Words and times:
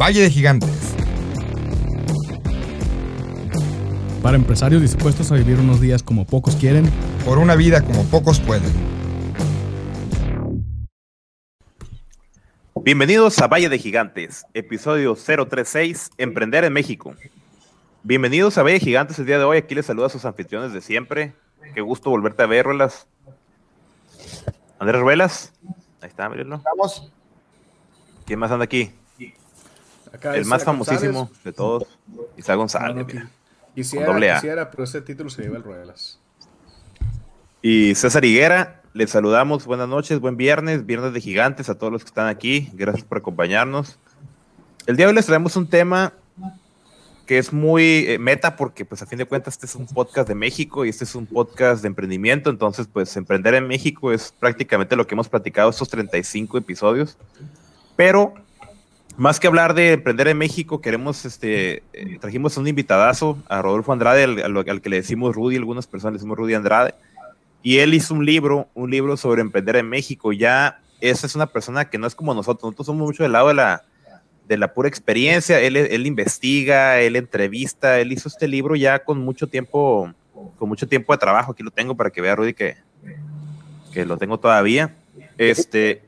Valle 0.00 0.20
de 0.20 0.30
Gigantes. 0.30 0.94
Para 4.22 4.36
empresarios 4.36 4.80
dispuestos 4.80 5.32
a 5.32 5.34
vivir 5.34 5.58
unos 5.58 5.80
días 5.80 6.04
como 6.04 6.24
pocos 6.24 6.54
quieren. 6.54 6.88
Por 7.24 7.38
una 7.38 7.56
vida 7.56 7.82
como 7.82 8.04
pocos 8.04 8.38
pueden. 8.38 8.70
Bienvenidos 12.76 13.40
a 13.40 13.48
Valle 13.48 13.68
de 13.68 13.76
Gigantes, 13.76 14.46
episodio 14.54 15.16
036, 15.16 16.12
Emprender 16.16 16.62
en 16.62 16.74
México. 16.74 17.16
Bienvenidos 18.04 18.56
a 18.56 18.62
Valle 18.62 18.74
de 18.74 18.84
Gigantes 18.84 19.18
el 19.18 19.26
día 19.26 19.38
de 19.38 19.44
hoy. 19.44 19.58
Aquí 19.58 19.74
les 19.74 19.86
saluda 19.86 20.06
a 20.06 20.10
sus 20.10 20.24
anfitriones 20.24 20.72
de 20.72 20.80
siempre. 20.80 21.34
Qué 21.74 21.80
gusto 21.80 22.08
volverte 22.08 22.44
a 22.44 22.46
ver, 22.46 22.66
Ruelas. 22.66 23.08
Andrés 24.78 25.00
Ruelas. 25.00 25.52
Ahí 26.00 26.08
está, 26.08 26.28
mírenlo. 26.28 26.62
Vamos. 26.64 27.12
¿Quién 28.24 28.38
más 28.38 28.52
anda 28.52 28.64
aquí? 28.64 28.92
Acá 30.12 30.36
el 30.36 30.44
más 30.44 30.64
famosísimo 30.64 31.20
González. 31.26 31.44
de 31.44 31.52
todos, 31.52 31.84
Isaac 32.36 32.56
González. 32.56 32.94
No, 32.94 33.02
no, 33.02 33.06
mira. 33.06 33.30
Quisiera, 33.74 34.06
Con 34.06 34.14
doble 34.16 34.30
A. 34.30 34.34
quisiera, 34.36 34.70
pero 34.70 34.84
ese 34.84 35.00
título 35.02 35.30
se 35.30 35.42
lleva 35.42 35.56
el 35.56 35.62
Ruelas. 35.62 36.18
Y 37.62 37.94
César 37.94 38.24
Higuera, 38.24 38.82
les 38.92 39.10
saludamos. 39.10 39.66
Buenas 39.66 39.88
noches, 39.88 40.20
buen 40.20 40.36
viernes, 40.36 40.86
viernes 40.86 41.12
de 41.12 41.20
gigantes 41.20 41.68
a 41.68 41.76
todos 41.78 41.92
los 41.92 42.02
que 42.02 42.08
están 42.08 42.26
aquí. 42.28 42.70
Gracias 42.74 43.04
por 43.04 43.18
acompañarnos. 43.18 43.98
El 44.86 44.96
día 44.96 45.06
de 45.06 45.10
hoy 45.10 45.16
les 45.16 45.26
traemos 45.26 45.54
un 45.56 45.68
tema 45.68 46.12
que 47.26 47.36
es 47.36 47.52
muy 47.52 48.06
eh, 48.08 48.18
meta 48.18 48.56
porque 48.56 48.86
pues 48.86 49.02
a 49.02 49.06
fin 49.06 49.18
de 49.18 49.26
cuentas 49.26 49.54
este 49.54 49.66
es 49.66 49.74
un 49.74 49.86
podcast 49.86 50.26
de 50.26 50.34
México 50.34 50.86
y 50.86 50.88
este 50.88 51.04
es 51.04 51.14
un 51.14 51.26
podcast 51.26 51.82
de 51.82 51.88
emprendimiento. 51.88 52.48
Entonces 52.48 52.88
pues 52.90 53.14
emprender 53.16 53.54
en 53.54 53.68
México 53.68 54.12
es 54.12 54.32
prácticamente 54.32 54.96
lo 54.96 55.06
que 55.06 55.14
hemos 55.14 55.28
platicado 55.28 55.68
estos 55.68 55.90
35 55.90 56.56
episodios. 56.56 57.18
Pero 57.96 58.34
más 59.18 59.38
que 59.38 59.46
hablar 59.48 59.74
de 59.74 59.92
emprender 59.92 60.28
en 60.28 60.38
México, 60.38 60.80
queremos, 60.80 61.24
este, 61.24 61.82
eh, 61.92 62.18
trajimos 62.20 62.56
un 62.56 62.66
invitadazo 62.66 63.36
a 63.48 63.60
Rodolfo 63.60 63.92
Andrade, 63.92 64.24
al, 64.24 64.38
al- 64.42 64.68
al 64.68 64.80
que 64.80 64.88
le 64.88 64.96
decimos 64.96 65.34
Rudy, 65.34 65.56
algunas 65.56 65.86
personas 65.86 66.14
le 66.14 66.18
decimos 66.18 66.38
Rudy 66.38 66.54
Andrade. 66.54 66.94
Y 67.62 67.78
él 67.78 67.92
hizo 67.92 68.14
un 68.14 68.24
libro, 68.24 68.68
un 68.74 68.90
libro 68.90 69.16
sobre 69.16 69.40
emprender 69.42 69.76
en 69.76 69.88
México. 69.88 70.32
Ya 70.32 70.80
esa 71.00 71.26
es 71.26 71.34
una 71.34 71.46
persona 71.46 71.90
que 71.90 71.98
no 71.98 72.06
es 72.06 72.14
como 72.14 72.32
nosotros. 72.32 72.62
Nosotros 72.62 72.86
somos 72.86 73.06
mucho 73.06 73.24
del 73.24 73.32
lado 73.32 73.48
de 73.48 73.54
la, 73.54 73.82
de 74.46 74.56
la 74.56 74.72
pura 74.72 74.88
experiencia. 74.88 75.60
Él, 75.60 75.76
él 75.76 76.06
investiga, 76.06 77.00
él 77.00 77.16
entrevista. 77.16 77.98
Él 77.98 78.12
hizo 78.12 78.28
este 78.28 78.46
libro 78.46 78.76
ya 78.76 79.00
con 79.00 79.18
mucho 79.18 79.48
tiempo, 79.48 80.12
con 80.56 80.68
mucho 80.68 80.86
tiempo 80.86 81.12
de 81.12 81.18
trabajo. 81.18 81.50
Aquí 81.52 81.64
lo 81.64 81.72
tengo 81.72 81.96
para 81.96 82.10
que 82.10 82.20
vea 82.20 82.36
Rudy 82.36 82.54
que, 82.54 82.76
que 83.92 84.06
lo 84.06 84.16
tengo 84.16 84.38
todavía. 84.38 84.94
Este, 85.36 86.02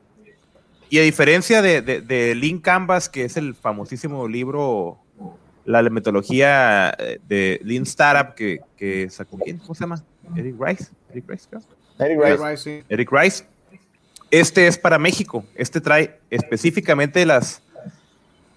y 0.91 0.99
a 0.99 1.03
diferencia 1.03 1.61
de, 1.61 1.81
de, 1.81 2.01
de 2.01 2.35
Lean 2.35 2.59
Canvas, 2.59 3.07
que 3.07 3.23
es 3.23 3.37
el 3.37 3.55
famosísimo 3.55 4.27
libro, 4.27 4.99
la 5.63 5.81
metodología 5.83 6.93
eh, 6.99 7.17
de 7.29 7.61
Lean 7.63 7.83
Startup 7.83 8.35
que, 8.35 8.59
que 8.75 9.09
sacó 9.09 9.39
quién, 9.39 9.57
¿cómo 9.59 9.73
se 9.73 9.85
llama? 9.85 10.03
Eric 10.35 10.55
Rice. 10.59 10.87
Eric 11.11 11.29
Rice, 11.29 11.47
creo. 11.49 11.61
Eric 11.97 12.41
Rice. 12.41 12.57
sí. 12.57 12.83
Eric 12.89 13.09
Rice. 13.09 13.45
Este 14.31 14.67
es 14.67 14.77
para 14.77 14.99
México. 14.99 15.45
Este 15.55 15.79
trae 15.79 16.19
específicamente 16.29 17.25
las, 17.25 17.63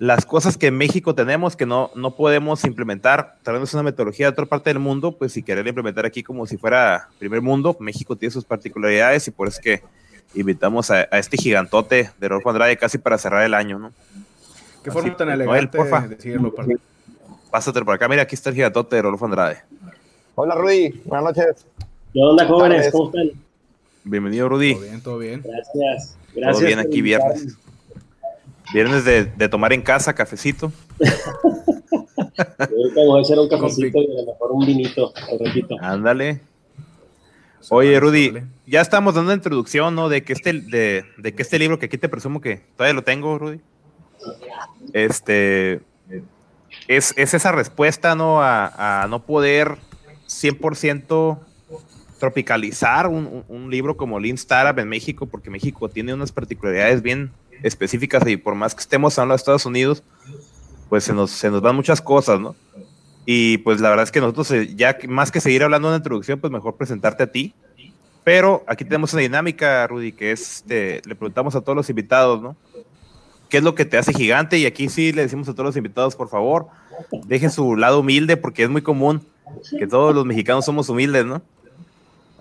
las 0.01 0.27
cosas 0.27 0.59
que 0.59 0.67
en 0.67 0.77
México 0.77 1.15
tenemos 1.15 1.55
que 1.55 1.67
no, 1.67 1.93
no 1.95 2.17
podemos 2.17 2.65
implementar. 2.65 3.39
Es 3.47 3.75
una 3.75 3.85
metodología 3.85 4.27
de 4.27 4.33
otra 4.33 4.47
parte 4.47 4.71
del 4.71 4.81
mundo, 4.81 5.17
pues 5.17 5.33
si 5.35 5.45
querer 5.45 5.69
implementar 5.69 6.05
aquí 6.05 6.25
como 6.25 6.47
si 6.47 6.57
fuera 6.57 7.11
primer 7.21 7.43
mundo, 7.43 7.77
México 7.79 8.17
tiene 8.17 8.33
sus 8.33 8.45
particularidades 8.45 9.29
y 9.29 9.31
por 9.31 9.47
eso 9.47 9.61
es 9.61 9.63
que 9.63 10.04
invitamos 10.35 10.91
a, 10.91 11.07
a 11.11 11.19
este 11.19 11.37
gigantote 11.37 12.11
de 12.19 12.29
Rodolfo 12.29 12.51
Andrade 12.51 12.77
casi 12.77 12.99
para 12.99 13.19
cerrar 13.19 13.45
el 13.45 13.55
año, 13.55 13.79
¿no? 13.79 13.93
Qué 14.83 14.91
forma 14.91 15.09
Así, 15.09 15.17
tan 15.19 15.29
Noel, 15.29 15.41
elegante 15.43 15.79
porfa. 15.79 16.01
de 16.03 16.17
decirlo. 16.17 16.55
para- 16.55 16.69
Pásate 17.51 17.83
por 17.85 17.95
acá, 17.95 18.09
mira, 18.09 18.23
aquí 18.23 18.35
está 18.35 18.51
el 18.51 18.57
gigantote 18.57 18.97
de 18.97 19.03
Rodolfo 19.03 19.25
Andrade. 19.27 19.59
Hola 20.35 20.55
Rudy, 20.57 21.01
buenas 21.05 21.37
noches. 21.37 21.67
¿Qué 22.13 22.21
onda, 22.21 22.47
jóvenes? 22.47 22.91
¿Cómo 22.91 23.07
están? 23.07 23.31
Bienvenido, 24.03 24.49
Rudy. 24.49 24.75
Todo 24.75 24.83
bien, 24.83 25.01
todo 25.03 25.19
bien. 25.19 25.43
Gracias. 25.45 26.17
Gracias. 26.35 26.57
Todo 26.59 26.67
bien 26.67 26.79
aquí 26.81 26.99
invitarme. 26.99 27.35
viernes. 27.35 27.57
Viernes 28.73 29.05
de, 29.05 29.25
de 29.27 29.49
tomar 29.49 29.73
en 29.73 29.83
casa, 29.83 30.13
cafecito. 30.15 30.73
Ahorita 32.59 32.95
me 32.97 33.07
voy 33.07 33.21
a 33.21 33.23
echar 33.23 33.39
un 33.39 33.49
cafecito 33.49 33.99
y 34.03 34.07
a 34.19 34.23
lo 34.23 34.27
mejor 34.33 34.53
un 34.53 34.67
vinito, 34.67 35.13
al 35.17 35.39
ratito. 35.47 35.77
Ándale. 35.81 36.41
Oye, 37.71 37.99
Rudy, 38.01 38.29
vale. 38.31 38.47
ya 38.67 38.81
estamos 38.81 39.15
dando 39.15 39.29
una 39.31 39.37
introducción, 39.37 39.95
¿no? 39.95 40.09
De 40.09 40.23
que 40.25 40.33
este, 40.33 40.53
de, 40.53 41.05
de 41.19 41.35
que 41.35 41.43
este 41.43 41.59
libro, 41.59 41.79
que 41.79 41.87
aquí 41.87 41.99
te 41.99 42.09
presumo 42.09 42.41
que 42.41 42.63
todavía 42.77 42.95
lo 42.95 43.03
tengo, 43.05 43.39
Rudy. 43.39 43.61
Este 44.93 45.81
es, 46.89 47.15
es 47.17 47.35
esa 47.35 47.53
respuesta, 47.53 48.15
¿no? 48.15 48.43
A, 48.43 49.03
a 49.03 49.09
no 49.09 49.23
poder 49.25 49.77
100% 50.29 51.39
tropicalizar 52.19 53.07
un, 53.09 53.27
un- 53.27 53.45
un 53.49 53.71
libro 53.71 53.97
como 53.97 54.19
Lean 54.21 54.35
Startup 54.37 54.79
en 54.81 54.89
México, 54.89 55.27
porque 55.27 55.51
México 55.51 55.89
tiene 55.89 56.15
unas 56.15 56.33
particularidades 56.33 57.03
bien 57.03 57.33
específicas 57.63 58.27
y 58.27 58.37
por 58.37 58.55
más 58.55 58.75
que 58.75 58.81
estemos 58.81 59.19
hablando 59.19 59.35
de 59.35 59.37
Estados 59.37 59.67
Unidos, 59.67 60.03
pues 60.89 61.05
se 61.05 61.13
nos, 61.13 61.31
se 61.31 61.51
nos 61.51 61.61
van 61.61 61.77
muchas 61.77 62.01
cosas, 62.01 62.41
¿no? 62.41 62.55
Y 63.27 63.59
pues 63.59 63.81
la 63.81 63.89
verdad 63.89 64.05
es 64.05 64.13
que 64.13 64.21
nosotros, 64.21 64.51
eh, 64.51 64.75
ya 64.75 64.97
más 65.09 65.31
que 65.31 65.41
seguir 65.41 65.63
hablando 65.63 65.89
de 65.89 65.95
una 65.95 65.99
introducción, 65.99 66.41
pues 66.41 66.53
mejor 66.53 66.77
presentarte 66.77 67.23
a 67.23 67.33
ti. 67.33 67.55
Pero 68.23 68.65
aquí 68.67 68.85
tenemos 68.85 69.13
una 69.13 69.23
dinámica, 69.23 69.87
Rudy, 69.87 70.13
que 70.13 70.33
es, 70.33 70.57
este, 70.57 71.03
le 71.05 71.15
preguntamos 71.15 71.55
a 71.55 71.61
todos 71.61 71.77
los 71.77 71.91
invitados, 71.91 72.41
¿no? 72.41 72.57
¿Qué 73.49 73.59
es 73.59 73.63
lo 73.63 73.75
que 73.75 73.85
te 73.85 73.99
hace 73.99 74.13
gigante? 74.13 74.59
Y 74.59 74.67
aquí 74.67 74.89
sí 74.89 75.13
le 75.13 75.23
decimos 75.23 75.49
a 75.49 75.53
todos 75.53 75.67
los 75.67 75.77
invitados, 75.77 76.17
por 76.17 76.29
favor, 76.29 76.67
dejen 77.27 77.51
su 77.51 77.77
lado 77.77 78.01
humilde, 78.01 78.37
porque 78.37 78.65
es 78.65 78.71
muy 78.71 78.83
común 78.83 79.23
que 79.79 79.87
todos 79.87 80.15
los 80.15 80.25
mexicanos 80.25 80.65
somos 80.65 80.89
humildes, 80.89 81.27
¿no? 81.27 81.43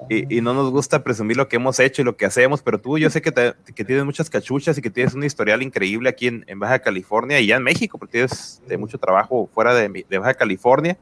Y, 0.09 0.41
no 0.41 0.53
nos 0.53 0.71
gusta 0.71 1.03
presumir 1.03 1.37
lo 1.37 1.47
que 1.47 1.55
hemos 1.55 1.79
hecho 1.79 2.01
y 2.01 2.05
lo 2.05 2.17
que 2.17 2.25
hacemos, 2.25 2.61
pero 2.61 2.79
tú 2.79 2.97
yo 2.97 3.09
sé 3.09 3.21
que, 3.21 3.31
te- 3.31 3.53
que 3.73 3.85
tienes 3.85 4.05
muchas 4.05 4.29
cachuchas 4.29 4.77
y 4.77 4.81
que 4.81 4.89
tienes 4.89 5.13
un 5.13 5.23
historial 5.23 5.61
increíble 5.61 6.09
aquí 6.09 6.27
en, 6.27 6.59
Baja 6.59 6.79
California 6.79 7.39
y 7.39 7.47
ya 7.47 7.55
en 7.55 7.63
México, 7.63 7.97
porque 7.97 8.11
tienes 8.11 8.61
mucho 8.77 8.97
trabajo 8.97 9.49
fuera 9.53 9.73
de, 9.73 10.05
de 10.07 10.17
Baja 10.17 10.33
California. 10.33 10.97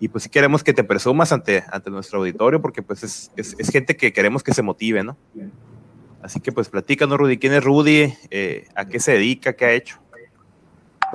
Y 0.00 0.08
pues 0.08 0.24
sí 0.24 0.30
queremos 0.30 0.62
que 0.62 0.72
te 0.72 0.84
presumas 0.84 1.32
ante, 1.32 1.64
ante 1.72 1.90
nuestro 1.90 2.20
auditorio, 2.20 2.62
porque 2.62 2.82
pues 2.82 3.02
es, 3.02 3.32
es, 3.36 3.68
gente 3.70 3.96
que 3.96 4.12
queremos 4.12 4.44
que 4.44 4.54
se 4.54 4.62
motive, 4.62 5.02
¿no? 5.02 5.16
Así 6.22 6.40
que 6.40 6.52
pues 6.52 6.68
platícanos, 6.68 7.18
Rudy, 7.18 7.38
¿quién 7.38 7.52
es 7.52 7.64
Rudy? 7.64 8.12
Eh, 8.30 8.66
¿A 8.76 8.86
qué 8.86 9.00
se 9.00 9.12
dedica? 9.12 9.54
¿Qué 9.54 9.64
ha 9.64 9.72
hecho? 9.72 9.98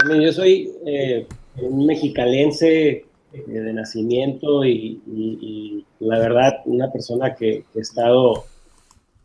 Bueno, 0.05 0.21
yo 0.21 0.33
soy 0.33 0.71
eh, 0.85 1.27
un 1.61 1.85
mexicalense 1.85 3.05
de 3.33 3.73
nacimiento 3.73 4.63
y, 4.63 5.01
y- 5.07 5.37
y 5.41 5.85
la 5.99 6.19
verdad 6.19 6.61
una 6.65 6.91
persona 6.91 7.35
que, 7.35 7.65
que 7.73 7.79
he 7.79 7.81
estado 7.81 8.45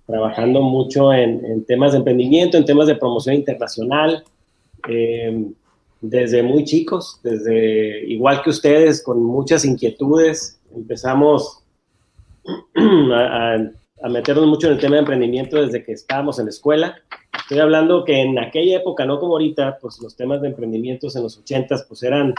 trabajando 0.06 0.62
mucho 0.62 1.12
en, 1.12 1.44
en 1.44 1.64
temas 1.64 1.92
de 1.92 1.98
emprendimiento, 1.98 2.56
en 2.56 2.64
temas 2.64 2.86
de 2.86 2.97
promoción 2.97 3.34
internacional, 3.34 4.24
eh, 4.88 5.44
desde 6.00 6.42
muy 6.42 6.64
chicos, 6.64 7.20
desde 7.22 8.06
igual 8.08 8.41
que 8.42 8.50
ustedes, 8.50 9.02
con 9.02 9.22
muchas 9.22 9.64
inquietudes. 9.64 10.58
Empezamos 10.74 11.62
a, 12.76 13.54
a- 13.54 13.70
a 14.00 14.08
meternos 14.08 14.47
mucho 14.47 14.68
en 14.68 14.74
el 14.74 14.78
tema 14.78 14.94
de 14.94 15.00
emprendimiento 15.00 15.60
desde 15.60 15.82
que 15.82 15.91
estábamos 15.92 16.38
en 16.38 16.44
la 16.44 16.50
escuela. 16.50 16.97
Estoy 17.36 17.58
hablando 17.58 18.04
que 18.04 18.20
en 18.22 18.38
aquella 18.38 18.76
época, 18.76 19.04
no 19.04 19.18
como 19.18 19.32
ahorita, 19.32 19.78
pues 19.80 20.00
los 20.00 20.14
temas 20.16 20.41
de 20.41 20.48
emprendimientos 20.48 21.16
en 21.16 21.24
los 21.24 21.42
80s 21.44 21.84
pues 21.88 22.04
eran 22.04 22.32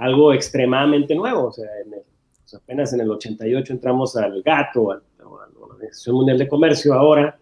algo 0.00 0.32
extremadamente 0.32 1.14
nuevo. 1.14 1.46
O 1.48 1.52
sea, 1.52 1.66
en 1.86 1.94
el- 1.94 2.56
apenas 2.56 2.92
en 2.92 3.00
el 3.00 3.10
88 3.10 3.72
entramos 3.72 4.16
al 4.16 4.42
GATO, 4.42 4.90
al- 4.92 5.02
a 5.20 5.22
la 5.22 5.60
Organización 5.66 6.16
Mundial 6.16 6.38
de 6.38 6.48
Comercio 6.48 6.94
ahora, 6.94 7.38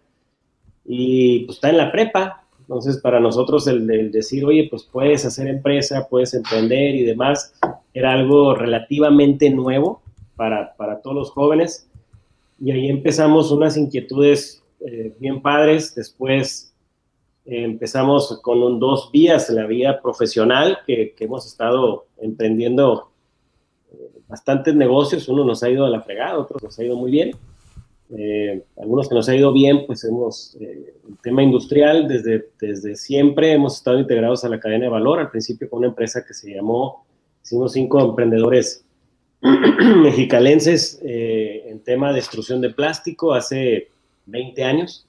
y 0.85 1.45
pues 1.45 1.57
está 1.57 1.69
en 1.69 1.77
la 1.77 1.91
prepa. 1.91 2.43
Entonces, 2.61 2.97
para 2.97 3.19
nosotros 3.19 3.65
el, 3.67 3.89
el 3.89 4.11
decir, 4.11 4.45
oye, 4.45 4.67
pues 4.69 4.83
puedes 4.83 5.25
hacer 5.25 5.47
empresa, 5.47 6.07
puedes 6.07 6.33
emprender 6.35 6.93
y 6.95 7.03
demás, 7.03 7.53
era 7.95 8.13
algo 8.13 8.53
relativamente 8.53 9.49
nuevo 9.49 10.01
para, 10.35 10.75
para 10.75 11.01
todos 11.01 11.15
los 11.15 11.31
jóvenes. 11.31 11.87
Y 12.59 12.71
ahí 12.71 12.89
empezamos 12.89 13.51
unas 13.51 13.75
inquietudes 13.77 14.61
eh, 14.85 15.15
bien 15.19 15.41
padres. 15.41 15.95
Después 15.95 16.68
empezamos 17.49 18.39
con 18.41 18.61
un- 18.61 18.79
dos 18.79 19.09
vías, 19.11 19.49
la 19.49 19.65
vía 19.65 20.01
profesional, 20.01 20.79
que, 20.85 21.13
que 21.15 21.25
hemos 21.25 21.45
estado 21.45 22.05
emprendiendo 22.21 23.09
eh, 23.91 24.09
bastantes 24.27 24.75
negocios. 24.75 25.27
Uno 25.27 25.43
nos 25.43 25.63
ha 25.63 25.69
ido 25.69 25.85
a 25.85 25.89
la 25.89 26.01
fregada, 26.01 26.37
otros 26.39 26.61
nos 26.63 26.77
ha 26.79 26.83
ido 26.83 26.95
muy 26.95 27.11
bien. 27.11 27.31
Eh, 28.17 28.63
algunos 28.77 29.07
que 29.07 29.13
nos 29.15 29.29
ha 29.29 29.35
ido 29.35 29.53
bien, 29.53 29.85
pues 29.85 30.03
hemos, 30.03 30.55
eh, 30.59 30.93
el 31.07 31.17
tema 31.21 31.43
industrial, 31.43 32.07
desde, 32.07 32.49
desde 32.59 32.95
siempre 32.95 33.51
hemos 33.53 33.75
estado 33.75 33.99
integrados 33.99 34.43
a 34.43 34.49
la 34.49 34.59
cadena 34.59 34.85
de 34.85 34.89
valor, 34.89 35.19
al 35.19 35.29
principio 35.29 35.69
con 35.69 35.79
una 35.79 35.89
empresa 35.89 36.25
que 36.25 36.33
se 36.33 36.53
llamó, 36.55 37.05
hicimos 37.43 37.71
cinco 37.73 37.99
emprendedores 38.01 38.83
mexicalenses 39.41 40.99
eh, 41.03 41.65
en 41.67 41.79
tema 41.81 42.11
de 42.11 42.19
extrusión 42.19 42.61
de 42.61 42.71
plástico 42.71 43.33
hace 43.33 43.89
20 44.25 44.63
años. 44.63 45.05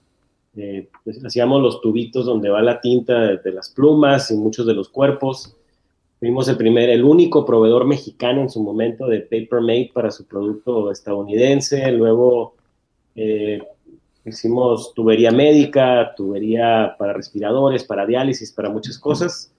Eh, 0.56 0.88
pues, 1.05 1.25
hacíamos 1.25 1.62
los 1.62 1.81
tubitos 1.81 2.26
donde 2.26 2.49
va 2.49 2.62
la 2.62 2.81
tinta 2.81 3.20
de, 3.20 3.37
de, 3.38 3.52
las 3.52 3.70
plumas 3.70 4.31
y 4.31 4.35
muchos 4.35 4.67
de 4.67 4.75
los 4.75 4.88
cuerpos. 4.88 5.56
Fuimos 6.19 6.49
el 6.49 6.56
primer, 6.56 6.91
el 6.91 7.05
único 7.05 7.47
proveedor 7.47 7.87
mexicano 7.87 8.43
en 8.43 8.50
su 8.50 8.62
momento 8.62 9.06
de 9.06 9.20
Paper 9.20 9.61
Mate 9.61 9.91
para 9.94 10.11
su 10.11 10.26
producto 10.26 10.91
estadounidense. 10.91 11.91
Luego 11.93 12.55
eh, 13.17 13.62
hicimos 14.25 14.93
tubería 14.94 15.31
médica, 15.31 16.14
tubería 16.14 16.94
para 16.99 17.12
respiradores, 17.12 17.85
para 17.85 18.06
diálisis, 18.06 18.52
para 18.52 18.69
muchas 18.69 18.99
cosas. 18.99 19.52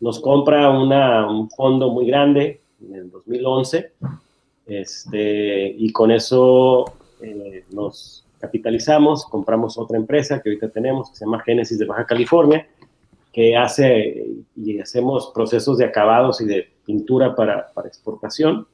Nos 0.00 0.20
compra 0.20 0.70
una, 0.70 1.30
un 1.30 1.50
fondo 1.50 1.90
muy 1.90 2.06
grande 2.06 2.60
en 2.80 2.94
el 2.94 3.10
2011 3.10 3.92
este, 4.66 5.74
y 5.78 5.92
con 5.92 6.10
eso 6.10 6.84
eh, 7.22 7.64
nos 7.70 8.25
capitalizamos, 8.38 9.26
compramos 9.26 9.78
otra 9.78 9.96
empresa 9.96 10.40
que 10.40 10.50
ahorita 10.50 10.70
tenemos, 10.70 11.10
que 11.10 11.16
se 11.16 11.24
llama 11.24 11.42
Génesis 11.42 11.78
de 11.78 11.86
Baja 11.86 12.06
California, 12.06 12.68
que 13.32 13.56
hace 13.56 14.26
y 14.56 14.78
hacemos 14.78 15.30
procesos 15.34 15.78
de 15.78 15.84
acabados 15.84 16.40
y 16.40 16.46
de 16.46 16.68
pintura 16.84 17.34
para, 17.34 17.72
para 17.74 17.88
exportación. 17.88 18.66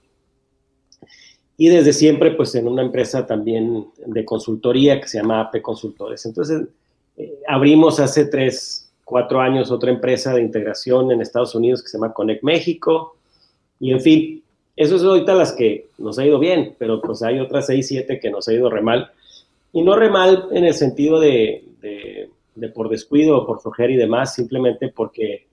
Y 1.57 1.69
desde 1.69 1.93
siempre, 1.93 2.33
pues 2.33 2.55
en 2.55 2.67
una 2.67 2.83
empresa 2.83 3.27
también 3.27 3.87
de 4.07 4.25
consultoría 4.25 5.01
que 5.01 5.09
se 5.09 5.19
llama 5.19 5.41
AP 5.41 5.63
Consultores. 5.63 6.25
Entonces, 6.27 6.69
eh, 7.17 7.39
abrimos 7.47 8.01
hace 8.01 8.25
tres, 8.25 8.91
cuatro 9.05 9.41
años 9.41 9.71
otra 9.71 9.91
empresa 9.91 10.35
de 10.35 10.43
integración 10.43 11.13
en 11.13 11.21
Estados 11.21 11.55
Unidos 11.55 11.83
que 11.83 11.89
se 11.89 11.99
llama 11.99 12.13
Connect 12.15 12.43
México. 12.43 13.17
Y 13.79 13.93
en 13.93 14.01
fin, 14.01 14.43
eso 14.77 14.97
es 14.97 15.03
ahorita 15.03 15.35
las 15.35 15.53
que 15.53 15.89
nos 15.99 16.19
ha 16.19 16.27
ido 16.27 16.39
bien, 16.39 16.75
pero 16.79 17.01
pues 17.01 17.23
hay 17.23 17.39
otras 17.39 17.67
seis, 17.67 17.89
siete 17.89 18.21
que 18.21 18.31
nos 18.31 18.49
ha 18.49 18.55
ido 18.55 18.71
re 18.71 18.81
mal. 18.81 19.11
Y 19.73 19.83
no 19.83 19.97
re 19.97 20.11
mal 20.11 20.49
en 20.53 20.65
el 20.65 20.75
sentido 20.75 21.19
de, 21.19 21.65
de, 21.81 22.69
por 22.69 22.89
descuido 22.89 23.39
o 23.39 23.47
por 23.47 23.61
flojera 23.61 23.93
y 23.93 23.97
demás, 23.97 24.35
simplemente 24.35 24.89
porque 24.89 25.47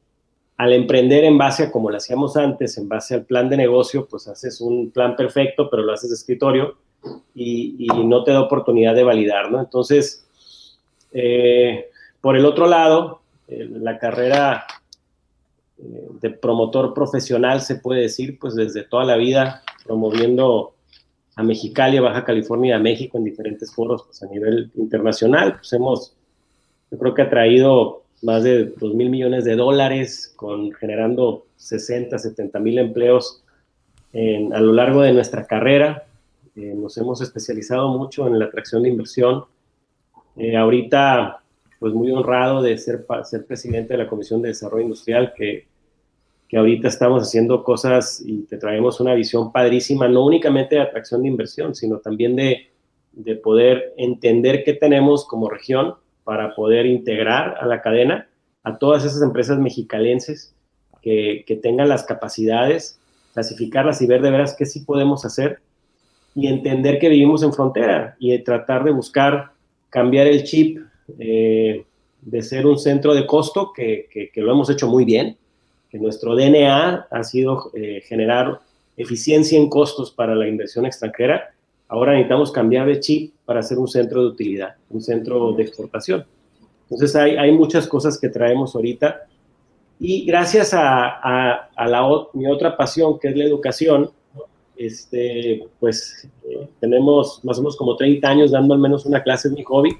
al 0.57 0.73
emprender 0.73 1.23
en 1.23 1.37
base 1.37 1.63
a 1.63 1.71
como 1.71 1.89
lo 1.89 1.97
hacíamos 1.97 2.35
antes, 2.35 2.77
en 2.77 2.89
base 2.89 3.15
al 3.15 3.25
plan 3.25 3.49
de 3.49 3.57
negocio, 3.57 4.07
pues 4.07 4.27
haces 4.27 4.59
un 4.59 4.91
plan 4.91 5.15
perfecto, 5.15 5.69
pero 5.69 5.83
lo 5.83 5.93
haces 5.93 6.09
de 6.09 6.15
escritorio 6.15 6.75
y, 7.33 7.75
y 7.79 7.87
no 8.05 8.23
te 8.23 8.31
da 8.31 8.41
oportunidad 8.41 8.93
de 8.93 9.03
validar, 9.03 9.49
¿no? 9.49 9.59
Entonces, 9.59 10.27
eh, 11.13 11.89
por 12.21 12.35
el 12.35 12.45
otro 12.45 12.67
lado, 12.67 13.21
eh, 13.47 13.67
la 13.69 13.97
carrera 13.97 14.65
eh, 15.77 16.07
de 16.21 16.29
promotor 16.29 16.93
profesional, 16.93 17.61
se 17.61 17.75
puede 17.75 18.01
decir, 18.01 18.37
pues 18.39 18.55
desde 18.55 18.83
toda 18.83 19.05
la 19.05 19.15
vida 19.15 19.63
promoviendo 19.85 20.73
a 21.39 21.43
Mexicali, 21.43 21.95
a 21.95 22.01
Baja 22.01 22.25
California, 22.25 22.75
a 22.75 22.79
México 22.79 23.17
en 23.17 23.23
diferentes 23.23 23.73
foros 23.73 24.03
pues, 24.03 24.21
a 24.23 24.25
nivel 24.25 24.71
internacional, 24.75 25.53
pues 25.55 25.71
hemos, 25.71 26.13
yo 26.91 26.97
creo 26.97 27.13
que 27.13 27.21
ha 27.21 27.29
traído 27.29 28.03
más 28.23 28.43
de 28.43 28.65
2 28.65 28.93
mil 28.93 29.09
millones 29.09 29.45
de 29.45 29.55
dólares, 29.55 30.33
con, 30.35 30.73
generando 30.73 31.45
60, 31.55 32.17
70 32.17 32.59
mil 32.59 32.77
empleos 32.77 33.41
en, 34.11 34.53
a 34.53 34.59
lo 34.59 34.73
largo 34.73 35.01
de 35.01 35.13
nuestra 35.13 35.47
carrera. 35.47 36.03
Eh, 36.57 36.73
nos 36.75 36.97
hemos 36.97 37.21
especializado 37.21 37.87
mucho 37.97 38.27
en 38.27 38.37
la 38.37 38.45
atracción 38.45 38.83
de 38.83 38.89
inversión. 38.89 39.45
Eh, 40.35 40.57
ahorita, 40.57 41.41
pues 41.79 41.93
muy 41.93 42.11
honrado 42.11 42.61
de 42.61 42.77
ser, 42.77 43.05
ser 43.23 43.45
presidente 43.45 43.93
de 43.93 44.03
la 44.03 44.09
Comisión 44.09 44.41
de 44.41 44.49
Desarrollo 44.49 44.83
Industrial, 44.83 45.31
que, 45.33 45.68
que 46.49 46.57
ahorita 46.57 46.87
estamos 46.87 47.21
haciendo 47.21 47.63
cosas 47.63 48.23
y 48.25 48.41
te 48.41 48.57
traemos 48.57 48.99
una 48.99 49.13
visión 49.13 49.51
padrísima, 49.51 50.07
no 50.07 50.25
únicamente 50.25 50.75
de 50.75 50.81
atracción 50.81 51.21
de 51.21 51.29
inversión, 51.29 51.75
sino 51.75 51.99
también 51.99 52.35
de, 52.35 52.71
de 53.13 53.35
poder 53.35 53.93
entender 53.97 54.63
qué 54.63 54.73
tenemos 54.73 55.25
como 55.25 55.47
región 55.47 55.93
para 56.23 56.55
poder 56.55 56.87
integrar 56.87 57.55
a 57.61 57.67
la 57.67 57.81
cadena 57.81 58.27
a 58.63 58.77
todas 58.79 59.05
esas 59.05 59.21
empresas 59.21 59.59
mexicalenses 59.59 60.55
que, 61.03 61.43
que, 61.45 61.55
tengan 61.55 61.87
las 61.87 62.03
capacidades, 62.03 62.99
clasificarlas 63.33 64.01
y 64.01 64.07
ver 64.07 64.21
de 64.21 64.31
veras 64.31 64.55
qué 64.57 64.65
sí 64.65 64.81
podemos 64.81 65.25
hacer 65.25 65.59
y 66.35 66.47
entender 66.47 66.99
que 66.99 67.09
vivimos 67.09 67.43
en 67.43 67.53
frontera 67.53 68.15
y 68.19 68.37
tratar 68.39 68.83
de 68.83 68.91
buscar 68.91 69.51
cambiar 69.89 70.27
el 70.27 70.43
chip 70.43 70.79
eh, 71.19 71.85
de 72.21 72.41
ser 72.41 72.65
un 72.65 72.77
centro 72.77 73.13
de 73.13 73.25
costo, 73.25 73.71
que, 73.73 74.07
que, 74.11 74.29
que, 74.31 74.41
lo 74.41 74.51
hemos 74.51 74.69
hecho 74.69 74.87
muy 74.87 75.05
bien, 75.05 75.37
que 75.89 75.99
nuestro 75.99 76.35
DNA 76.35 77.07
ha 77.09 77.23
sido 77.23 77.71
eh, 77.73 78.01
generar 78.05 78.59
eficiencia 78.97 79.57
en 79.57 79.69
costos 79.69 80.11
para 80.11 80.35
la 80.35 80.47
inversión 80.47 80.85
extranjera 80.85 81.53
Ahora 81.89 82.11
necesitamos 82.13 82.51
cambiar 82.51 82.85
de 82.85 82.99
chip 82.99 83.33
para 83.45 83.63
ser 83.63 83.79
un 83.79 83.87
centro 83.87 84.21
de 84.21 84.27
utilidad, 84.27 84.75
un 84.91 85.01
centro 85.01 85.53
de 85.53 85.63
exportación. 85.63 86.23
Entonces 86.83 87.15
hay, 87.15 87.35
hay 87.35 87.51
muchas 87.51 87.87
cosas 87.87 88.19
que 88.19 88.29
traemos 88.29 88.75
ahorita. 88.75 89.23
Y 89.99 90.23
gracias 90.23 90.73
a, 90.75 91.07
a, 91.07 91.69
a 91.75 91.87
la, 91.87 92.07
mi 92.33 92.45
otra 92.45 92.77
pasión, 92.77 93.17
que 93.17 93.29
es 93.29 93.35
la 93.35 93.43
educación, 93.43 94.11
este, 94.77 95.67
pues 95.79 96.29
eh, 96.47 96.69
tenemos 96.79 97.43
más 97.43 97.57
o 97.57 97.61
menos 97.61 97.75
como 97.75 97.97
30 97.97 98.27
años 98.29 98.51
dando 98.51 98.75
al 98.75 98.79
menos 98.79 99.07
una 99.07 99.23
clase, 99.23 99.47
es 99.47 99.55
mi 99.55 99.63
hobby. 99.63 99.97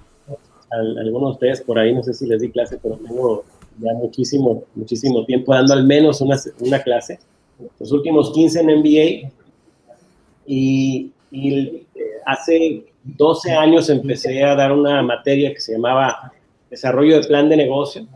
Al, 0.70 0.96
algunos 1.00 1.30
de 1.30 1.34
ustedes 1.34 1.62
por 1.62 1.80
ahí, 1.80 1.92
no 1.92 2.04
sé 2.04 2.14
si 2.14 2.28
les 2.28 2.40
di 2.40 2.52
clase, 2.52 2.80
pero 2.82 2.98
tengo 2.98 3.44
muchísimo, 3.77 4.63
muchísimo 4.75 5.25
tiempo 5.25 5.54
dando 5.54 5.74
al 5.74 5.83
menos 5.86 6.21
una, 6.21 6.38
una 6.60 6.81
clase. 6.81 7.19
Los 7.80 7.92
últimos 7.92 8.31
15 8.31 8.60
en 8.60 8.80
MBA. 8.80 9.31
Y, 10.45 11.12
hace 12.25 12.86
12 13.04 13.51
años 13.51 13.89
empecé 13.89 14.44
a 14.44 14.56
dar 14.56 14.71
una 14.71 15.01
materia 15.04 15.54
que 15.54 15.60
se 15.60 15.74
llamaba 15.74 16.31
Desarrollo 16.69 17.19
de 17.19 17.27
Plan 17.27 17.50
de 17.50 17.57
Negocio 17.57 18.07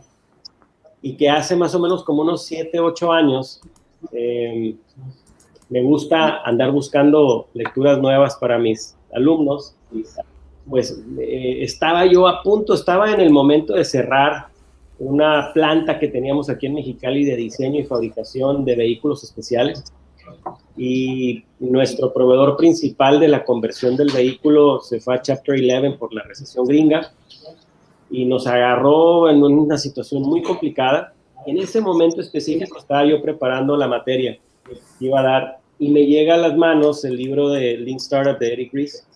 y 1.00 1.16
que 1.16 1.30
hace 1.30 1.54
más 1.54 1.74
o 1.74 1.78
menos 1.78 2.02
como 2.02 2.22
unos 2.22 2.44
7, 2.44 2.80
8 2.80 3.12
años 3.12 3.60
eh, 4.12 4.74
me 5.68 5.82
gusta 5.82 6.42
andar 6.42 6.70
buscando 6.72 7.48
lecturas 7.54 7.98
nuevas 7.98 8.36
para 8.36 8.58
mis 8.58 8.96
alumnos. 9.14 9.74
Pues 10.68 11.02
eh, 11.20 11.58
estaba 11.62 12.06
yo 12.06 12.26
a 12.26 12.42
punto, 12.42 12.74
estaba 12.74 13.12
en 13.12 13.20
el 13.20 13.30
momento 13.30 13.74
de 13.74 13.84
cerrar 13.84 14.48
una 14.98 15.52
planta 15.52 15.98
que 15.98 16.08
teníamos 16.08 16.48
aquí 16.48 16.66
en 16.66 16.74
Mexicali 16.74 17.24
de 17.24 17.36
diseño 17.36 17.80
y 17.80 17.84
fabricación 17.84 18.64
de 18.64 18.76
vehículos 18.76 19.24
especiales 19.24 19.84
y 20.76 21.44
nuestro 21.60 22.12
proveedor 22.12 22.56
principal 22.56 23.20
de 23.20 23.28
la 23.28 23.44
conversión 23.44 23.96
del 23.96 24.10
vehículo 24.10 24.80
se 24.80 25.00
fue 25.00 25.14
a 25.14 25.22
Chapter 25.22 25.54
11 25.54 25.98
por 25.98 26.12
la 26.12 26.22
recesión 26.22 26.66
gringa 26.66 27.12
y 28.10 28.24
nos 28.24 28.46
agarró 28.46 29.28
en 29.28 29.42
una 29.42 29.78
situación 29.78 30.22
muy 30.22 30.42
complicada. 30.42 31.12
En 31.46 31.58
ese 31.58 31.80
momento 31.80 32.20
específico 32.20 32.78
estaba 32.78 33.04
yo 33.04 33.20
preparando 33.20 33.76
la 33.76 33.88
materia 33.88 34.38
que 34.68 35.06
iba 35.06 35.20
a 35.20 35.22
dar 35.22 35.58
y 35.78 35.90
me 35.90 36.06
llega 36.06 36.34
a 36.34 36.38
las 36.38 36.56
manos 36.56 37.04
el 37.04 37.16
libro 37.16 37.50
de 37.50 37.76
Link 37.76 38.00
Startup 38.00 38.38
de 38.38 38.52
Eric 38.52 38.72
Ries, 38.72 39.06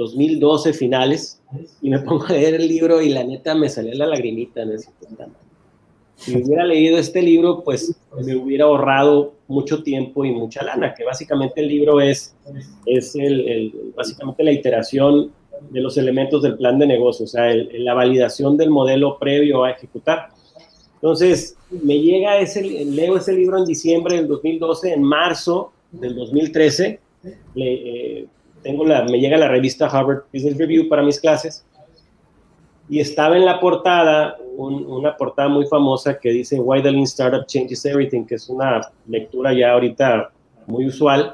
2012 0.00 0.72
finales, 0.72 1.42
y 1.82 1.90
me 1.90 1.98
pongo 2.00 2.24
a 2.26 2.32
leer 2.32 2.54
el 2.54 2.66
libro 2.66 3.02
y 3.02 3.10
la 3.10 3.22
neta 3.22 3.54
me 3.54 3.68
salió 3.68 3.94
la 3.94 4.06
lagrimita 4.06 4.64
momento 4.64 5.50
si 6.20 6.36
hubiera 6.36 6.66
leído 6.66 6.98
este 6.98 7.22
libro, 7.22 7.62
pues 7.64 7.96
me 8.26 8.36
hubiera 8.36 8.66
ahorrado 8.66 9.32
mucho 9.48 9.82
tiempo 9.82 10.22
y 10.24 10.30
mucha 10.30 10.62
lana, 10.62 10.94
que 10.94 11.02
básicamente 11.02 11.62
el 11.62 11.68
libro 11.68 11.98
es, 11.98 12.34
es 12.84 13.14
el, 13.14 13.48
el, 13.48 13.92
básicamente 13.96 14.44
la 14.44 14.52
iteración 14.52 15.32
de 15.70 15.80
los 15.80 15.96
elementos 15.96 16.42
del 16.42 16.58
plan 16.58 16.78
de 16.78 16.86
negocio, 16.86 17.24
o 17.24 17.28
sea, 17.28 17.50
el, 17.50 17.84
la 17.84 17.94
validación 17.94 18.58
del 18.58 18.68
modelo 18.68 19.18
previo 19.18 19.64
a 19.64 19.70
ejecutar. 19.70 20.28
Entonces, 20.96 21.56
me 21.70 21.98
llega 21.98 22.38
ese, 22.38 22.62
leo 22.62 23.16
ese 23.16 23.32
libro 23.32 23.56
en 23.56 23.64
diciembre 23.64 24.16
del 24.16 24.28
2012, 24.28 24.92
en 24.92 25.02
marzo 25.02 25.72
del 25.90 26.16
2013, 26.16 27.00
le, 27.54 27.72
eh, 27.72 28.26
tengo 28.62 28.84
la, 28.84 29.04
me 29.04 29.18
llega 29.18 29.36
la 29.36 29.48
revista 29.48 29.86
Harvard 29.86 30.24
Business 30.32 30.56
Review 30.58 30.88
para 30.88 31.02
mis 31.02 31.20
clases, 31.20 31.64
y 32.88 32.98
estaba 32.98 33.36
en 33.36 33.44
la 33.44 33.60
portada 33.60 34.36
un, 34.56 34.84
una 34.84 35.16
portada 35.16 35.48
muy 35.48 35.66
famosa 35.66 36.18
que 36.18 36.30
dice 36.30 36.58
Why 36.58 36.82
the 36.82 36.90
Lean 36.90 37.04
Startup 37.04 37.46
Changes 37.46 37.84
Everything, 37.84 38.24
que 38.24 38.34
es 38.34 38.48
una 38.48 38.80
lectura 39.06 39.52
ya 39.52 39.72
ahorita 39.72 40.30
muy 40.66 40.86
usual. 40.86 41.32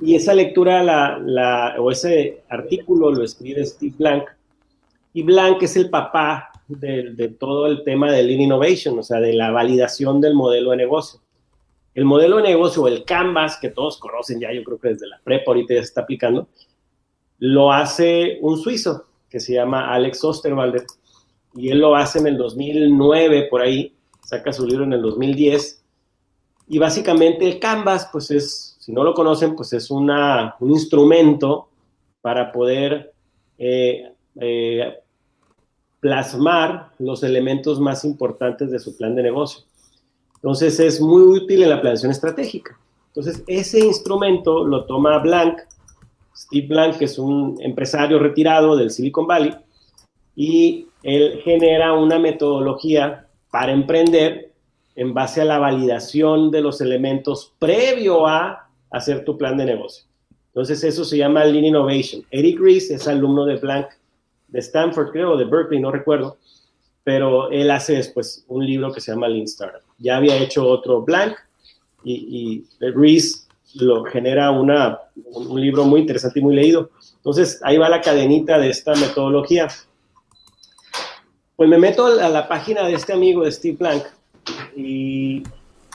Y 0.00 0.14
esa 0.14 0.34
lectura, 0.34 0.82
la, 0.82 1.18
la, 1.18 1.74
o 1.78 1.90
ese 1.90 2.42
artículo 2.48 3.10
lo 3.10 3.24
escribe 3.24 3.64
Steve 3.64 3.94
Blank. 3.98 4.24
Y 5.14 5.22
Blank 5.22 5.62
es 5.62 5.76
el 5.76 5.90
papá 5.90 6.50
de, 6.68 7.14
de 7.14 7.28
todo 7.28 7.66
el 7.66 7.82
tema 7.82 8.12
de 8.12 8.22
Lean 8.22 8.42
Innovation, 8.42 8.98
o 8.98 9.02
sea, 9.02 9.20
de 9.20 9.32
la 9.32 9.50
validación 9.50 10.20
del 10.20 10.34
modelo 10.34 10.72
de 10.72 10.76
negocio. 10.76 11.18
El 11.98 12.04
modelo 12.04 12.36
de 12.36 12.44
negocio, 12.44 12.86
el 12.86 13.04
Canvas, 13.04 13.58
que 13.60 13.70
todos 13.70 13.98
conocen 13.98 14.38
ya, 14.38 14.52
yo 14.52 14.62
creo 14.62 14.78
que 14.78 14.90
desde 14.90 15.08
la 15.08 15.18
prepa 15.18 15.50
ahorita 15.50 15.74
ya 15.74 15.80
se 15.80 15.86
está 15.86 16.02
aplicando, 16.02 16.46
lo 17.40 17.72
hace 17.72 18.38
un 18.40 18.56
suizo, 18.56 19.06
que 19.28 19.40
se 19.40 19.54
llama 19.54 19.92
Alex 19.92 20.22
Osterwalder, 20.22 20.84
y 21.56 21.70
él 21.70 21.80
lo 21.80 21.96
hace 21.96 22.20
en 22.20 22.28
el 22.28 22.36
2009, 22.36 23.48
por 23.50 23.62
ahí, 23.62 23.96
saca 24.22 24.52
su 24.52 24.64
libro 24.64 24.84
en 24.84 24.92
el 24.92 25.02
2010, 25.02 25.82
y 26.68 26.78
básicamente 26.78 27.44
el 27.44 27.58
Canvas, 27.58 28.08
pues 28.12 28.30
es, 28.30 28.76
si 28.78 28.92
no 28.92 29.02
lo 29.02 29.12
conocen, 29.12 29.56
pues 29.56 29.72
es 29.72 29.90
una, 29.90 30.54
un 30.60 30.70
instrumento 30.70 31.68
para 32.20 32.52
poder 32.52 33.12
eh, 33.58 34.12
eh, 34.40 35.00
plasmar 35.98 36.92
los 37.00 37.24
elementos 37.24 37.80
más 37.80 38.04
importantes 38.04 38.70
de 38.70 38.78
su 38.78 38.96
plan 38.96 39.16
de 39.16 39.24
negocio. 39.24 39.67
Entonces 40.38 40.78
es 40.78 41.00
muy 41.00 41.22
útil 41.22 41.62
en 41.62 41.70
la 41.70 41.80
planeación 41.80 42.12
estratégica. 42.12 42.78
Entonces 43.08 43.42
ese 43.46 43.80
instrumento 43.80 44.64
lo 44.64 44.84
toma 44.84 45.18
Blank, 45.18 45.58
Steve 46.36 46.68
Blank, 46.68 46.98
que 46.98 47.06
es 47.06 47.18
un 47.18 47.56
empresario 47.60 48.20
retirado 48.20 48.76
del 48.76 48.90
Silicon 48.90 49.26
Valley, 49.26 49.54
y 50.36 50.86
él 51.02 51.40
genera 51.42 51.94
una 51.94 52.18
metodología 52.20 53.26
para 53.50 53.72
emprender 53.72 54.52
en 54.94 55.14
base 55.14 55.40
a 55.40 55.44
la 55.44 55.58
validación 55.58 56.52
de 56.52 56.60
los 56.60 56.80
elementos 56.80 57.54
previo 57.58 58.26
a 58.26 58.68
hacer 58.90 59.24
tu 59.24 59.36
plan 59.36 59.56
de 59.56 59.64
negocio. 59.64 60.04
Entonces 60.48 60.84
eso 60.84 61.04
se 61.04 61.18
llama 61.18 61.44
Lean 61.44 61.64
Innovation. 61.64 62.22
Eric 62.30 62.60
Ries 62.60 62.90
es 62.90 63.08
alumno 63.08 63.44
de 63.44 63.56
Blank 63.56 63.88
de 64.48 64.58
Stanford, 64.60 65.10
creo, 65.10 65.36
de 65.36 65.44
Berkeley, 65.44 65.80
no 65.80 65.90
recuerdo, 65.90 66.38
pero 67.04 67.50
él 67.50 67.70
hace 67.70 67.94
después 67.94 68.44
un 68.48 68.64
libro 68.64 68.92
que 68.92 69.00
se 69.00 69.12
llama 69.12 69.28
Lean 69.28 69.44
Startup. 69.44 69.87
Ya 69.98 70.16
había 70.16 70.36
hecho 70.36 70.66
otro 70.66 71.02
Blank 71.02 71.36
y, 72.04 72.64
y 72.80 72.90
Reese 72.90 73.48
lo 73.74 74.04
genera 74.04 74.50
una, 74.50 74.98
un 75.32 75.60
libro 75.60 75.84
muy 75.84 76.00
interesante 76.00 76.40
y 76.40 76.42
muy 76.42 76.54
leído. 76.54 76.90
Entonces, 77.16 77.60
ahí 77.62 77.76
va 77.76 77.88
la 77.88 78.00
cadenita 78.00 78.58
de 78.58 78.70
esta 78.70 78.94
metodología. 78.94 79.68
Pues 81.56 81.68
me 81.68 81.78
meto 81.78 82.06
a 82.06 82.28
la 82.28 82.48
página 82.48 82.86
de 82.86 82.94
este 82.94 83.12
amigo 83.12 83.44
de 83.44 83.52
Steve 83.52 83.76
Blank 83.76 84.04
y, 84.76 85.42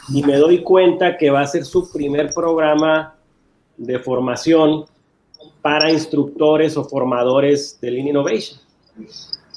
y 0.10 0.24
me 0.24 0.38
doy 0.38 0.62
cuenta 0.62 1.18
que 1.18 1.30
va 1.32 1.42
a 1.42 1.48
ser 1.48 1.66
su 1.66 1.92
primer 1.92 2.34
programa 2.34 3.16
de 3.78 3.98
formación 4.00 4.86
para 5.62 5.92
instructores 5.92 6.78
o 6.78 6.84
formadores 6.84 7.80
de 7.82 7.92
Lean 7.92 8.10
Innovation. 8.10 8.60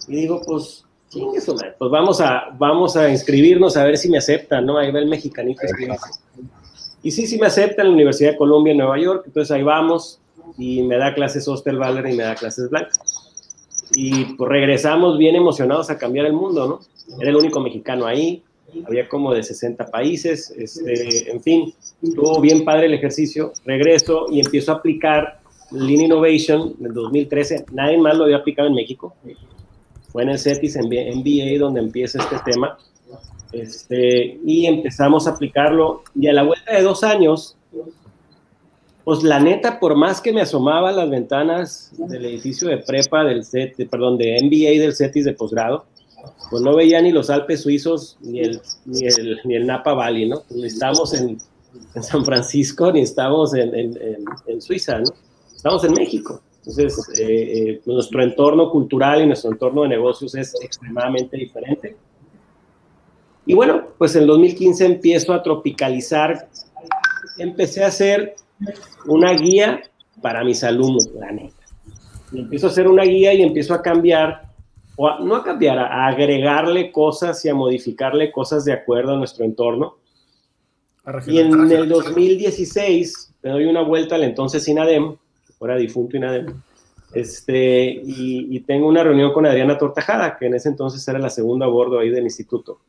Y 0.08 0.16
digo, 0.16 0.40
pues, 0.46 0.85
eso, 1.34 1.56
pues 1.78 1.90
vamos 1.90 2.20
a, 2.20 2.48
vamos 2.58 2.96
a 2.96 3.08
inscribirnos 3.08 3.76
a 3.76 3.84
ver 3.84 3.96
si 3.96 4.08
me 4.08 4.18
aceptan, 4.18 4.66
¿no? 4.66 4.78
Ahí 4.78 4.90
va 4.90 4.98
el 4.98 5.06
mexicanito. 5.06 5.62
Y 7.02 7.10
sí, 7.10 7.26
sí 7.26 7.38
me 7.38 7.46
aceptan 7.46 7.86
en 7.86 7.92
la 7.92 7.94
Universidad 7.94 8.32
de 8.32 8.36
Columbia 8.36 8.72
en 8.72 8.78
Nueva 8.78 8.98
York, 8.98 9.24
entonces 9.26 9.50
ahí 9.52 9.62
vamos. 9.62 10.20
Y 10.58 10.82
me 10.82 10.96
da 10.96 11.14
clases 11.14 11.46
Osterwalder 11.48 12.06
y 12.06 12.16
me 12.16 12.22
da 12.22 12.34
clases 12.34 12.70
Blank. 12.70 12.88
Y 13.94 14.24
pues 14.36 14.50
regresamos 14.50 15.18
bien 15.18 15.36
emocionados 15.36 15.90
a 15.90 15.98
cambiar 15.98 16.26
el 16.26 16.32
mundo, 16.32 16.66
¿no? 16.66 17.20
Era 17.20 17.30
el 17.30 17.36
único 17.36 17.60
mexicano 17.60 18.06
ahí, 18.06 18.42
había 18.86 19.08
como 19.08 19.32
de 19.32 19.42
60 19.42 19.86
países, 19.86 20.50
este, 20.50 21.30
en 21.30 21.42
fin, 21.42 21.74
estuvo 22.02 22.40
bien 22.40 22.64
padre 22.64 22.86
el 22.86 22.94
ejercicio, 22.94 23.52
regreso 23.64 24.26
y 24.30 24.40
empiezo 24.40 24.72
a 24.72 24.76
aplicar 24.76 25.40
Lean 25.70 26.02
Innovation 26.02 26.74
en 26.80 26.92
2013, 26.92 27.66
nadie 27.72 27.98
más 27.98 28.16
lo 28.16 28.24
había 28.24 28.38
aplicado 28.38 28.68
en 28.68 28.74
México, 28.74 29.14
fue 30.16 30.22
en 30.22 30.30
el 30.30 30.38
CETIS, 30.38 30.76
en 30.76 30.86
MBA, 30.86 31.58
donde 31.58 31.78
empieza 31.78 32.18
este 32.18 32.36
tema, 32.42 32.78
este, 33.52 34.40
y 34.46 34.64
empezamos 34.64 35.26
a 35.26 35.32
aplicarlo, 35.32 36.04
y 36.14 36.26
a 36.28 36.32
la 36.32 36.42
vuelta 36.42 36.72
de 36.72 36.80
dos 36.80 37.04
años, 37.04 37.54
pues 39.04 39.22
la 39.22 39.40
neta, 39.40 39.78
por 39.78 39.94
más 39.94 40.22
que 40.22 40.32
me 40.32 40.40
asomaba 40.40 40.88
a 40.88 40.92
las 40.92 41.10
ventanas 41.10 41.92
del 41.98 42.24
edificio 42.24 42.66
de 42.66 42.78
prepa 42.78 43.24
del 43.24 43.44
CET, 43.44 43.90
perdón, 43.90 44.16
de 44.16 44.40
MBA 44.42 44.82
del 44.82 44.94
CETIS 44.94 45.26
de 45.26 45.34
posgrado, 45.34 45.84
pues 46.48 46.62
no 46.62 46.74
veía 46.74 47.02
ni 47.02 47.12
los 47.12 47.28
Alpes 47.28 47.60
suizos 47.60 48.16
ni 48.22 48.40
el, 48.40 48.62
ni 48.86 49.06
el, 49.06 49.40
ni 49.44 49.54
el 49.56 49.66
Napa 49.66 49.92
Valley, 49.92 50.26
¿no? 50.30 50.44
Ni 50.48 50.64
estamos 50.64 51.12
en, 51.12 51.36
en 51.94 52.02
San 52.02 52.24
Francisco, 52.24 52.90
ni 52.90 53.02
estamos 53.02 53.52
en, 53.52 53.74
en, 53.74 54.24
en, 54.46 54.62
Suiza, 54.62 54.98
¿no? 54.98 55.12
Estamos 55.54 55.84
en 55.84 55.92
México. 55.92 56.40
Entonces, 56.66 57.20
eh, 57.20 57.24
eh, 57.24 57.80
nuestro 57.86 58.22
entorno 58.24 58.70
cultural 58.70 59.22
y 59.22 59.26
nuestro 59.26 59.52
entorno 59.52 59.82
de 59.82 59.88
negocios 59.90 60.34
es 60.34 60.52
extremadamente 60.60 61.36
diferente. 61.36 61.96
Y 63.46 63.54
bueno, 63.54 63.84
pues 63.96 64.16
en 64.16 64.26
2015 64.26 64.84
empiezo 64.84 65.32
a 65.32 65.44
tropicalizar, 65.44 66.48
empecé 67.38 67.84
a 67.84 67.86
hacer 67.86 68.34
una 69.06 69.32
guía 69.34 69.80
para 70.20 70.42
mis 70.42 70.64
alumnos, 70.64 71.08
la 71.14 71.30
neta. 71.30 71.54
Y 72.32 72.40
empiezo 72.40 72.66
a 72.66 72.70
hacer 72.70 72.88
una 72.88 73.04
guía 73.04 73.32
y 73.32 73.42
empiezo 73.42 73.72
a 73.72 73.80
cambiar 73.80 74.46
o 74.96 75.20
no 75.20 75.36
a 75.36 75.44
cambiar, 75.44 75.78
a 75.78 76.08
agregarle 76.08 76.90
cosas 76.90 77.44
y 77.44 77.48
a 77.48 77.54
modificarle 77.54 78.32
cosas 78.32 78.64
de 78.64 78.72
acuerdo 78.72 79.14
a 79.14 79.18
nuestro 79.18 79.44
entorno. 79.44 79.98
Y 81.28 81.38
en 81.38 81.70
el 81.70 81.88
2016 81.88 83.34
me 83.42 83.50
doy 83.50 83.66
una 83.66 83.82
vuelta 83.82 84.16
al 84.16 84.24
entonces 84.24 84.66
INADEM, 84.66 85.16
ahora 85.60 85.76
difunto 85.76 86.16
INADEM, 86.16 86.62
este, 87.14 88.00
y, 88.04 88.60
tengo 88.60 88.88
una 88.88 89.02
reunión 89.02 89.32
con 89.32 89.46
Adriana 89.46 89.78
Tortajada, 89.78 90.36
que 90.36 90.46
en 90.46 90.54
ese 90.54 90.68
entonces 90.68 91.06
era 91.08 91.18
la 91.18 91.30
segunda 91.30 91.66
a 91.66 91.68
bordo 91.68 91.98
ahí 91.98 92.10
del 92.10 92.24
instituto, 92.24 92.80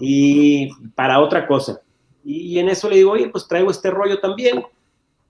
y 0.00 0.70
para 0.94 1.20
otra 1.20 1.46
cosa. 1.46 1.82
Y, 2.24 2.58
en 2.58 2.68
eso 2.68 2.88
le 2.88 2.96
digo, 2.96 3.12
oye, 3.12 3.28
pues 3.28 3.46
traigo 3.46 3.70
este 3.70 3.90
rollo 3.90 4.18
también, 4.18 4.64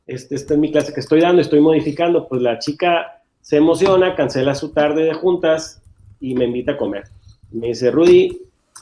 este, 0.06 0.34
esta 0.34 0.54
es 0.54 0.60
mi 0.60 0.70
clase 0.70 0.94
que 0.94 1.00
estoy 1.00 1.20
dando, 1.20 1.42
estoy 1.42 1.60
modificando, 1.60 2.28
pues 2.28 2.40
la 2.40 2.58
chica 2.58 3.22
se 3.40 3.56
emociona, 3.56 4.14
cancela 4.14 4.54
su 4.54 4.72
tarde 4.72 5.04
de 5.04 5.14
juntas 5.14 5.82
y 6.20 6.34
me 6.34 6.44
invita 6.44 6.72
a 6.72 6.76
comer. 6.76 7.04
Me 7.50 7.68
dice, 7.68 7.90
Rudy, 7.90 8.40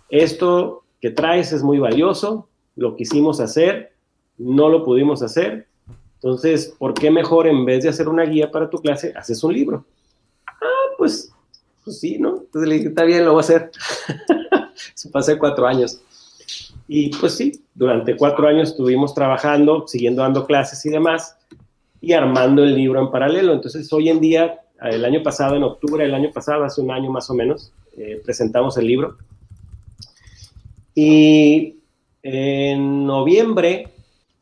esto 0.08 0.84
que 1.00 1.10
traes 1.10 1.52
es 1.52 1.62
muy 1.62 1.78
valioso, 1.78 2.48
lo 2.76 2.96
quisimos 2.96 3.40
hacer, 3.40 3.94
no 4.38 4.68
lo 4.68 4.84
pudimos 4.84 5.22
hacer, 5.22 5.66
entonces, 6.22 6.74
¿por 6.78 6.92
qué 6.92 7.10
mejor 7.10 7.46
en 7.46 7.64
vez 7.64 7.82
de 7.82 7.88
hacer 7.88 8.06
una 8.06 8.24
guía 8.24 8.50
para 8.50 8.68
tu 8.68 8.78
clase, 8.78 9.14
haces 9.16 9.42
un 9.42 9.54
libro? 9.54 9.86
Ah, 10.46 10.94
pues, 10.98 11.32
pues 11.82 11.98
sí, 11.98 12.18
¿no? 12.18 12.40
Entonces 12.40 12.68
le 12.68 12.74
dije, 12.74 12.88
está 12.88 13.04
bien, 13.04 13.24
lo 13.24 13.32
voy 13.32 13.38
a 13.38 13.40
hacer. 13.40 13.70
Eso 14.94 15.10
pasé 15.10 15.38
cuatro 15.38 15.66
años. 15.66 15.98
Y 16.86 17.08
pues 17.16 17.36
sí, 17.36 17.64
durante 17.74 18.16
cuatro 18.16 18.46
años 18.46 18.70
estuvimos 18.70 19.14
trabajando, 19.14 19.86
siguiendo 19.86 20.20
dando 20.20 20.44
clases 20.44 20.84
y 20.84 20.90
demás 20.90 21.36
y 22.02 22.12
armando 22.12 22.64
el 22.64 22.74
libro 22.74 23.00
en 23.00 23.10
paralelo. 23.10 23.54
Entonces, 23.54 23.90
hoy 23.90 24.10
en 24.10 24.20
día, 24.20 24.60
el 24.82 25.04
año 25.06 25.22
pasado, 25.22 25.56
en 25.56 25.62
octubre 25.62 26.04
del 26.04 26.14
año 26.14 26.30
pasado, 26.32 26.64
hace 26.64 26.82
un 26.82 26.90
año 26.90 27.10
más 27.10 27.30
o 27.30 27.34
menos, 27.34 27.72
eh, 27.96 28.20
presentamos 28.22 28.76
el 28.76 28.86
libro. 28.86 29.16
Y 30.94 31.76
en 32.22 33.06
noviembre, 33.06 33.88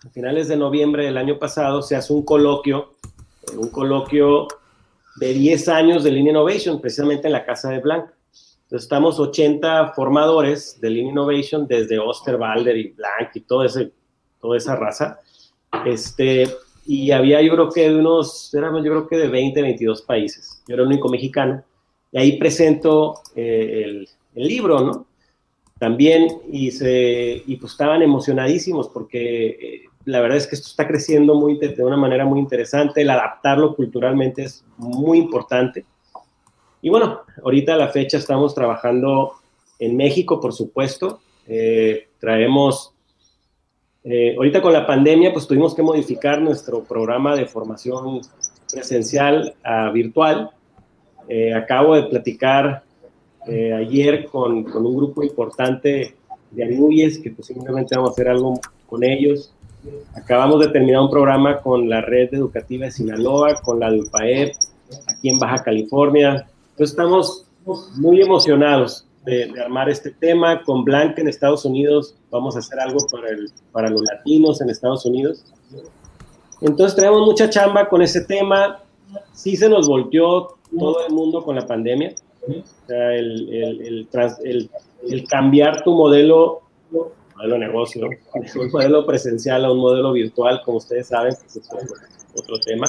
a 0.05 0.11
finales 0.11 0.49
de 0.49 0.57
noviembre 0.57 1.05
del 1.05 1.17
año 1.17 1.39
pasado, 1.39 1.83
se 1.83 1.97
hace 1.97 2.13
un 2.13 2.25
coloquio, 2.25 2.95
un 3.57 3.71
coloquio 3.71 4.47
de 5.17 5.33
10 5.33 5.69
años 5.69 6.05
de 6.05 6.13
Lean 6.13 6.29
Innovation, 6.29 6.81
precisamente 6.81 7.27
en 7.27 7.33
la 7.33 7.45
Casa 7.45 7.71
de 7.71 7.81
Blanc. 7.81 8.07
Entonces, 8.63 8.85
estamos 8.85 9.19
80 9.19 9.95
formadores 9.95 10.81
de 10.81 10.91
Lean 10.91 11.09
Innovation, 11.09 11.67
desde 11.67 11.99
Osterwalder 11.99 12.77
y 12.77 12.91
Blanc 12.91 13.31
y 13.35 13.41
todo 13.41 13.65
ese, 13.65 13.91
toda 14.41 14.57
esa 14.57 14.77
raza. 14.77 15.21
Este, 15.85 16.49
y 16.87 17.11
había 17.11 17.43
yo 17.43 17.53
creo 17.53 17.71
que 17.71 17.89
de 17.89 17.97
unos, 17.97 18.53
éramos 18.55 18.85
yo 18.85 18.91
creo 18.91 19.09
que 19.09 19.17
de 19.17 19.29
20, 19.29 19.61
22 19.61 20.03
países. 20.03 20.63
Yo 20.69 20.75
era 20.75 20.83
el 20.83 20.89
único 20.89 21.09
mexicano. 21.09 21.65
Y 22.13 22.19
ahí 22.19 22.39
presento 22.39 23.21
eh, 23.35 23.83
el, 23.85 24.09
el, 24.35 24.49
libro, 24.49 24.81
¿no? 24.81 25.07
También, 25.79 26.29
y, 26.51 26.71
se, 26.71 27.43
y 27.47 27.57
pues 27.57 27.73
estaban 27.73 28.03
emocionadísimos 28.03 28.89
porque 28.89 29.47
eh, 29.49 29.88
la 30.05 30.21
verdad 30.21 30.39
es 30.39 30.47
que 30.47 30.55
esto 30.55 30.69
está 30.69 30.87
creciendo 30.87 31.35
muy, 31.35 31.59
de 31.59 31.85
una 31.85 31.97
manera 31.97 32.25
muy 32.25 32.41
interesante. 32.41 33.03
El 33.03 33.11
adaptarlo 33.11 33.75
culturalmente 33.77 34.45
es 34.45 34.65
muy 34.77 35.19
importante. 35.19 35.85
Y 36.81 36.91
bueno, 36.91 37.21
ahorita 37.43 37.75
a 37.75 37.77
la 37.77 37.89
fecha 37.89 38.19
estamos 38.19 38.55
trabajando 38.55 39.35
en 39.79 39.97
México, 39.97 40.41
por 40.41 40.53
supuesto. 40.53 41.21
Eh, 41.47 42.09
traemos 42.19 42.95
eh, 44.11 44.35
ahorita 44.37 44.63
con 44.63 44.73
la 44.73 44.87
pandemia, 44.87 45.33
pues 45.33 45.47
tuvimos 45.47 45.75
que 45.75 45.83
modificar 45.83 46.41
nuestro 46.41 46.83
programa 46.83 47.37
de 47.37 47.47
formación 47.47 48.21
presencial 48.73 49.55
a 49.63 49.91
virtual. 49.91 50.51
Eh, 51.29 51.53
acabo 51.53 51.95
de 51.95 52.05
platicar 52.05 52.85
eh, 53.47 53.75
ayer 53.75 54.25
con, 54.27 54.65
con, 54.65 54.87
un 54.87 54.97
grupo 54.97 55.23
importante 55.23 56.15
de 56.51 56.65
Anuyes, 56.65 57.19
que 57.19 57.31
posiblemente 57.33 57.97
vamos 57.97 58.11
a 58.11 58.13
hacer 58.13 58.29
algo 58.29 58.59
con 58.87 59.05
ellos. 59.05 59.53
Acabamos 60.15 60.61
de 60.61 60.69
terminar 60.69 61.03
un 61.03 61.11
programa 61.11 61.61
con 61.61 61.89
la 61.89 62.01
red 62.01 62.33
educativa 62.35 62.87
de 62.87 62.91
Sinaloa, 62.91 63.61
con 63.63 63.81
la 63.81 63.91
de 63.91 64.01
UPAEP, 64.01 64.55
aquí 65.07 65.29
en 65.29 65.39
Baja 65.39 65.63
California. 65.63 66.49
Entonces 66.71 66.91
estamos 66.91 67.47
muy 67.97 68.21
emocionados 68.21 69.07
de, 69.25 69.53
armar 69.61 69.89
este 69.89 70.11
tema. 70.11 70.63
Con 70.63 70.85
Blanca 70.85 71.21
en 71.21 71.29
Estados 71.29 71.65
Unidos 71.65 72.15
vamos 72.31 72.57
a 72.57 72.61
hacer 72.61 72.81
algo 72.81 72.99
para, 73.11 73.29
el, 73.31 73.51
para 73.73 73.91
los 73.91 74.03
latinos 74.03 74.61
en 74.61 74.71
Estados 74.71 75.05
Unidos. 75.05 75.45
Entonces 76.61 76.97
traemos 76.97 77.23
mucha 77.23 77.49
chamba 77.49 77.89
con 77.89 78.03
ese 78.03 78.23
tema. 78.23 78.81
Sí 79.33 79.57
se 79.57 79.69
nos 79.69 79.89
volteó 79.89 80.57
todo 80.77 81.07
el 81.07 81.13
mundo 81.13 81.43
con 81.43 81.57
la 81.57 81.67
pandemia. 81.67 82.15
el, 82.89 83.49
el, 83.53 84.09
el, 84.45 84.71
el, 85.09 85.29
cambiar 85.29 85.85
tu 85.85 85.93
modelo, 85.93 86.63
modelo 87.39 87.55
de 87.55 87.61
negocio, 87.61 88.09
un 88.09 88.71
modelo 88.71 89.07
presencial 89.07 89.65
a 89.65 89.73
un 89.73 89.79
modelo 89.79 90.13
virtual, 90.13 90.61
como 90.65 90.79
ustedes 90.79 91.07
saben, 91.09 91.33
es 91.33 91.61
otro 92.35 92.59
tema. 92.61 92.87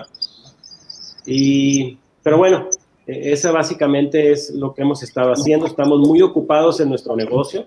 Y, 1.25 1.97
pero 2.23 2.37
bueno, 2.37 2.67
E- 3.07 3.31
Esa 3.33 3.51
básicamente 3.51 4.31
es 4.31 4.51
lo 4.51 4.73
que 4.73 4.81
hemos 4.83 5.01
estado 5.03 5.31
haciendo. 5.31 5.65
Estamos 5.65 5.99
muy 5.99 6.21
ocupados 6.21 6.79
en 6.79 6.89
nuestro 6.89 7.15
negocio, 7.15 7.65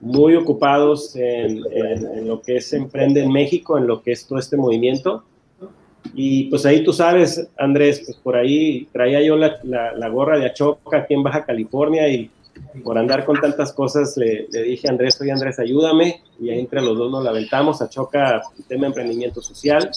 muy 0.00 0.34
ocupados 0.34 1.14
en, 1.16 1.62
en- 1.72 2.18
en 2.18 2.28
lo 2.28 2.40
que 2.42 2.56
es 2.56 2.72
Emprende 2.72 3.22
en 3.22 3.30
México, 3.32 3.78
en 3.78 3.86
lo 3.86 4.02
que 4.02 4.12
es 4.12 4.26
todo 4.26 4.38
este 4.38 4.56
movimiento. 4.56 5.24
Y 6.14 6.44
pues 6.50 6.66
ahí 6.66 6.82
tú 6.84 6.92
sabes, 6.92 7.48
Andrés, 7.56 8.02
pues 8.04 8.18
por 8.18 8.36
ahí 8.36 8.88
traía 8.92 9.22
yo 9.22 9.36
la, 9.36 9.58
la- 9.62 9.92
la 9.92 10.08
gorra 10.08 10.38
de 10.38 10.46
Achoca 10.46 10.98
aquí 10.98 11.14
en 11.14 11.22
Baja 11.22 11.44
California 11.44 12.08
y 12.08 12.30
por 12.84 12.98
andar 12.98 13.24
con 13.24 13.40
tantas 13.40 13.72
cosas 13.72 14.16
le, 14.16 14.46
le 14.50 14.62
dije 14.62 14.88
a 14.88 14.90
Andrés, 14.90 15.20
oye 15.20 15.32
Andrés, 15.32 15.58
ayúdame. 15.58 16.22
Y 16.40 16.50
ahí 16.50 16.60
entre 16.60 16.82
los 16.82 16.96
dos 16.96 17.10
nos 17.10 17.24
la 17.24 17.30
aventamos. 17.30 17.82
Achoca, 17.82 18.42
tema 18.68 18.82
de 18.82 18.86
emprendimiento 18.88 19.40
social. 19.42 19.90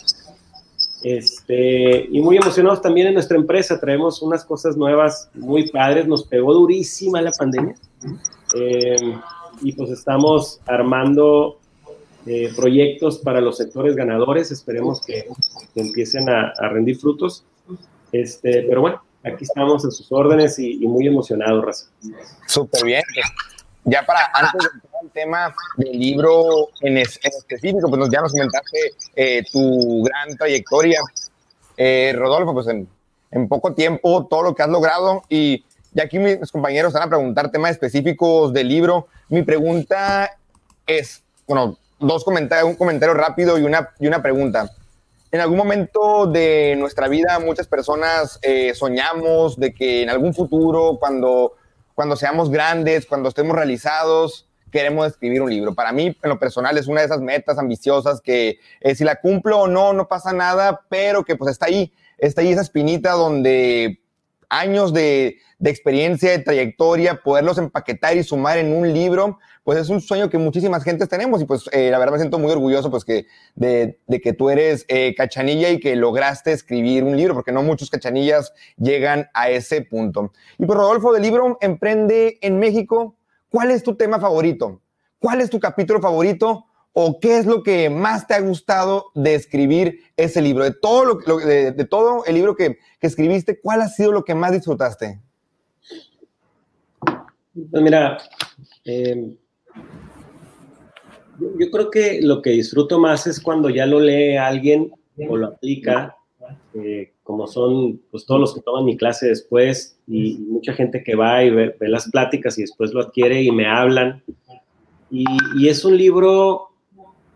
Este, 1.05 2.07
y 2.09 2.19
muy 2.19 2.37
emocionados 2.37 2.81
también 2.81 3.05
en 3.05 3.13
nuestra 3.13 3.37
empresa, 3.37 3.79
traemos 3.79 4.23
unas 4.23 4.43
cosas 4.43 4.75
nuevas 4.75 5.29
muy 5.35 5.69
padres, 5.69 6.07
nos 6.07 6.23
pegó 6.23 6.51
durísima 6.51 7.21
la 7.21 7.31
pandemia 7.31 7.75
eh, 8.55 9.15
y 9.61 9.73
pues 9.73 9.91
estamos 9.91 10.59
armando 10.65 11.59
eh, 12.25 12.51
proyectos 12.55 13.19
para 13.19 13.39
los 13.39 13.57
sectores 13.57 13.95
ganadores, 13.95 14.49
esperemos 14.49 15.05
que, 15.05 15.27
que 15.75 15.81
empiecen 15.81 16.27
a, 16.27 16.51
a 16.57 16.69
rendir 16.69 16.97
frutos, 16.97 17.43
este, 18.11 18.63
pero 18.67 18.81
bueno, 18.81 19.03
aquí 19.25 19.43
estamos 19.43 19.83
a 19.85 19.91
sus 19.91 20.11
órdenes 20.11 20.57
y, 20.59 20.83
y 20.83 20.87
muy 20.87 21.07
emocionados, 21.07 21.63
Raza. 21.65 21.85
Súper 22.47 22.83
bien. 22.85 23.03
Ya 23.83 24.05
para 24.05 24.19
antes 24.33 24.61
de 24.61 24.67
entrar 24.75 25.01
al 25.03 25.09
tema 25.11 25.55
del 25.77 25.99
libro 25.99 26.69
en, 26.81 26.97
es- 26.97 27.19
en 27.23 27.31
específico, 27.31 27.89
pues 27.89 28.09
ya 28.11 28.21
nos 28.21 28.31
comentaste 28.31 28.93
eh, 29.15 29.43
tu 29.51 30.03
gran 30.03 30.35
trayectoria, 30.37 30.99
eh, 31.77 32.13
Rodolfo, 32.17 32.53
pues 32.53 32.67
en, 32.67 32.87
en 33.31 33.47
poco 33.47 33.73
tiempo 33.73 34.25
todo 34.27 34.41
lo 34.43 34.55
que 34.55 34.63
has 34.63 34.69
logrado 34.69 35.23
y 35.29 35.63
ya 35.91 36.03
aquí 36.03 36.19
mis 36.19 36.51
compañeros 36.51 36.93
van 36.93 37.03
a 37.03 37.09
preguntar 37.09 37.51
temas 37.51 37.71
específicos 37.71 38.51
del 38.53 38.67
libro. 38.67 39.07
Mi 39.29 39.43
pregunta 39.43 40.31
es, 40.87 41.23
bueno, 41.47 41.77
dos 41.99 42.23
comentarios, 42.23 42.67
un 42.69 42.75
comentario 42.75 43.13
rápido 43.13 43.57
y 43.57 43.63
una, 43.63 43.89
y 43.99 44.07
una 44.07 44.21
pregunta. 44.21 44.69
En 45.35 45.41
algún 45.41 45.57
momento 45.57 46.27
de 46.27 46.77
nuestra 46.77 47.09
vida 47.09 47.39
muchas 47.39 47.67
personas 47.67 48.39
eh, 48.41 48.73
soñamos 48.73 49.59
de 49.59 49.73
que 49.73 50.01
en 50.01 50.09
algún 50.09 50.33
futuro, 50.33 50.95
cuando 50.97 51.55
cuando 51.93 52.15
seamos 52.15 52.49
grandes, 52.49 53.05
cuando 53.05 53.27
estemos 53.27 53.53
realizados, 53.53 54.47
queremos 54.71 55.07
escribir 55.07 55.41
un 55.41 55.49
libro. 55.49 55.75
Para 55.75 55.91
mí, 55.91 56.15
en 56.23 56.29
lo 56.29 56.39
personal, 56.39 56.77
es 56.77 56.87
una 56.87 57.01
de 57.01 57.07
esas 57.07 57.19
metas 57.19 57.57
ambiciosas 57.57 58.21
que 58.21 58.59
eh, 58.79 58.95
si 58.95 59.03
la 59.03 59.19
cumplo 59.19 59.59
o 59.59 59.67
no, 59.67 59.91
no 59.91 60.07
pasa 60.07 60.31
nada, 60.31 60.85
pero 60.87 61.25
que 61.25 61.35
pues 61.35 61.51
está 61.51 61.65
ahí, 61.65 61.91
está 62.17 62.39
ahí 62.39 62.53
esa 62.53 62.61
espinita 62.61 63.11
donde 63.11 64.04
años 64.59 64.93
de, 64.93 65.37
de 65.59 65.69
experiencia, 65.69 66.31
de 66.31 66.39
trayectoria, 66.39 67.21
poderlos 67.23 67.57
empaquetar 67.57 68.17
y 68.17 68.23
sumar 68.23 68.57
en 68.57 68.73
un 68.73 68.91
libro, 68.93 69.39
pues 69.63 69.79
es 69.79 69.89
un 69.89 70.01
sueño 70.01 70.29
que 70.29 70.37
muchísimas 70.37 70.83
gentes 70.83 71.09
tenemos 71.09 71.41
y 71.41 71.45
pues 71.45 71.69
eh, 71.71 71.89
la 71.89 71.97
verdad 71.97 72.13
me 72.13 72.19
siento 72.19 72.37
muy 72.37 72.51
orgulloso 72.51 72.91
pues 72.91 73.03
que 73.03 73.25
de, 73.55 73.99
de 74.05 74.21
que 74.21 74.33
tú 74.33 74.49
eres 74.49 74.85
eh, 74.87 75.15
cachanilla 75.15 75.69
y 75.69 75.79
que 75.79 75.95
lograste 75.95 76.51
escribir 76.51 77.03
un 77.03 77.17
libro, 77.17 77.33
porque 77.33 77.51
no 77.51 77.63
muchos 77.63 77.89
cachanillas 77.89 78.53
llegan 78.77 79.27
a 79.33 79.49
ese 79.49 79.81
punto. 79.81 80.31
Y 80.57 80.65
pues 80.65 80.77
Rodolfo, 80.77 81.13
del 81.13 81.23
libro 81.23 81.57
Emprende 81.61 82.37
en 82.41 82.59
México, 82.59 83.15
¿cuál 83.49 83.71
es 83.71 83.81
tu 83.81 83.95
tema 83.95 84.19
favorito? 84.19 84.81
¿Cuál 85.19 85.41
es 85.41 85.49
tu 85.49 85.59
capítulo 85.59 85.99
favorito? 85.99 86.65
¿O 86.97 87.19
qué 87.19 87.37
es 87.37 87.45
lo 87.45 87.61
que 87.61 87.89
más 87.89 88.25
te 88.25 88.35
ha 88.35 88.39
gustado 88.39 89.07
de 89.15 89.35
escribir 89.35 89.99
ese 90.15 90.41
libro? 90.41 90.63
De 90.63 90.71
todo, 90.73 91.03
lo, 91.03 91.19
lo- 91.27 91.37
de, 91.39 91.73
de 91.73 91.85
todo 91.85 92.23
el 92.25 92.35
libro 92.35 92.55
que, 92.55 92.77
que 93.01 93.07
escribiste, 93.07 93.59
¿cuál 93.59 93.81
ha 93.81 93.89
sido 93.89 94.13
lo 94.13 94.23
que 94.23 94.33
más 94.33 94.53
disfrutaste? 94.53 95.19
Pues 97.69 97.83
mira, 97.83 98.17
eh, 98.85 99.35
yo, 101.39 101.47
yo 101.59 101.69
creo 101.69 101.91
que 101.91 102.21
lo 102.21 102.41
que 102.41 102.51
disfruto 102.51 102.97
más 102.97 103.27
es 103.27 103.41
cuando 103.41 103.69
ya 103.69 103.85
lo 103.85 103.99
lee 103.99 104.37
alguien 104.37 104.91
o 105.29 105.35
lo 105.35 105.47
aplica, 105.47 106.15
eh, 106.75 107.11
como 107.23 107.45
son 107.47 108.01
pues, 108.09 108.25
todos 108.25 108.39
los 108.39 108.53
que 108.53 108.61
toman 108.61 108.85
mi 108.85 108.95
clase 108.95 109.27
después 109.27 109.97
y, 110.07 110.35
y 110.35 110.37
mucha 110.39 110.71
gente 110.73 111.03
que 111.03 111.15
va 111.15 111.43
y 111.43 111.49
ve, 111.49 111.75
ve 111.77 111.89
las 111.89 112.09
pláticas 112.09 112.57
y 112.57 112.61
después 112.61 112.93
lo 112.93 113.01
adquiere 113.01 113.41
y 113.41 113.51
me 113.51 113.67
hablan. 113.67 114.23
Y, 115.11 115.25
y 115.57 115.67
es 115.67 115.83
un 115.83 115.97
libro 115.97 116.69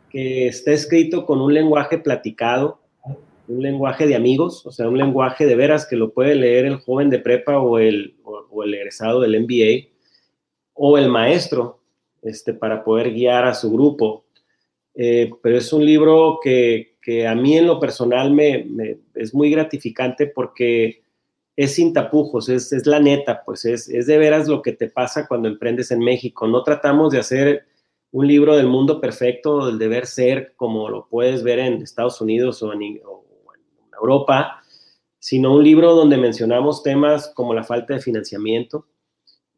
que 0.09 0.47
está 0.47 0.71
escrito 0.71 1.25
con 1.25 1.41
un 1.41 1.53
lenguaje 1.53 1.97
platicado, 1.97 2.79
un 3.47 3.61
lenguaje 3.63 4.05
de 4.07 4.15
amigos, 4.15 4.65
o 4.65 4.71
sea, 4.71 4.87
un 4.87 4.97
lenguaje 4.97 5.45
de 5.45 5.55
veras 5.55 5.87
que 5.87 5.95
lo 5.95 6.11
puede 6.13 6.35
leer 6.35 6.65
el 6.65 6.77
joven 6.77 7.09
de 7.09 7.19
prepa 7.19 7.59
o 7.59 7.79
el, 7.79 8.15
o- 8.23 8.45
o 8.51 8.63
el 8.63 8.73
egresado 8.73 9.21
del 9.21 9.35
MBA 9.35 9.87
o 10.73 10.97
el 10.97 11.09
maestro 11.09 11.79
este, 12.21 12.53
para 12.53 12.83
poder 12.83 13.11
guiar 13.11 13.45
a 13.45 13.53
su 13.53 13.71
grupo. 13.71 14.25
Eh, 14.95 15.31
pero 15.41 15.57
es 15.57 15.71
un 15.73 15.85
libro 15.85 16.39
que, 16.43 16.97
que 17.01 17.25
a 17.25 17.33
mí 17.35 17.57
en 17.57 17.67
lo 17.67 17.79
personal 17.79 18.31
me, 18.31 18.65
me- 18.65 18.97
es 19.15 19.33
muy 19.33 19.49
gratificante 19.51 20.27
porque 20.27 21.01
es 21.55 21.73
sin 21.75 21.91
tapujos, 21.93 22.49
es, 22.49 22.71
es 22.71 22.85
la 22.85 22.99
neta, 22.99 23.43
pues 23.45 23.65
es, 23.65 23.89
es 23.89 24.07
de 24.07 24.17
veras 24.17 24.47
lo 24.47 24.61
que 24.61 24.71
te 24.73 24.89
pasa 24.89 25.27
cuando 25.27 25.47
emprendes 25.49 25.91
en 25.91 25.99
México. 25.99 26.47
No 26.47 26.63
tratamos 26.63 27.11
de 27.11 27.19
hacer 27.19 27.65
un 28.11 28.27
libro 28.27 28.55
del 28.55 28.67
mundo 28.67 28.99
perfecto, 28.99 29.67
del 29.67 29.77
deber 29.77 30.05
ser, 30.05 30.53
como 30.55 30.89
lo 30.89 31.07
puedes 31.07 31.43
ver 31.43 31.59
en 31.59 31.81
Estados 31.81 32.21
Unidos 32.21 32.61
o 32.63 32.73
en, 32.73 33.01
Europa, 34.01 34.63
sino 35.19 35.53
un 35.53 35.61
libro 35.61 35.93
donde 35.93 36.15
mencionamos 36.15 36.83
temas 36.83 37.33
como 37.35 37.53
la 37.53 37.65
falta 37.65 37.93
de 37.93 37.99
financiamiento, 37.99 38.87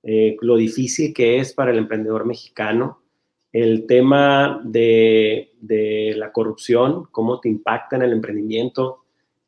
eh, 0.01 0.35
lo 0.41 0.55
difícil 0.55 1.13
que 1.13 1.37
es 1.37 1.53
para 1.53 1.69
el 1.69 1.77
emprendedor 1.77 2.25
mexicano, 2.25 3.03
el 3.51 3.85
tema 3.85 4.59
de, 4.63 5.51
de 5.61 6.15
la 6.17 6.31
corrupción, 6.31 7.05
cómo 7.11 7.39
te 7.39 7.49
impacta 7.49 7.97
en 7.97 8.01
el 8.01 8.13
emprendimiento, 8.13 9.01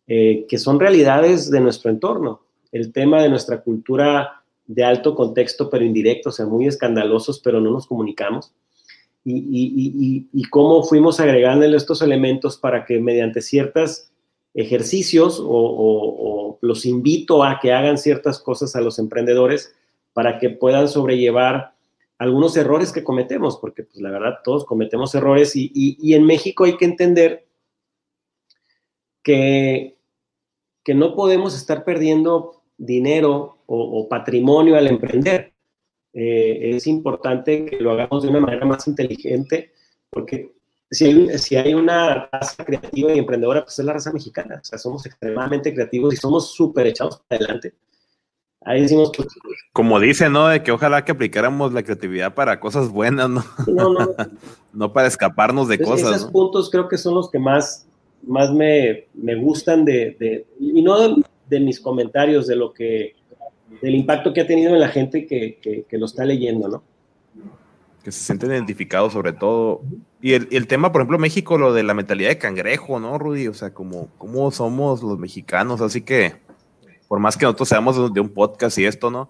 eh, 0.06 0.46
que 0.48 0.58
son 0.58 0.80
realidades 0.80 1.50
de 1.50 1.62
nuestro 1.62 1.90
entorno, 1.90 2.42
el 2.72 2.92
tema 2.92 3.24
de 3.24 3.30
nuestra 3.30 3.62
cultura 3.62 4.44
de 4.66 4.84
alto 4.84 5.16
contexto 5.16 5.70
pero 5.70 5.86
indirecto, 5.86 6.30
o 6.30 6.32
sea, 6.32 6.46
muy 6.46 6.68
escandalosos, 6.68 7.40
pero 7.40 7.62
no 7.62 7.72
nos 7.72 7.88
comunicamos. 7.88 8.54
Y, 9.26 10.44
cómo 10.50 10.84
fuimos 10.84 11.20
agregándole 11.20 11.78
estos 11.78 12.02
elementos 12.02 12.58
para 12.58 12.86
que 12.86 13.00
mediante 13.00 13.42
ciertos 13.42 14.10
ejercicios 14.54 15.42
o, 15.44 16.60
los 16.62 16.86
invito 16.86 17.44
a 17.44 17.60
que 17.62 17.74
hagan 17.74 17.98
ciertas 17.98 18.40
cosas 18.40 18.76
a 18.76 18.82
los 18.82 18.98
emprendedores 18.98 19.76
para 20.14 20.40
que 20.40 20.50
puedan 20.50 20.88
sobrellevar 20.88 21.74
algunos 22.18 22.56
errores 22.56 22.94
que 22.94 23.04
cometemos, 23.04 23.58
porque 23.58 23.84
pues 23.84 24.00
la 24.00 24.12
verdad 24.12 24.40
todos 24.44 24.64
cometemos 24.66 25.14
errores 25.16 25.54
y, 25.56 26.14
en 26.14 26.26
México 26.26 26.64
hay 26.64 26.78
que 26.78 26.86
entender 26.86 27.46
que, 29.24 29.98
que 30.84 30.94
no 30.94 31.16
podemos 31.16 31.56
estar 31.56 31.84
perdiendo 31.84 32.62
dinero 32.78 33.58
o 33.66 34.08
patrimonio 34.08 34.76
al 34.76 34.88
emprender. 34.88 35.53
Eh, 36.14 36.76
es 36.76 36.86
importante 36.88 37.66
que 37.66 37.78
lo 37.80 37.92
hagamos 37.92 38.24
de 38.24 38.30
una 38.30 38.40
manera 38.40 38.66
más 38.66 38.88
inteligente, 38.88 39.72
porque 40.10 40.52
si 40.92 41.06
hay, 41.06 41.38
si 41.40 41.56
hay 41.56 41.74
una 41.74 42.30
raza 42.32 42.64
creativa 42.64 43.12
y 43.14 43.18
emprendedora, 43.20 43.64
pues 43.64 43.80
es 43.80 43.86
la 43.86 43.94
raza 43.94 44.12
mexicana. 44.14 44.60
O 44.62 44.64
sea, 44.66 44.78
somos 44.78 45.06
extremadamente 45.08 45.74
creativos 45.74 46.14
y 46.14 46.18
somos 46.18 46.52
súper 46.54 46.88
echados 46.88 47.22
para 47.28 47.40
adelante. 47.44 47.74
Ahí 48.66 48.82
decimos, 48.82 49.12
Como 49.74 50.00
dice, 50.00 50.30
¿no? 50.30 50.48
De 50.48 50.64
que 50.64 50.72
ojalá 50.72 51.04
que 51.04 51.12
aplicáramos 51.12 51.74
la 51.74 51.84
creatividad 51.84 52.34
para 52.34 52.60
cosas 52.62 52.90
buenas, 52.90 53.30
¿no? 53.30 53.44
no, 53.68 53.92
no, 53.92 54.08
No 54.74 54.94
para 54.94 55.08
escaparnos 55.08 55.68
de 55.68 55.76
Es- 55.76 55.82
cosas, 55.82 56.16
esos 56.16 56.26
¿no? 56.28 56.32
puntos 56.32 56.70
creo 56.70 56.88
que 56.88 56.98
son 56.98 57.16
los 57.16 57.30
que 57.30 57.40
más, 57.40 57.86
más 58.26 58.54
me, 58.54 59.08
me 59.16 59.36
gustan 59.36 59.84
de, 59.84 60.16
de- 60.18 60.46
y 60.60 60.82
no 60.82 60.98
de, 61.00 61.24
de 61.50 61.60
mis 61.60 61.80
comentarios, 61.82 62.48
de 62.48 62.56
lo 62.56 62.72
que, 62.72 63.16
del 63.82 63.96
impacto 63.96 64.34
que 64.34 64.42
ha 64.42 64.48
tenido 64.48 64.74
en 64.74 64.80
la 64.80 64.90
gente 64.90 65.26
que, 65.26 65.58
que, 65.62 65.84
que 65.90 65.98
lo 65.98 66.06
está 66.06 66.26
leyendo, 66.26 66.68
¿no? 66.68 66.84
Que 68.04 68.12
se 68.12 68.24
sienten 68.24 68.52
identificados 68.52 69.14
sobre 69.14 69.32
todo. 69.34 69.82
Y 70.22 70.34
el, 70.34 70.48
y 70.52 70.58
el 70.58 70.68
tema, 70.68 70.92
por 70.92 71.02
ejemplo, 71.02 71.18
México, 71.20 71.58
lo 71.58 71.74
de 71.74 71.84
la 71.84 71.94
mentalidad 71.94 72.30
de 72.30 72.38
cangrejo, 72.38 73.00
¿no, 73.00 73.18
Rudy? 73.18 73.48
O 73.48 73.54
sea, 73.54 73.74
como, 73.74 74.10
cómo 74.18 74.52
somos 74.52 75.02
los 75.04 75.18
mexicanos, 75.20 75.80
así 75.82 76.02
que 76.02 76.36
por 77.08 77.20
más 77.20 77.38
que 77.38 77.46
nosotros 77.46 77.70
seamos 77.70 78.14
de- 78.14 78.20
un 78.20 78.30
podcast 78.30 78.78
y 78.78 78.86
esto, 78.86 79.10
¿no? 79.12 79.30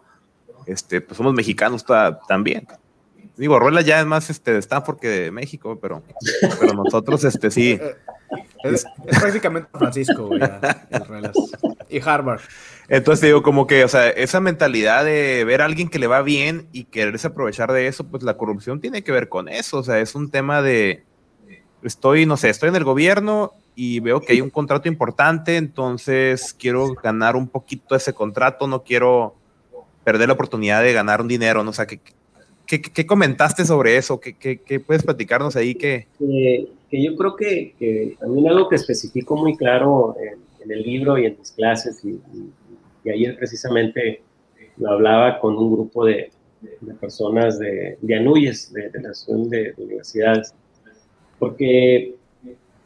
Este, 0.66 1.02
pues 1.02 1.18
somos 1.18 1.34
mexicanos 1.34 1.84
ta- 1.86 2.20
también. 2.28 2.66
Digo, 3.36 3.60
Ruela 3.60 3.82
ya 3.82 4.00
es 4.00 4.06
más 4.06 4.30
este, 4.30 4.54
de 4.54 4.60
Stanford 4.60 5.00
que 5.00 5.08
de 5.08 5.32
México, 5.32 5.78
pero, 5.82 6.02
pero 6.60 6.74
nosotros, 6.74 7.24
este, 7.24 7.52
sí. 7.52 7.80
Es, 8.64 8.86
es 9.06 9.20
prácticamente 9.20 9.70
Francisco, 9.74 10.28
güey. 10.28 10.42
Y 11.90 12.00
Harvard. 12.00 12.42
Entonces 12.88 13.22
digo, 13.22 13.44
como 13.44 13.68
que, 13.68 13.84
o 13.84 13.88
sea, 13.88 14.10
esa 14.10 14.40
mentalidad 14.40 15.06
de 15.06 15.44
ver 15.46 15.62
a 15.62 15.66
alguien 15.66 15.90
que 15.90 16.00
le 16.00 16.08
va 16.08 16.24
bien 16.24 16.68
y 16.72 16.86
quererse 16.86 17.28
aprovechar 17.28 17.72
de 17.72 17.86
eso, 17.86 18.06
pues 18.06 18.24
la 18.24 18.36
corrupción 18.36 18.82
tiene 18.82 19.04
que 19.04 19.12
ver 19.12 19.30
con 19.30 19.48
eso. 19.48 19.78
O 19.78 19.84
sea, 19.84 20.00
es 20.00 20.16
un 20.16 20.32
tema 20.32 20.64
de, 20.64 21.04
estoy, 21.84 22.26
no 22.26 22.36
sé, 22.36 22.50
estoy 22.50 22.70
en 22.70 22.76
el 22.76 22.84
gobierno 22.84 23.52
y 23.76 24.00
veo 24.00 24.22
que 24.22 24.34
hay 24.34 24.42
un 24.42 24.50
contrato 24.50 24.88
importante, 24.88 25.58
entonces 25.58 26.56
quiero 26.58 26.94
ganar 26.94 27.36
un 27.36 27.48
poquito 27.48 27.96
ese 27.96 28.14
contrato, 28.14 28.68
no 28.68 28.84
quiero 28.84 29.36
perder 30.04 30.28
la 30.28 30.34
oportunidad 30.34 30.82
de 30.82 30.94
ganar 30.94 31.22
un 31.22 31.28
dinero, 31.28 31.64
¿no? 31.64 31.72
O 31.72 31.74
sea, 31.74 31.86
¿qué, 31.86 32.00
qué, 32.66 33.06
comentaste 33.06 33.66
sobre 33.66 33.98
eso? 33.98 34.20
¿Qué, 34.20 34.36
qué, 34.36 34.80
puedes 34.80 35.04
platicarnos 35.04 35.56
ahí? 35.56 35.76
Que, 35.76 36.08
yo 36.92 37.16
creo 37.16 37.36
que, 37.36 37.74
que, 37.78 38.16
también 38.20 38.48
algo 38.48 38.70
que 38.70 38.76
especifico 38.76 39.36
muy 39.36 39.56
claro 39.58 40.16
en, 40.22 40.72
el 40.72 40.82
libro 40.82 41.18
y 41.18 41.26
en 41.26 41.38
mis 41.38 41.52
clases, 41.52 42.04
y, 42.06 42.20
ayer 43.10 43.38
precisamente 43.38 44.22
lo 44.78 44.92
hablaba 44.92 45.40
con 45.40 45.58
un 45.58 45.74
grupo 45.74 46.06
de, 46.06 46.32
personas 47.02 47.60
de, 47.60 47.98
de 48.02 48.16
Anuyes, 48.16 48.72
de, 48.72 48.90
de 48.90 49.02
la 49.02 49.10
Asociación 49.10 49.50
de, 49.50 49.74
Universidades, 49.78 50.54
porque 51.38 52.16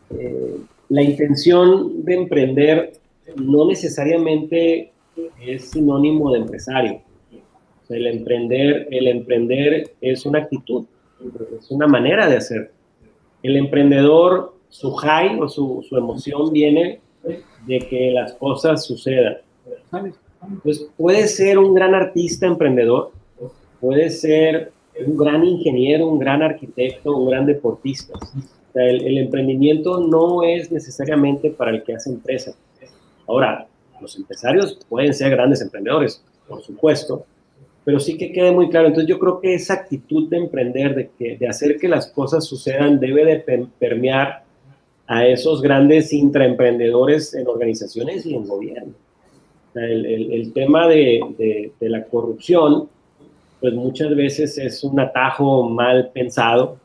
eh, 0.09 0.57
la 0.89 1.03
intención 1.03 2.03
de 2.03 2.15
emprender 2.15 2.93
no 3.35 3.67
necesariamente 3.67 4.91
es 5.39 5.69
sinónimo 5.69 6.31
de 6.31 6.39
empresario. 6.39 7.01
El 7.89 8.07
emprender, 8.07 8.87
el 8.91 9.07
emprender 9.07 9.91
es 10.01 10.25
una 10.25 10.39
actitud, 10.39 10.85
es 11.59 11.71
una 11.71 11.87
manera 11.87 12.27
de 12.27 12.37
hacer. 12.37 12.71
El 13.43 13.57
emprendedor, 13.57 14.55
su 14.69 14.93
high 14.93 15.39
o 15.39 15.47
su, 15.47 15.85
su 15.87 15.97
emoción 15.97 16.51
viene 16.51 16.99
de 17.65 17.79
que 17.79 18.11
las 18.11 18.33
cosas 18.33 18.85
sucedan. 18.85 19.37
Entonces, 20.41 20.89
puede 20.97 21.27
ser 21.27 21.57
un 21.57 21.73
gran 21.73 21.95
artista 21.95 22.45
emprendedor, 22.45 23.11
puede 23.79 24.09
ser 24.09 24.71
un 25.05 25.17
gran 25.17 25.43
ingeniero, 25.43 26.07
un 26.07 26.19
gran 26.19 26.41
arquitecto, 26.41 27.15
un 27.15 27.29
gran 27.29 27.45
deportista. 27.45 28.13
el, 28.73 29.17
emprendimiento 29.17 29.99
no 29.99 30.43
es 30.43 30.71
necesariamente 30.71 31.51
para 31.51 31.71
el 31.71 31.83
que 31.83 31.95
hace 31.95 32.09
empresa. 32.09 32.55
Ahora, 33.27 33.67
los 33.99 34.15
empresarios 34.15 34.79
pueden 34.87 35.13
ser 35.13 35.31
grandes 35.31 35.61
emprendedores, 35.61 36.23
por 36.47 36.61
supuesto, 36.61 37.25
pero 37.87 38.01
sí 38.01 38.17
que 38.17 38.33
quede 38.33 38.51
muy 38.51 38.67
claro. 38.67 38.87
Entonces 38.87 39.07
yo 39.07 39.17
creo 39.17 39.39
que 39.39 39.53
esa 39.53 39.75
actitud 39.75 40.27
de 40.27 40.35
emprender, 40.35 40.93
de, 40.93 41.09
que, 41.17 41.37
de 41.37 41.47
hacer 41.47 41.77
que 41.77 41.87
las 41.87 42.07
cosas 42.07 42.43
sucedan, 42.43 42.99
debe 42.99 43.23
de 43.23 43.69
permear 43.79 44.43
a 45.07 45.25
esos 45.25 45.61
grandes 45.61 46.11
intraemprendedores 46.11 47.33
en 47.33 47.47
organizaciones 47.47 48.25
y 48.25 48.35
en 48.35 48.45
gobierno. 48.45 48.91
el, 49.75 50.05
el, 50.05 50.33
el, 50.33 50.51
tema 50.51 50.85
de, 50.89 51.21
de, 51.37 51.71
de 51.79 51.89
la 51.89 52.03
corrupción 52.03 52.89
pues 53.61 53.73
muchas 53.73 54.13
veces 54.17 54.57
es 54.57 54.83
un 54.83 54.99
atajo 54.99 55.69
mal 55.69 56.11
pensado, 56.13 56.77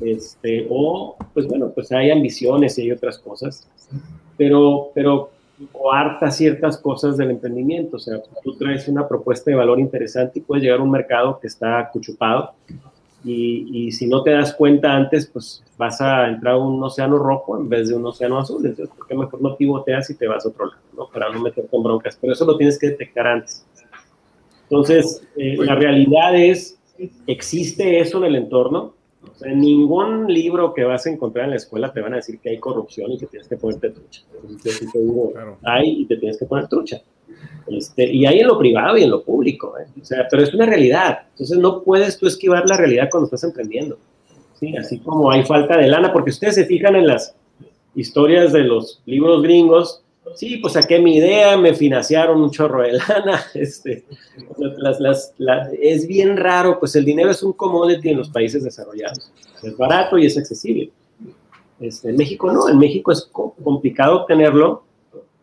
este, 0.00 0.66
o 0.68 1.14
pues 1.32 1.46
bueno, 1.46 1.70
pues 1.72 1.92
hay 1.92 2.10
ambiciones 2.10 2.76
y 2.76 2.82
hay 2.82 2.90
otras 2.90 3.20
cosas, 3.20 3.68
pero, 4.36 4.90
pero 4.96 5.30
coarta 5.66 6.30
ciertas 6.30 6.78
cosas 6.78 7.16
del 7.16 7.30
emprendimiento, 7.30 7.96
o 7.96 8.00
sea, 8.00 8.20
tú 8.42 8.56
traes 8.56 8.88
una 8.88 9.06
propuesta 9.06 9.50
de 9.50 9.56
valor 9.56 9.78
interesante 9.80 10.38
y 10.38 10.42
puedes 10.42 10.64
llegar 10.64 10.80
a 10.80 10.82
un 10.82 10.90
mercado 10.90 11.38
que 11.38 11.46
está 11.46 11.88
cuchupado, 11.92 12.54
y, 13.22 13.66
y, 13.70 13.92
si 13.92 14.06
no 14.06 14.22
te 14.22 14.30
das 14.30 14.54
cuenta 14.54 14.94
antes, 14.94 15.26
pues 15.26 15.62
vas 15.76 16.00
a 16.00 16.28
entrar 16.28 16.54
a 16.54 16.58
un 16.58 16.82
océano 16.82 17.18
rojo 17.18 17.58
en 17.58 17.68
vez 17.68 17.88
de 17.88 17.94
un 17.94 18.06
océano 18.06 18.38
azul. 18.38 18.64
Entonces, 18.64 18.94
¿por 18.96 19.06
qué 19.06 19.14
mejor 19.14 19.42
no 19.42 19.56
pivoteas 19.56 20.08
y 20.08 20.14
te 20.14 20.26
vas 20.26 20.46
a 20.46 20.48
otro 20.48 20.66
lado, 20.66 20.80
¿no? 20.96 21.08
Para 21.08 21.30
no 21.30 21.40
meterte 21.40 21.76
en 21.76 21.82
broncas. 21.82 22.16
Pero 22.18 22.32
eso 22.32 22.46
lo 22.46 22.56
tienes 22.56 22.78
que 22.78 22.88
detectar 22.88 23.26
antes. 23.26 23.66
Entonces, 24.70 25.22
eh, 25.36 25.56
la 25.58 25.74
realidad 25.74 26.34
es, 26.34 26.78
existe 27.26 28.00
eso 28.00 28.18
en 28.18 28.24
el 28.24 28.36
entorno. 28.36 28.94
O 29.22 29.34
sea, 29.34 29.52
en 29.52 29.60
ningún 29.60 30.32
libro 30.32 30.72
que 30.72 30.84
vas 30.84 31.06
a 31.06 31.10
encontrar 31.10 31.44
en 31.44 31.50
la 31.50 31.56
escuela 31.56 31.92
te 31.92 32.00
van 32.00 32.14
a 32.14 32.16
decir 32.16 32.38
que 32.38 32.50
hay 32.50 32.58
corrupción 32.58 33.12
y 33.12 33.18
que 33.18 33.26
tienes 33.26 33.48
que 33.48 33.56
ponerte 33.56 33.90
trucha. 33.90 34.22
Entonces, 34.42 34.90
te 34.92 34.98
digo, 34.98 35.32
hay 35.62 36.02
y 36.02 36.06
te 36.06 36.16
tienes 36.16 36.38
que 36.38 36.46
poner 36.46 36.68
trucha. 36.68 37.02
Este, 37.66 38.10
y 38.10 38.26
hay 38.26 38.40
en 38.40 38.48
lo 38.48 38.58
privado 38.58 38.96
y 38.96 39.02
en 39.02 39.10
lo 39.10 39.22
público. 39.22 39.74
¿eh? 39.78 39.86
O 40.00 40.04
sea, 40.04 40.26
pero 40.30 40.42
es 40.42 40.54
una 40.54 40.66
realidad. 40.66 41.20
Entonces, 41.30 41.58
no 41.58 41.82
puedes 41.82 42.18
tú 42.18 42.26
esquivar 42.26 42.66
la 42.66 42.76
realidad 42.76 43.08
cuando 43.10 43.26
estás 43.26 43.44
emprendiendo. 43.44 43.98
¿sí? 44.58 44.76
Así 44.76 44.98
como 45.00 45.30
hay 45.30 45.44
falta 45.44 45.76
de 45.76 45.88
lana, 45.88 46.12
porque 46.12 46.30
ustedes 46.30 46.54
se 46.54 46.64
fijan 46.64 46.96
en 46.96 47.06
las 47.06 47.34
historias 47.94 48.52
de 48.52 48.60
los 48.60 49.02
libros 49.04 49.42
gringos, 49.42 50.02
Sí, 50.34 50.58
pues 50.58 50.74
saqué 50.74 51.00
mi 51.00 51.16
idea, 51.16 51.56
me 51.56 51.74
financiaron 51.74 52.40
un 52.40 52.50
chorro 52.50 52.82
de 52.82 52.92
lana. 53.08 53.44
Este, 53.54 54.04
es 55.80 56.06
bien 56.06 56.36
raro, 56.36 56.78
pues 56.78 56.94
el 56.96 57.04
dinero 57.04 57.30
es 57.30 57.42
un 57.42 57.52
commodity 57.52 58.10
en 58.10 58.18
los 58.18 58.30
países 58.30 58.62
desarrollados. 58.62 59.32
Es 59.62 59.76
barato 59.76 60.18
y 60.18 60.26
es 60.26 60.38
accesible. 60.38 60.90
Este, 61.80 62.10
en 62.10 62.16
México 62.16 62.52
no, 62.52 62.68
en 62.68 62.78
México 62.78 63.12
es 63.12 63.28
complicado 63.32 64.22
obtenerlo. 64.22 64.84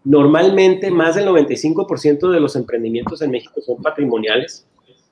Normalmente 0.03 0.89
más 0.89 1.15
del 1.15 1.27
95% 1.27 2.31
de 2.31 2.39
los 2.39 2.55
emprendimientos 2.55 3.21
en 3.21 3.31
México 3.31 3.59
son 3.61 3.81
patrimoniales. 3.81 4.65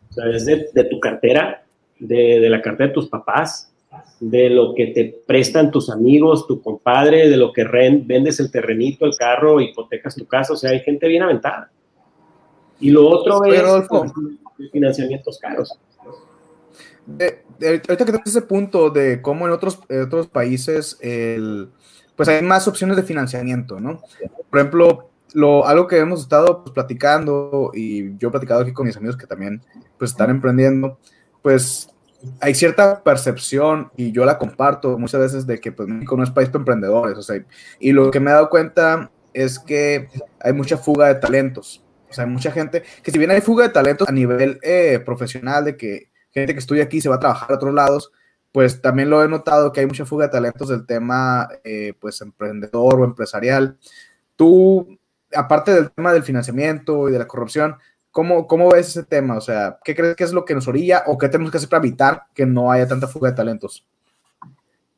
O 0.09 0.13
sea, 0.13 0.29
es 0.29 0.45
de, 0.45 0.83
tu 0.89 0.99
cartera, 0.99 1.65
de 1.99 2.47
la 2.49 2.61
cartera 2.61 2.87
de 2.87 2.93
tus 2.93 3.09
papás, 3.09 3.73
de 4.19 4.49
lo 4.49 4.73
que 4.73 4.87
te 4.87 5.21
prestan 5.25 5.71
tus 5.71 5.89
amigos, 5.89 6.47
tu 6.47 6.61
compadre, 6.61 7.29
de 7.29 7.37
lo 7.37 7.51
que 7.53 7.63
vendes 7.63 8.39
el 8.39 8.51
terrenito, 8.51 9.05
el 9.05 9.15
carro, 9.17 9.59
hipotecas 9.59 10.15
tu 10.15 10.25
casa, 10.25 10.53
o 10.53 10.57
sea, 10.57 10.71
hay 10.71 10.79
gente 10.81 11.07
bien 11.07 11.23
aventada. 11.23 11.71
Y 12.79 12.89
lo 12.89 13.07
otro 13.07 13.43
es 13.45 13.63
financiamientos 14.71 15.39
caros. 15.39 15.77
ahorita 17.07 17.97
que 17.97 18.05
tenemos 18.05 18.27
ese 18.27 18.41
punto 18.41 18.89
de 18.89 19.21
cómo 19.21 19.45
en 19.45 19.53
otros, 19.53 19.79
otros 19.89 20.27
países 20.27 20.97
pues 22.15 22.29
hay 22.29 22.41
más 22.41 22.67
opciones 22.67 22.95
de 22.95 23.03
financiamiento, 23.03 23.79
¿no? 23.79 24.01
Por 24.49 24.59
ejemplo, 24.59 25.09
lo, 25.33 25.67
algo 25.67 25.87
que 25.87 25.97
hemos 25.97 26.21
estado 26.21 26.63
pues, 26.63 26.73
platicando 26.73 27.71
y 27.73 28.17
yo 28.17 28.29
he 28.29 28.31
platicado 28.31 28.61
aquí 28.61 28.71
con 28.71 28.87
mis 28.87 28.95
amigos 28.95 29.17
que 29.17 29.27
también 29.27 29.61
pues 29.97 30.11
están 30.11 30.29
emprendiendo, 30.29 30.97
pues 31.41 31.89
hay 32.41 32.55
cierta 32.55 33.03
percepción, 33.03 33.91
y 33.97 34.11
yo 34.11 34.25
la 34.25 34.37
comparto 34.37 34.97
muchas 34.97 35.21
veces, 35.21 35.47
de 35.47 35.59
que 35.59 35.71
pues, 35.71 35.87
México 35.87 36.17
no 36.17 36.23
es 36.23 36.31
país 36.31 36.49
para 36.49 36.59
emprendedores. 36.59 37.17
O 37.17 37.21
sea, 37.21 37.43
y 37.79 37.91
lo 37.91 38.11
que 38.11 38.19
me 38.19 38.31
he 38.31 38.33
dado 38.33 38.49
cuenta 38.49 39.11
es 39.33 39.59
que 39.59 40.09
hay 40.39 40.53
mucha 40.53 40.77
fuga 40.77 41.07
de 41.07 41.15
talentos. 41.15 41.83
O 42.09 42.13
sea, 42.13 42.23
hay 42.23 42.29
mucha 42.29 42.51
gente, 42.51 42.83
que 43.03 43.11
si 43.11 43.17
bien 43.17 43.31
hay 43.31 43.41
fuga 43.41 43.67
de 43.67 43.73
talentos 43.73 44.07
a 44.07 44.11
nivel 44.11 44.59
eh, 44.61 45.01
profesional, 45.05 45.65
de 45.65 45.77
que 45.77 46.09
gente 46.31 46.53
que 46.53 46.59
estudia 46.59 46.83
aquí 46.83 47.01
se 47.01 47.09
va 47.09 47.15
a 47.15 47.19
trabajar 47.19 47.51
a 47.51 47.55
otros 47.55 47.73
lados, 47.73 48.11
pues 48.51 48.81
también 48.81 49.09
lo 49.09 49.23
he 49.23 49.27
notado 49.27 49.73
que 49.73 49.81
hay 49.81 49.85
mucha 49.85 50.05
fuga 50.05 50.27
de 50.27 50.31
talentos 50.31 50.69
del 50.69 50.85
tema, 50.85 51.49
eh, 51.63 51.93
pues, 51.99 52.21
emprendedor 52.21 53.01
o 53.01 53.03
empresarial. 53.03 53.77
Tú, 54.35 54.97
aparte 55.33 55.73
del 55.73 55.91
tema 55.91 56.13
del 56.13 56.23
financiamiento 56.23 57.09
y 57.09 57.11
de 57.11 57.19
la 57.19 57.27
corrupción, 57.27 57.75
¿Cómo, 58.15 58.47
¿Cómo 58.47 58.71
ves 58.71 58.87
ese 58.87 59.03
tema? 59.03 59.35
O 59.35 59.41
sea, 59.41 59.77
¿qué 59.83 59.93
crees 59.93 60.15
que 60.15 60.23
es 60.23 60.31
lo 60.31 60.45
que 60.45 60.53
nos 60.55 60.69
orilla 60.69 61.03
o 61.07 61.17
qué 61.17 61.27
tenemos 61.27 61.51
que 61.51 61.57
hacer 61.57 61.67
para 61.67 61.85
evitar 61.85 62.21
que 62.33 62.45
no 62.45 62.71
haya 62.71 62.87
tanta 62.87 63.09
fuga 63.09 63.29
de 63.29 63.35
talentos? 63.35 63.85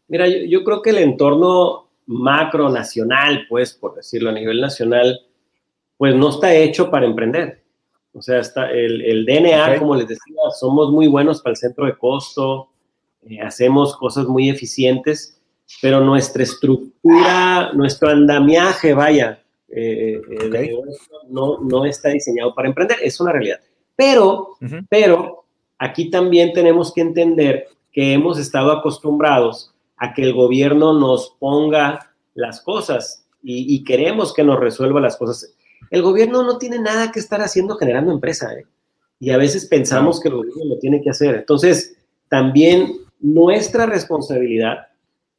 Mira, 0.07 0.27
yo, 0.27 0.63
creo 0.63 0.83
que 0.83 0.91
el 0.91 0.99
entorno 0.99 1.87
macro 2.05 2.69
nacional, 2.69 3.47
pues, 3.49 3.73
por 3.73 3.95
decirlo 3.95 4.29
a 4.29 4.33
nivel 4.33 4.61
nacional, 4.61 5.19
pues 5.97 6.13
no 6.13 6.29
está 6.29 6.53
hecho 6.53 6.91
para 6.91 7.07
emprender. 7.07 7.63
O 8.13 8.21
sea, 8.21 8.37
está 8.37 8.69
el, 8.69 9.01
el 9.01 9.25
DNA, 9.25 9.79
como 9.79 9.95
les 9.95 10.09
decía, 10.09 10.35
somos 10.59 10.91
muy 10.91 11.07
buenos 11.07 11.41
para 11.41 11.53
el 11.53 11.57
centro 11.57 11.87
de 11.87 11.97
costo, 11.97 12.69
eh, 13.27 13.41
hacemos 13.41 13.97
cosas 13.97 14.27
muy 14.27 14.47
eficientes, 14.47 15.41
pero 15.81 16.01
nuestra 16.01 16.43
estructura, 16.43 17.71
nuestro 17.73 18.09
andamiaje, 18.09 18.93
vaya, 18.93 19.41
eh, 19.69 20.21
eh, 20.29 20.71
no, 21.29 21.59
no 21.59 21.85
está 21.85 22.09
diseñado 22.09 22.53
para 22.53 22.69
emprender, 22.69 22.97
es 23.01 23.19
una 23.19 23.31
realidad. 23.31 23.59
Pero, 23.95 24.57
pero 24.89 25.45
aquí 25.77 26.09
también 26.09 26.53
tenemos 26.53 26.93
que 26.93 27.01
entender 27.01 27.67
que 27.91 28.13
hemos 28.13 28.37
estado 28.37 28.71
acostumbrados 28.71 29.73
a 29.97 30.13
que 30.13 30.21
el 30.21 30.33
gobierno 30.33 30.93
nos 30.93 31.35
ponga 31.39 32.13
las 32.35 32.61
cosas 32.61 33.25
y, 33.41 33.83
queremos 33.83 34.33
que 34.33 34.43
nos 34.43 34.59
resuelva 34.59 34.99
las 34.99 35.17
cosas. 35.17 35.53
El 35.89 36.01
gobierno 36.01 36.43
no 36.43 36.57
tiene 36.57 36.79
nada 36.79 37.11
que 37.11 37.19
estar 37.19 37.41
haciendo 37.41 37.77
generando 37.77 38.11
empresa 38.11 38.53
¿eh? 38.53 38.65
y 39.19 39.31
a 39.31 39.37
veces 39.37 39.65
pensamos 39.65 40.19
que 40.19 40.27
el 40.27 40.35
gobierno 40.35 40.65
lo 40.65 40.79
tiene 40.79 41.01
que 41.01 41.09
hacer. 41.09 41.35
Entonces, 41.35 41.97
también 42.29 42.97
nuestra 43.19 43.85
responsabilidad, 43.85 44.87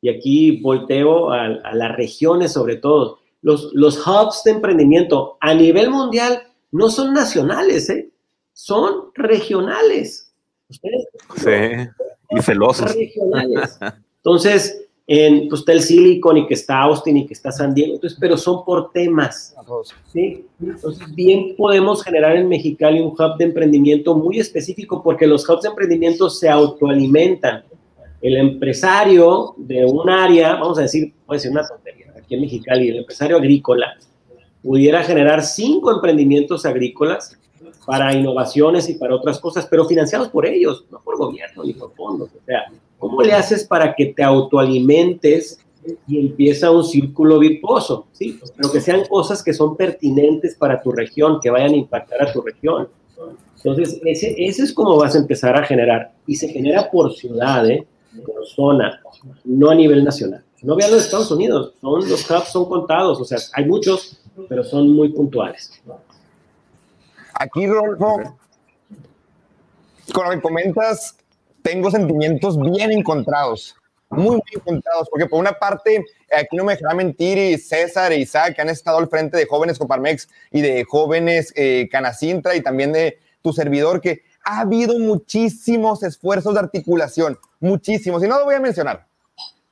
y 0.00 0.08
aquí 0.08 0.60
volteo 0.62 1.30
a, 1.30 1.44
a 1.44 1.74
las 1.74 1.96
regiones 1.96 2.52
sobre 2.52 2.76
todo, 2.76 3.18
los, 3.42 3.70
los 3.74 4.06
hubs 4.06 4.42
de 4.44 4.52
emprendimiento 4.52 5.36
a 5.40 5.54
nivel 5.54 5.90
mundial 5.90 6.42
no 6.72 6.90
son 6.90 7.14
nacionales, 7.14 7.88
¿eh? 7.90 8.10
son 8.52 9.10
regionales. 9.14 10.32
¿Ustedes? 10.68 11.06
Sí, 11.36 11.88
y 12.30 12.42
celosos. 12.42 12.94
Regionales. 12.94 13.78
Entonces, 14.16 14.88
en, 15.10 15.48
pues 15.48 15.60
está 15.60 15.72
el 15.72 15.80
Silicon 15.80 16.36
y 16.36 16.46
que 16.46 16.52
está 16.52 16.82
Austin 16.82 17.16
y 17.16 17.26
que 17.26 17.32
está 17.32 17.50
San 17.50 17.72
Diego, 17.72 17.94
entonces, 17.94 18.18
pero 18.20 18.36
son 18.36 18.62
por 18.62 18.90
temas. 18.92 19.56
¿sí? 20.12 20.44
Entonces, 20.60 21.14
bien 21.14 21.56
podemos 21.56 22.04
generar 22.04 22.36
en 22.36 22.46
Mexicali 22.46 23.00
un 23.00 23.12
hub 23.12 23.38
de 23.38 23.46
emprendimiento 23.46 24.14
muy 24.14 24.38
específico 24.38 25.02
porque 25.02 25.26
los 25.26 25.48
hubs 25.48 25.62
de 25.62 25.70
emprendimiento 25.70 26.28
se 26.28 26.50
autoalimentan. 26.50 27.64
El 28.20 28.36
empresario 28.36 29.54
de 29.56 29.86
un 29.86 30.10
área, 30.10 30.56
vamos 30.56 30.78
a 30.78 30.82
decir, 30.82 31.14
puede 31.24 31.40
ser 31.40 31.52
una 31.52 31.66
tontería, 31.66 32.07
aquí 32.28 32.34
en 32.34 32.42
Mexicali, 32.42 32.90
el 32.90 32.98
empresario 32.98 33.38
agrícola, 33.38 33.96
pudiera 34.62 35.02
generar 35.02 35.42
cinco 35.42 35.90
emprendimientos 35.90 36.66
agrícolas 36.66 37.38
para 37.86 38.12
innovaciones 38.12 38.86
y 38.90 38.94
para 38.94 39.14
otras 39.14 39.40
cosas, 39.40 39.66
pero 39.66 39.86
financiados 39.86 40.28
por 40.28 40.44
ellos, 40.44 40.84
no 40.90 41.00
por 41.00 41.16
gobierno 41.16 41.64
ni 41.64 41.72
por 41.72 41.94
fondos. 41.94 42.28
O 42.28 42.44
sea, 42.44 42.64
¿cómo 42.98 43.22
le 43.22 43.32
haces 43.32 43.64
para 43.64 43.94
que 43.94 44.06
te 44.06 44.22
autoalimentes 44.22 45.58
y 46.06 46.20
empieza 46.20 46.70
un 46.70 46.84
círculo 46.84 47.38
virtuoso? 47.38 48.06
¿sí? 48.12 48.38
Pero 48.56 48.70
que 48.70 48.82
sean 48.82 49.06
cosas 49.06 49.42
que 49.42 49.54
son 49.54 49.74
pertinentes 49.74 50.54
para 50.54 50.82
tu 50.82 50.92
región, 50.92 51.40
que 51.40 51.48
vayan 51.48 51.72
a 51.72 51.76
impactar 51.76 52.28
a 52.28 52.30
tu 52.30 52.42
región. 52.42 52.88
Entonces, 53.56 53.98
ese, 54.04 54.34
es 54.36 54.72
como 54.74 54.98
vas 54.98 55.14
a 55.14 55.18
empezar 55.18 55.56
a 55.56 55.64
generar. 55.64 56.12
Y 56.26 56.34
se 56.34 56.48
genera 56.48 56.90
por 56.90 57.14
ciudad, 57.14 57.68
¿eh? 57.70 57.86
por 58.26 58.46
zona, 58.46 59.00
no 59.44 59.70
a 59.70 59.74
nivel 59.74 60.04
nacional. 60.04 60.44
No 60.62 60.74
vean 60.74 60.90
los 60.90 61.04
Estados 61.04 61.30
Unidos, 61.30 61.74
son, 61.80 62.08
los 62.08 62.30
hubs 62.30 62.48
son 62.48 62.68
contados, 62.68 63.20
o 63.20 63.24
sea, 63.24 63.38
hay 63.52 63.64
muchos, 63.64 64.20
pero 64.48 64.64
son 64.64 64.90
muy 64.90 65.10
puntuales. 65.10 65.80
Aquí, 67.34 67.66
Rolfo, 67.66 68.36
con 70.12 70.24
lo 70.24 70.30
que 70.32 70.40
comentas, 70.40 71.16
tengo 71.62 71.90
sentimientos 71.90 72.58
bien 72.60 72.90
encontrados, 72.90 73.76
muy, 74.10 74.36
muy 74.36 74.42
encontrados, 74.54 75.08
porque 75.10 75.26
por 75.26 75.38
una 75.38 75.52
parte, 75.52 76.04
aquí 76.36 76.56
no 76.56 76.64
me 76.64 76.74
dejará 76.74 76.94
mentir, 76.94 77.38
y 77.38 77.58
César 77.58 78.10
e 78.10 78.18
Isaac, 78.18 78.56
que 78.56 78.62
han 78.62 78.70
estado 78.70 78.98
al 78.98 79.08
frente 79.08 79.36
de 79.36 79.46
jóvenes 79.46 79.78
Coparmex 79.78 80.28
y 80.50 80.60
de 80.60 80.84
jóvenes 80.84 81.52
eh, 81.54 81.88
Canacintra 81.92 82.56
y 82.56 82.62
también 82.62 82.92
de 82.92 83.18
tu 83.42 83.52
servidor, 83.52 84.00
que 84.00 84.22
ha 84.44 84.60
habido 84.60 84.98
muchísimos 84.98 86.02
esfuerzos 86.02 86.54
de 86.54 86.60
articulación, 86.60 87.38
muchísimos, 87.60 88.24
y 88.24 88.28
no 88.28 88.38
lo 88.38 88.46
voy 88.46 88.54
a 88.54 88.60
mencionar, 88.60 89.07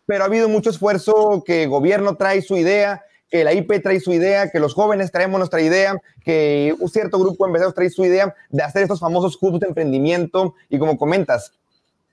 pero 0.07 0.23
ha 0.23 0.27
habido 0.27 0.49
mucho 0.49 0.71
esfuerzo 0.71 1.43
que 1.45 1.65
el 1.65 1.69
gobierno 1.69 2.17
trae 2.17 2.41
su 2.41 2.57
idea, 2.57 3.05
que 3.29 3.45
la 3.45 3.53
IP 3.53 3.83
trae 3.83 4.01
su 4.01 4.13
idea, 4.13 4.51
que 4.51 4.61
los 4.61 4.73
jóvenes 4.73 5.11
traemos 5.11 5.39
nuestra 5.39 5.61
idea, 5.61 6.01
que 6.25 6.75
un 6.79 6.89
cierto 6.89 7.19
grupo 7.19 7.45
de 7.45 7.49
empresarios 7.49 7.75
trae 7.75 7.91
su 7.91 8.05
idea 8.05 8.35
de 8.51 8.63
hacer 8.63 8.83
estos 8.83 9.01
famosos 9.01 9.37
hubs 9.41 9.61
de 9.61 9.67
emprendimiento 9.67 10.55
y 10.69 10.79
como 10.79 10.97
comentas, 10.97 11.53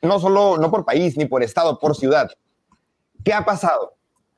no 0.01 0.19
solo, 0.19 0.57
no 0.57 0.71
por 0.71 0.85
país, 0.85 1.15
ni 1.15 1.25
por 1.25 1.43
estado, 1.43 1.79
por 1.79 1.95
ciudad. 1.95 2.31
¿Qué 3.23 3.31
ha 3.31 3.45
pasado? 3.45 3.95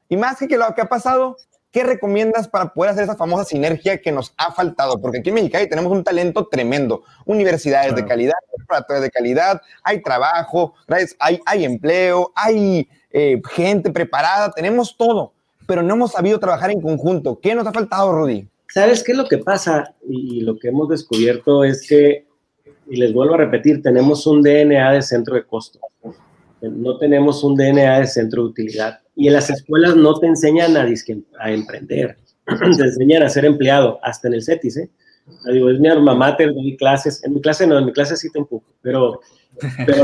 Y 0.09 0.17
más 0.17 0.37
que 0.37 0.57
lo 0.57 0.75
que 0.75 0.81
ha 0.81 0.89
pasado, 0.89 1.37
¿qué 1.71 1.83
recomiendas 1.83 2.47
para 2.47 2.73
poder 2.73 2.91
hacer 2.91 3.05
esa 3.05 3.15
famosa 3.15 3.45
sinergia 3.45 4.01
que 4.01 4.11
nos 4.11 4.33
ha 4.37 4.53
faltado? 4.53 5.01
Porque 5.01 5.19
aquí 5.19 5.29
en 5.29 5.35
Mexicali 5.35 5.67
tenemos 5.67 5.91
un 5.91 6.03
talento 6.03 6.47
tremendo, 6.47 7.03
universidades 7.25 7.95
de 7.95 8.05
calidad, 8.05 8.35
preparatorias 8.55 9.03
de 9.03 9.11
calidad, 9.11 9.61
hay 9.83 10.01
trabajo, 10.01 10.73
hay, 11.19 11.39
hay 11.45 11.65
empleo, 11.65 12.31
hay 12.35 12.87
eh, 13.15 13.41
gente 13.55 13.91
preparada, 13.91 14.51
tenemos 14.51 14.95
todo 14.97 15.33
pero 15.65 15.83
no 15.83 15.93
hemos 15.93 16.11
sabido 16.11 16.39
trabajar 16.39 16.71
en 16.71 16.81
conjunto. 16.81 17.39
¿Qué 17.41 17.55
nos 17.55 17.67
ha 17.67 17.73
faltado, 17.73 18.11
Rudy? 18.11 18.47
¿Sabes 18.69 19.03
qué 19.03 19.13
es 19.13 19.17
lo 19.17 19.27
que 19.27 19.37
pasa? 19.37 19.93
Y, 20.07 20.41
lo 20.41 20.57
que 20.57 20.69
hemos 20.69 20.89
descubierto 20.89 21.63
es 21.63 21.87
que, 21.87 22.25
y 22.89 22.97
les 22.97 23.13
vuelvo 23.13 23.35
a 23.35 23.37
repetir, 23.37 23.81
tenemos 23.81 24.25
un 24.27 24.41
DNA 24.41 24.93
de 24.93 25.01
centro 25.01 25.35
de 25.35 25.45
costo. 25.45 25.79
No 26.61 26.97
tenemos 26.97 27.43
un 27.43 27.55
DNA 27.55 27.99
de 27.99 28.07
centro 28.07 28.43
de 28.43 28.49
utilidad. 28.49 28.99
Y 29.15 29.27
en 29.27 29.33
las 29.33 29.49
escuelas 29.49 29.95
no 29.95 30.19
te 30.19 30.27
enseñan 30.27 30.75
a, 30.77 30.87
a 31.39 31.51
emprender, 31.51 32.17
te 32.45 32.83
enseñan 32.83 33.23
a 33.23 33.29
ser 33.29 33.45
empleado, 33.45 33.99
hasta 34.01 34.27
en 34.27 34.35
el 34.35 34.43
CETIS, 34.43 34.77
¿eh? 34.77 34.89
Digo, 35.51 35.71
es 35.71 35.79
mi 35.79 35.87
alma 35.87 36.13
mater, 36.13 36.53
doy 36.53 36.77
clases. 36.77 37.23
En 37.23 37.33
mi 37.33 37.41
clase 37.41 37.65
no, 37.65 37.79
en 37.79 37.85
mi 37.85 37.93
clase 37.93 38.15
sí 38.15 38.29
te 38.31 38.37
empujo, 38.37 38.65
pero, 38.83 39.21
pero, 39.85 40.03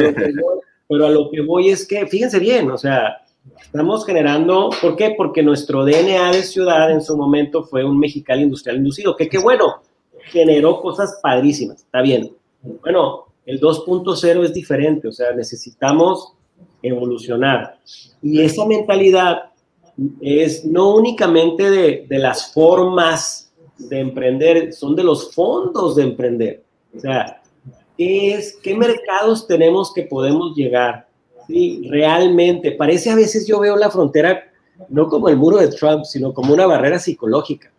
pero 0.91 1.06
a 1.06 1.10
lo 1.10 1.32
que 1.32 1.39
voy 1.39 1.69
es 1.69 1.88
que, 1.88 2.06
fíjense 2.06 2.38
bien, 2.38 2.69
o 2.69 2.77
sea, 2.77 3.21
Estamos 3.63 4.06
generando, 4.06 4.69
¿por 4.82 4.95
qué? 4.95 5.15
Porque 5.17 5.41
nuestro 5.41 5.86
DNA 5.86 6.32
de 6.32 6.43
ciudad 6.43 6.91
en 6.91 7.01
su 7.01 7.15
momento 7.17 7.63
fue 7.63 7.84
un 7.84 7.97
mexicano 7.97 8.41
industrial 8.41 8.77
inducido, 8.77 9.15
que 9.15 9.30
qué 9.30 9.38
bueno, 9.38 9.82
generó 10.25 10.82
cosas 10.82 11.19
padrísimas, 11.23 11.77
está 11.77 12.01
bien. 12.01 12.36
Bueno, 12.82 13.27
el 13.45 13.60
2.0 13.60 14.43
es 14.43 14.54
diferente, 14.54 15.08
o 15.08 15.12
sea, 15.12 15.32
necesitamos 15.32 16.34
evolucionar. 16.84 17.80
Y 18.21 18.41
esa 18.41 18.65
mentalidad 18.65 19.51
es 20.19 20.65
no 20.65 20.95
únicamente 20.95 21.71
de, 21.71 22.06
de 22.08 22.19
las 22.19 22.54
formas 22.54 23.51
de 23.77 24.01
emprender, 24.01 24.73
son 24.73 24.95
de 24.95 25.04
los 25.04 25.34
fondos 25.34 25.95
de 25.95 26.04
emprender. 26.04 26.63
O 26.95 26.99
sea, 26.99 27.40
¿qué, 27.97 28.34
es, 28.34 28.58
qué 28.62 28.75
mercados 28.75 29.47
tenemos 29.47 29.93
que 29.93 30.04
podemos 30.04 30.56
llegar? 30.56 31.08
Sí, 31.47 31.88
realmente. 31.89 32.71
Parece 32.71 33.10
a 33.10 33.15
veces 33.15 33.47
yo 33.47 33.60
veo 33.60 33.75
la 33.75 33.89
frontera 33.89 34.51
no 34.89 35.08
como 35.10 35.30
el 35.30 35.38
muro 35.38 35.58
de 35.58 35.67
Trump, 35.67 36.06
sino 36.06 36.34
como 36.34 36.54
una 36.54 36.65
barrera 36.65 36.99
psicológica. 36.99 37.71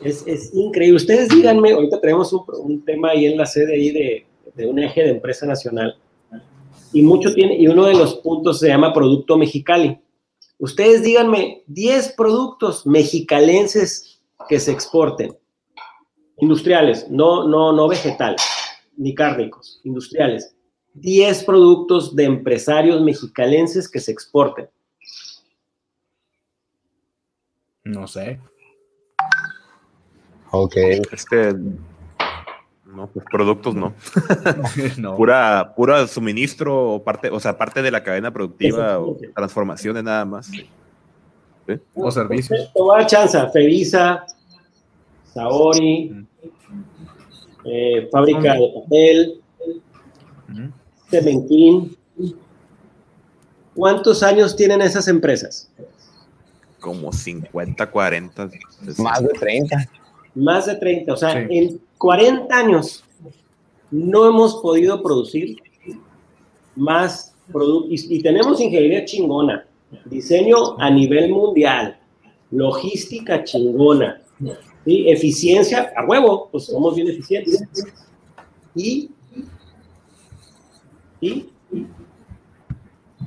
Es, 0.00 0.24
es 0.26 0.54
increíble. 0.54 0.96
Ustedes 0.96 1.28
díganme, 1.28 1.72
ahorita 1.72 2.00
tenemos 2.00 2.32
un, 2.32 2.42
un, 2.58 2.84
tema 2.84 3.10
ahí 3.10 3.26
en 3.26 3.38
la 3.38 3.46
sede 3.46 3.76
de, 3.92 4.26
de 4.54 4.66
un 4.66 4.78
eje 4.78 5.02
de 5.02 5.10
empresa 5.10 5.46
nacional. 5.46 5.96
Y 6.92 7.02
mucho 7.02 7.32
tiene, 7.34 7.56
y 7.56 7.68
uno 7.68 7.86
de 7.86 7.94
los 7.94 8.16
puntos 8.16 8.60
se 8.60 8.68
llama 8.68 8.92
Producto 8.92 9.36
Mexicali. 9.36 9.98
Ustedes 10.58 11.02
díganme 11.02 11.62
10 11.66 12.12
productos 12.12 12.86
mexicalenses 12.86 14.20
que 14.48 14.60
se 14.60 14.72
exporten. 14.72 15.36
Industriales, 16.38 17.08
no, 17.10 17.46
no, 17.48 17.72
no 17.72 17.88
vegetales, 17.88 18.42
ni 18.96 19.14
cárnicos, 19.14 19.80
industriales. 19.84 20.54
10 20.94 21.44
productos 21.44 22.14
de 22.14 22.24
empresarios 22.24 23.00
mexicalenses 23.02 23.88
que 23.88 24.00
se 24.00 24.12
exporten? 24.12 24.68
No 27.82 28.06
sé. 28.06 28.40
Ok. 30.50 30.76
Es 31.12 31.24
que. 31.24 31.54
No, 32.86 33.08
pues 33.08 33.26
productos 33.30 33.74
no. 33.74 33.92
no. 34.98 35.16
Pura, 35.16 35.74
pura 35.76 36.06
suministro, 36.06 37.02
parte, 37.04 37.28
o 37.28 37.40
sea, 37.40 37.58
parte 37.58 37.82
de 37.82 37.90
la 37.90 38.04
cadena 38.04 38.32
productiva 38.32 39.00
o 39.00 39.16
transformaciones 39.34 40.04
nada 40.04 40.24
más. 40.24 40.50
O 41.94 42.10
servicios. 42.10 42.72
Te 42.72 43.06
chanza. 43.06 43.50
Fevisa, 43.50 44.24
Saori, 45.32 46.24
eh, 47.64 48.08
fábrica 48.10 48.54
de 48.54 48.72
papel, 48.74 49.40
Cementín. 51.10 51.96
¿Cuántos 53.74 54.22
años 54.22 54.54
tienen 54.54 54.80
esas 54.82 55.08
empresas? 55.08 55.70
Como 56.80 57.12
50, 57.12 57.90
40. 57.90 58.50
Más 58.98 59.22
de 59.22 59.28
30. 59.28 59.90
Más 60.34 60.66
de 60.66 60.74
30. 60.76 61.12
O 61.12 61.16
sea, 61.16 61.40
en 61.40 61.80
40 61.98 62.56
años 62.56 63.04
no 63.90 64.28
hemos 64.28 64.56
podido 64.56 65.02
producir 65.02 65.56
más 66.76 67.34
productos. 67.52 68.10
Y, 68.10 68.22
tenemos 68.22 68.60
ingeniería 68.60 69.04
chingona, 69.04 69.66
diseño 70.06 70.78
a 70.78 70.90
nivel 70.90 71.30
mundial, 71.30 71.98
logística 72.50 73.44
chingona, 73.44 74.20
eficiencia 74.86 75.92
a 75.96 76.04
huevo, 76.04 76.48
pues 76.50 76.64
somos 76.64 76.94
bien 76.94 77.08
eficientes. 77.08 77.64
Y 78.74 79.10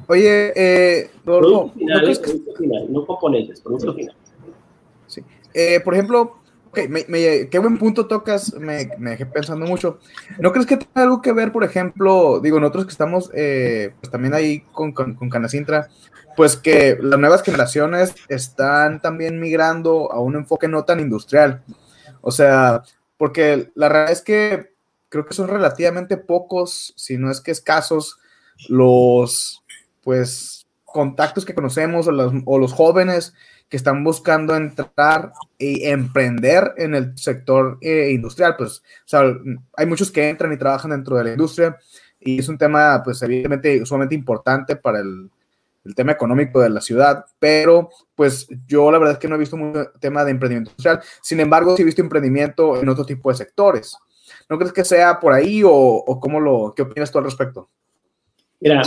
Oye, 0.10 0.54
eh, 0.56 1.10
no, 1.26 1.70
final, 1.74 2.88
no 2.90 3.06
componentes, 3.06 3.60
producto 3.60 3.94
final. 3.94 4.16
Sí. 5.08 5.22
Eh, 5.54 5.82
por 5.82 5.94
ejemplo, 5.94 6.38
qué 6.74 7.60
buen 7.60 7.78
punto 7.78 8.08
tocas, 8.08 8.54
me, 8.54 8.90
me, 9.00 9.12
dejé 9.12 9.26
pensando 9.26 9.66
mucho. 9.66 10.00
¿No 10.40 10.54
crees 10.54 10.66
que 10.66 10.78
tiene 10.78 10.92
algo 10.94 11.22
que 11.22 11.34
ver, 11.34 11.52
por 11.52 11.66
ejemplo, 11.66 12.40
digo, 12.40 12.60
nosotros 12.60 12.86
que 12.86 12.92
estamos 12.92 13.30
eh, 13.34 13.94
pues 14.00 14.10
también 14.10 14.34
ahí 14.34 14.62
con, 14.72 14.94
con, 14.94 15.16
con, 15.16 15.30
Canacintra, 15.30 15.90
pues 16.38 16.56
que 16.56 17.00
las 17.02 17.20
nuevas 17.20 17.42
generaciones 17.42 18.14
están 18.30 19.02
también 19.02 19.40
migrando 19.40 20.12
a 20.12 20.20
un 20.22 20.36
enfoque 20.36 20.68
no 20.68 20.86
tan 20.86 21.00
industrial? 21.00 21.64
O 22.22 22.30
sea, 22.30 22.84
porque 23.18 23.72
la 23.74 23.90
realidad 23.90 24.14
es 24.14 24.22
que 24.22 24.72
creo 25.10 25.26
que 25.26 25.34
son 25.34 25.48
relativamente 25.48 26.16
pocos, 26.16 26.94
si 26.96 27.18
no 27.18 27.32
es 27.32 27.42
que 27.42 27.50
escasos, 27.50 28.20
los 28.70 29.64
pues 30.04 30.68
contactos 30.86 31.44
que 31.44 31.56
conocemos 31.56 32.08
o 32.08 32.12
los, 32.12 32.72
jóvenes 32.72 33.34
que 33.68 33.78
están 33.78 34.04
buscando 34.04 34.56
entrar 34.56 35.34
y 35.58 35.88
emprender 35.88 36.76
en 36.78 36.94
el 36.94 37.18
sector 37.18 37.80
eh, 37.82 38.12
industrial. 38.12 38.56
Pues, 38.56 38.84
hay 39.76 39.86
muchos 39.88 40.12
que 40.12 40.30
entran 40.30 40.54
y 40.54 40.58
trabajan 40.58 40.92
dentro 40.92 41.18
de 41.18 41.24
la 41.24 41.32
industria 41.32 41.78
y 42.20 42.38
es 42.38 42.48
un 42.48 42.60
tema, 42.60 43.02
pues, 43.04 43.24
evidentemente 43.24 43.84
sumamente 43.88 44.14
importante 44.14 44.76
para 44.76 45.00
el, 45.00 45.32
el 45.88 45.96
tema 45.96 46.12
económico 46.12 46.60
de 46.60 46.70
la 46.70 46.82
ciudad, 46.82 47.26
pero 47.40 47.90
pues 48.16 48.48
yo 48.68 48.92
la 48.92 48.98
verdad 48.98 49.14
es 49.14 49.20
que 49.20 49.28
no 49.28 49.36
he 49.36 49.40
visto 49.40 49.58
mucho 49.58 49.92
tema 50.00 50.26
de 50.26 50.32
emprendimiento 50.32 50.72
industrial, 50.72 51.00
sin 51.22 51.40
embargo 51.40 51.76
sí 51.76 51.82
he 51.82 51.86
visto 51.86 52.02
emprendimiento 52.02 52.82
en 52.82 52.90
otro 52.90 53.06
tipo 53.06 53.30
de 53.30 53.38
sectores. 53.38 53.98
¿No 54.50 54.58
crees 54.58 54.74
que 54.74 54.84
sea 54.84 55.20
por 55.20 55.34
ahí 55.34 55.62
o, 55.66 56.04
cómo 56.22 56.40
lo, 56.40 56.74
qué 56.76 56.82
opinas 56.82 57.12
tú 57.12 57.18
al 57.18 57.24
respecto? 57.24 57.70
Mira, 58.60 58.82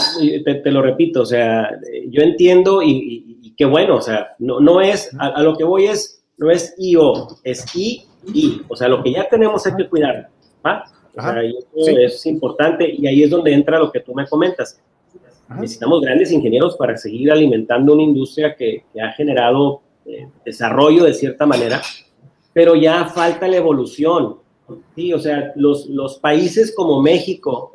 te, 0.45 0.71
lo 0.71 0.83
repito, 0.83 1.23
o 1.23 1.27
sea, 1.27 1.71
yo 2.09 2.23
entiendo 2.23 2.83
y, 2.83 3.55
qué 3.57 3.65
bueno, 3.65 3.97
o 3.97 4.03
sea, 4.03 4.35
no, 4.39 4.59
no 4.61 4.81
es, 4.81 5.11
a, 5.19 5.43
lo 5.43 5.57
que 5.57 5.65
voy 5.65 5.87
es, 5.87 6.25
no 6.39 6.51
es 6.51 6.75
IO, 6.79 7.29
es 7.45 7.65
I, 7.75 8.05
I, 8.35 8.63
o 8.69 8.77
sea, 8.77 8.89
lo 8.89 9.03
que 9.03 9.13
ya 9.13 9.29
tenemos 9.29 9.67
hay 9.67 9.77
que 9.77 9.89
cuidar, 9.89 10.29
¿va? 10.67 10.85
O 11.17 11.23
sea, 11.23 11.43
eso 11.43 12.17
es 12.17 12.27
importante 12.27 12.89
y 12.89 13.07
ahí 13.07 13.23
es 13.23 13.31
donde 13.31 13.53
entra 13.53 13.79
lo 13.79 13.91
que 13.93 14.01
tú 14.01 14.15
me 14.15 14.27
comentas. 14.27 14.81
Necesitamos 15.59 16.01
grandes 16.01 16.31
ingenieros 16.33 16.77
para 16.77 16.97
seguir 16.97 17.31
alimentando 17.33 17.95
una 17.95 18.03
industria 18.03 18.55
que, 18.55 18.85
que 18.93 19.01
ha 19.01 19.13
generado 19.13 19.83
eh, 20.07 20.29
desarrollo 20.45 21.05
de 21.05 21.15
cierta 21.15 21.47
manera, 21.47 21.83
pero 22.53 22.75
ya 22.75 23.05
falta 23.07 23.47
la 23.49 23.57
evolución. 23.57 24.37
Sí, 24.95 25.13
o 25.13 25.19
sea, 25.19 25.53
los, 25.57 25.87
los 25.87 26.19
países 26.19 26.75
como 26.75 27.03
México, 27.03 27.73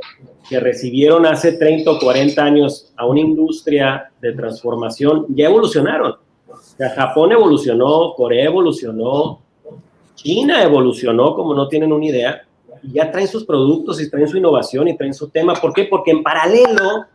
que 0.50 0.60
recibieron 0.60 1.26
hace 1.26 1.54
30 1.54 1.92
o 1.92 2.00
40 2.00 2.44
años 2.44 2.94
a 2.96 3.06
una 3.06 3.20
industria 3.20 4.12
de 4.22 4.34
transformación, 4.34 5.26
ya 5.30 5.46
evolucionaron. 5.48 6.16
O 6.50 6.58
sea, 6.78 6.90
Japón 6.92 7.32
evolucionó, 7.32 8.14
Corea 8.16 8.46
evolucionó, 8.46 9.42
China 10.16 10.64
evolucionó, 10.64 11.36
como 11.36 11.54
no 11.54 11.68
tienen 11.68 11.92
una 11.92 12.06
idea, 12.06 12.42
y 12.82 12.94
ya 12.94 13.12
traen 13.12 13.28
sus 13.28 13.46
productos 13.46 14.02
y 14.02 14.10
traen 14.10 14.28
su 14.28 14.38
innovación 14.38 14.88
y 14.88 14.98
traen 14.98 15.14
su 15.14 15.30
tema. 15.30 15.54
¿Por 15.54 15.74
qué? 15.74 15.86
Porque 15.86 16.12
en 16.12 16.24
paralelo 16.24 17.06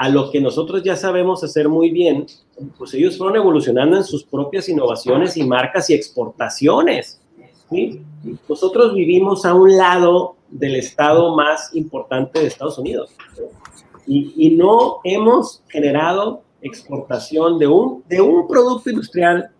a 0.00 0.08
lo 0.08 0.30
que 0.30 0.40
nosotros 0.40 0.82
ya 0.82 0.96
sabemos 0.96 1.44
hacer 1.44 1.68
muy 1.68 1.90
bien, 1.90 2.24
pues 2.78 2.94
ellos 2.94 3.18
fueron 3.18 3.36
evolucionando 3.36 3.98
en 3.98 4.04
sus 4.04 4.24
propias 4.24 4.66
innovaciones 4.70 5.36
y 5.36 5.44
marcas 5.44 5.90
y 5.90 5.94
exportaciones. 5.94 7.20
¿sí? 7.68 8.00
Nosotros 8.48 8.94
vivimos 8.94 9.44
a 9.44 9.52
un 9.52 9.76
lado 9.76 10.36
del 10.48 10.76
estado 10.76 11.36
más 11.36 11.74
importante 11.74 12.40
de 12.40 12.46
Estados 12.46 12.78
Unidos 12.78 13.10
y, 14.06 14.32
y 14.38 14.56
no 14.56 15.00
hemos 15.04 15.62
generado 15.68 16.44
exportación 16.62 17.58
de 17.58 17.66
un, 17.66 18.02
de 18.08 18.22
un 18.22 18.48
producto 18.48 18.88
industrial 18.88 19.50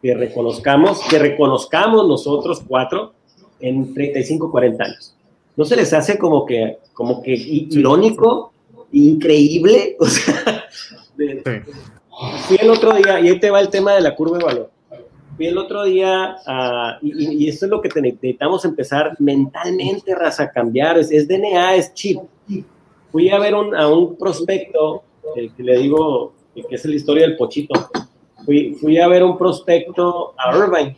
que 0.00 0.14
reconozcamos, 0.14 1.02
que 1.10 1.18
reconozcamos 1.18 2.08
nosotros 2.08 2.62
cuatro 2.66 3.12
en 3.60 3.92
35, 3.92 4.50
40 4.50 4.84
años. 4.84 5.14
¿No 5.54 5.66
se 5.66 5.76
les 5.76 5.92
hace 5.92 6.16
como 6.16 6.46
que, 6.46 6.78
como 6.94 7.22
que 7.22 7.34
irónico, 7.34 8.51
increíble? 8.92 9.96
O 10.06 10.06
sea, 10.06 10.64
fui 12.46 12.56
el 12.60 12.70
otro 12.70 12.94
día, 12.94 13.20
y 13.20 13.28
ahí 13.28 13.38
te 13.38 13.50
va 13.50 13.60
el 13.60 13.68
tema 13.68 13.94
de 13.94 14.00
la 14.00 14.14
curva 14.14 14.38
de 14.38 14.44
valor. 14.44 14.70
Fui 15.36 15.46
el 15.46 15.58
otro 15.58 15.84
día, 15.84 16.36
y, 17.00 17.44
y, 17.44 17.48
esto 17.48 17.66
es 17.66 17.70
lo 17.70 17.80
que 17.80 17.88
necesitamos 18.00 18.64
empezar 18.64 19.14
mentalmente, 19.18 20.14
raza, 20.14 20.44
a 20.44 20.50
cambiar. 20.50 20.98
Es, 20.98 21.10
es, 21.10 21.28
DNA, 21.28 21.76
es 21.76 21.94
chip. 21.94 22.20
Fui 23.10 23.30
a 23.30 23.38
ver 23.38 23.54
un, 23.54 23.74
a 23.74 23.88
un 23.88 24.16
prospecto, 24.16 25.02
el 25.36 25.52
que 25.54 25.62
le 25.62 25.78
digo, 25.78 26.32
que 26.54 26.74
es 26.74 26.84
la 26.84 26.94
historia 26.94 27.26
del 27.26 27.36
pochito. 27.36 27.74
Fui, 28.44 28.74
fui 28.80 28.98
a 28.98 29.06
ver 29.06 29.22
un 29.22 29.38
prospecto 29.38 30.34
a 30.36 30.56
Irvine 30.56 30.96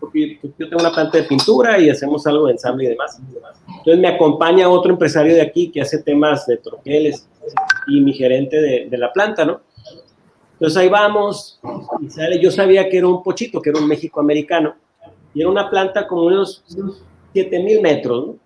porque 0.00 0.38
yo 0.42 0.68
tengo 0.68 0.80
una 0.80 0.92
planta 0.92 1.18
de 1.18 1.24
pintura 1.24 1.78
y 1.78 1.90
hacemos 1.90 2.26
algo 2.26 2.46
de 2.46 2.52
ensamble 2.52 2.84
y 2.84 2.88
demás. 2.88 3.20
Entonces 3.68 3.98
me 3.98 4.08
acompaña 4.08 4.68
otro 4.68 4.92
empresario 4.92 5.34
de 5.34 5.42
aquí 5.42 5.70
que 5.70 5.80
hace 5.80 6.02
temas 6.02 6.46
de 6.46 6.56
troqueles 6.56 7.28
y 7.86 8.00
mi 8.00 8.12
gerente 8.12 8.60
de, 8.60 8.88
de 8.88 8.98
la 8.98 9.12
planta, 9.12 9.44
¿no? 9.44 9.60
Entonces 10.54 10.76
ahí 10.76 10.88
vamos 10.88 11.58
y 12.00 12.08
sale, 12.08 12.40
yo 12.40 12.50
sabía 12.50 12.88
que 12.88 12.98
era 12.98 13.08
un 13.08 13.22
pochito, 13.22 13.60
que 13.60 13.70
era 13.70 13.80
un 13.80 13.88
México 13.88 14.20
americano, 14.20 14.76
y 15.34 15.40
era 15.40 15.50
una 15.50 15.68
planta 15.68 16.06
como 16.06 16.22
unos 16.22 16.62
7000 17.34 17.82
metros, 17.82 18.26
¿no? 18.26 18.36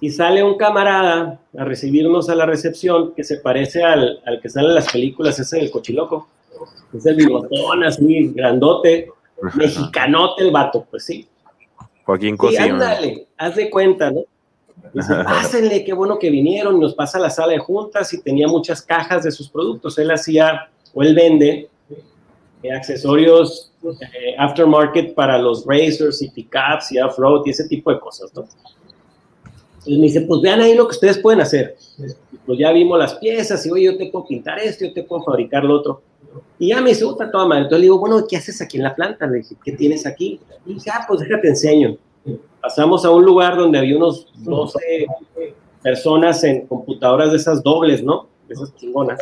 Y 0.00 0.10
sale 0.10 0.42
un 0.42 0.56
camarada 0.56 1.40
a 1.56 1.64
recibirnos 1.64 2.28
a 2.28 2.34
la 2.34 2.44
recepción 2.44 3.14
que 3.14 3.24
se 3.24 3.38
parece 3.38 3.84
al, 3.84 4.20
al 4.26 4.40
que 4.40 4.50
sale 4.50 4.68
en 4.68 4.74
las 4.74 4.92
películas, 4.92 5.38
ese 5.38 5.56
del 5.56 5.70
cochiloco. 5.70 6.28
Es 6.92 7.06
el 7.06 7.16
bigotón 7.16 7.84
así, 7.84 8.32
grandote, 8.34 9.08
Mexicanote 9.54 10.44
el 10.44 10.50
vato, 10.50 10.86
pues 10.90 11.04
sí. 11.04 11.26
Joaquín 12.04 12.36
Cosío. 12.36 12.60
Sí, 12.60 12.68
ándale, 12.68 13.26
haz 13.38 13.56
de 13.56 13.70
cuenta, 13.70 14.10
¿no? 14.10 14.24
Dice, 14.92 15.14
pásenle, 15.24 15.84
qué 15.84 15.92
bueno 15.92 16.18
que 16.18 16.30
vinieron, 16.30 16.78
nos 16.78 16.94
pasa 16.94 17.18
a 17.18 17.20
la 17.22 17.30
sala 17.30 17.52
de 17.52 17.58
juntas 17.58 18.12
y 18.12 18.20
tenía 18.20 18.46
muchas 18.46 18.80
cajas 18.82 19.24
de 19.24 19.32
sus 19.32 19.48
productos. 19.48 19.98
Él 19.98 20.10
hacía, 20.10 20.68
o 20.92 21.02
él 21.02 21.14
vende, 21.14 21.68
eh, 22.62 22.72
accesorios 22.72 23.72
eh, 23.84 24.34
aftermarket 24.38 25.14
para 25.14 25.36
los 25.38 25.66
racers 25.66 26.22
y 26.22 26.30
pickups 26.30 26.92
y 26.92 26.98
off-road 26.98 27.42
y 27.44 27.50
ese 27.50 27.68
tipo 27.68 27.92
de 27.92 28.00
cosas, 28.00 28.32
¿no? 28.34 28.46
Entonces 29.84 29.98
me 29.98 30.06
dice, 30.06 30.20
pues 30.22 30.40
vean 30.40 30.60
ahí 30.60 30.74
lo 30.74 30.86
que 30.86 30.92
ustedes 30.92 31.18
pueden 31.18 31.42
hacer. 31.42 31.76
Pues 32.46 32.58
ya 32.58 32.72
vimos 32.72 32.98
las 32.98 33.14
piezas 33.16 33.66
y, 33.66 33.70
oye, 33.70 33.84
yo 33.84 33.98
te 33.98 34.06
puedo 34.06 34.26
pintar 34.26 34.58
esto, 34.58 34.86
yo 34.86 34.94
te 34.94 35.02
puedo 35.02 35.22
fabricar 35.22 35.62
lo 35.64 35.74
otro. 35.74 36.02
Y 36.58 36.68
ya 36.68 36.80
me 36.80 36.90
dice, 36.90 37.04
otra 37.04 37.30
toda 37.30 37.46
madre. 37.46 37.64
Entonces 37.64 37.80
le 37.80 37.84
digo, 37.84 37.98
bueno, 37.98 38.24
¿qué 38.26 38.38
haces 38.38 38.62
aquí 38.62 38.78
en 38.78 38.84
la 38.84 38.94
planta? 38.94 39.26
Le 39.26 39.38
dije, 39.38 39.56
¿qué 39.62 39.72
tienes 39.72 40.06
aquí? 40.06 40.40
Y 40.64 40.74
dice, 40.74 40.90
ah, 40.90 41.04
pues 41.06 41.20
déjate 41.20 41.48
enseño. 41.48 41.98
Pasamos 42.64 43.04
a 43.04 43.10
un 43.10 43.22
lugar 43.22 43.58
donde 43.58 43.78
había 43.78 43.94
unos 43.94 44.26
12 44.36 44.78
personas 45.82 46.42
en 46.44 46.66
computadoras 46.66 47.30
de 47.30 47.36
esas 47.36 47.62
dobles, 47.62 48.02
¿no? 48.02 48.26
De 48.48 48.54
esas 48.54 48.74
chingonas. 48.76 49.20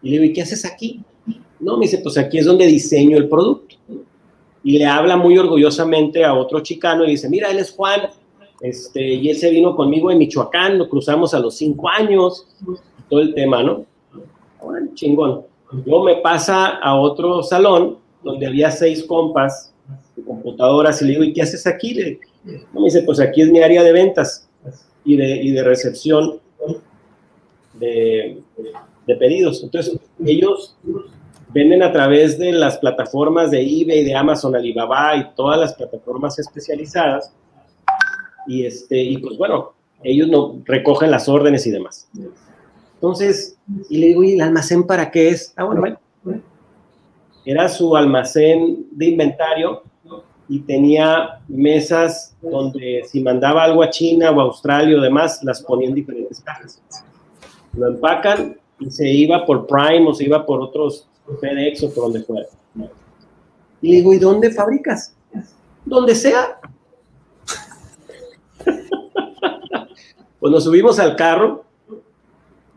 Y 0.00 0.10
le 0.10 0.12
digo, 0.12 0.24
¿y 0.26 0.32
qué 0.32 0.42
haces 0.42 0.64
aquí? 0.64 1.02
No, 1.58 1.76
me 1.76 1.86
dice, 1.86 1.98
pues 1.98 2.16
aquí 2.16 2.38
es 2.38 2.44
donde 2.44 2.68
diseño 2.68 3.16
el 3.16 3.28
producto. 3.28 3.74
Y 4.62 4.78
le 4.78 4.86
habla 4.86 5.16
muy 5.16 5.36
orgullosamente 5.36 6.24
a 6.24 6.34
otro 6.34 6.60
chicano 6.60 7.04
y 7.04 7.10
dice, 7.10 7.28
mira, 7.28 7.50
él 7.50 7.58
es 7.58 7.72
Juan, 7.72 8.02
este, 8.60 9.02
y 9.02 9.28
él 9.28 9.36
se 9.36 9.50
vino 9.50 9.74
conmigo 9.74 10.10
de 10.10 10.14
Michoacán, 10.14 10.78
lo 10.78 10.88
cruzamos 10.88 11.34
a 11.34 11.40
los 11.40 11.56
cinco 11.56 11.88
años, 11.88 12.46
todo 13.10 13.22
el 13.22 13.34
tema, 13.34 13.64
¿no? 13.64 13.84
Bueno, 14.62 14.90
chingón. 14.94 15.42
Luego 15.84 16.04
me 16.04 16.16
pasa 16.18 16.76
a 16.76 16.94
otro 16.94 17.42
salón 17.42 17.98
donde 18.22 18.46
había 18.46 18.70
seis 18.70 19.02
compas 19.02 19.74
de 20.14 20.22
computadoras 20.22 21.02
y 21.02 21.06
le 21.06 21.10
digo, 21.10 21.24
¿y 21.24 21.32
qué 21.32 21.42
haces 21.42 21.66
aquí? 21.66 21.92
Le, 21.92 22.20
me 22.46 22.84
dice, 22.84 23.02
pues 23.02 23.20
aquí 23.20 23.42
es 23.42 23.50
mi 23.50 23.60
área 23.60 23.82
de 23.82 23.92
ventas 23.92 24.48
y 25.04 25.16
de, 25.16 25.42
y 25.42 25.50
de 25.52 25.62
recepción 25.62 26.40
de, 27.74 28.42
de, 29.06 29.16
pedidos. 29.16 29.62
Entonces, 29.62 29.98
ellos 30.24 30.76
venden 31.52 31.82
a 31.82 31.92
través 31.92 32.38
de 32.38 32.52
las 32.52 32.78
plataformas 32.78 33.50
de 33.50 33.60
eBay, 33.60 34.04
de 34.04 34.14
Amazon, 34.14 34.54
Alibaba 34.54 35.16
y 35.16 35.34
todas 35.34 35.58
las 35.58 35.74
plataformas 35.74 36.38
especializadas. 36.38 37.32
Y, 38.46 38.64
este, 38.64 38.98
y 38.98 39.18
pues 39.18 39.36
bueno, 39.36 39.72
ellos 40.02 40.28
no 40.28 40.60
recogen 40.64 41.10
las 41.10 41.28
órdenes 41.28 41.66
y 41.66 41.70
demás. 41.70 42.08
Entonces, 42.94 43.58
y 43.90 43.98
le 43.98 44.06
digo, 44.08 44.24
¿y 44.24 44.34
el 44.34 44.40
almacén 44.40 44.86
para 44.86 45.10
qué 45.10 45.28
es? 45.28 45.52
Ah, 45.56 45.64
bueno, 45.64 45.80
bueno. 45.80 45.98
Era 47.44 47.68
su 47.68 47.96
almacén 47.96 48.86
de 48.90 49.06
inventario 49.06 49.82
y 50.48 50.60
tenía 50.60 51.40
mesas 51.48 52.36
donde 52.40 53.02
si 53.06 53.20
mandaba 53.20 53.64
algo 53.64 53.82
a 53.82 53.90
China 53.90 54.30
o 54.30 54.40
a 54.40 54.44
Australia 54.44 54.96
o 54.96 55.00
demás, 55.00 55.42
las 55.42 55.62
ponía 55.62 55.88
en 55.88 55.94
diferentes 55.94 56.40
cajas. 56.40 56.80
Lo 57.74 57.88
empacan 57.88 58.56
y 58.78 58.90
se 58.90 59.08
iba 59.08 59.44
por 59.44 59.66
Prime 59.66 60.08
o 60.08 60.14
se 60.14 60.24
iba 60.24 60.46
por 60.46 60.60
otros 60.60 61.08
FedEx 61.40 61.82
o 61.82 61.92
por 61.92 62.04
donde 62.04 62.22
fuera. 62.22 62.46
Y 63.82 63.90
le 63.90 63.96
digo, 63.96 64.14
¿y 64.14 64.18
dónde 64.18 64.50
fabricas? 64.50 65.14
Donde 65.84 66.14
sea. 66.14 66.60
pues 70.40 70.52
nos 70.52 70.64
subimos 70.64 70.98
al 70.98 71.16
carro 71.16 71.64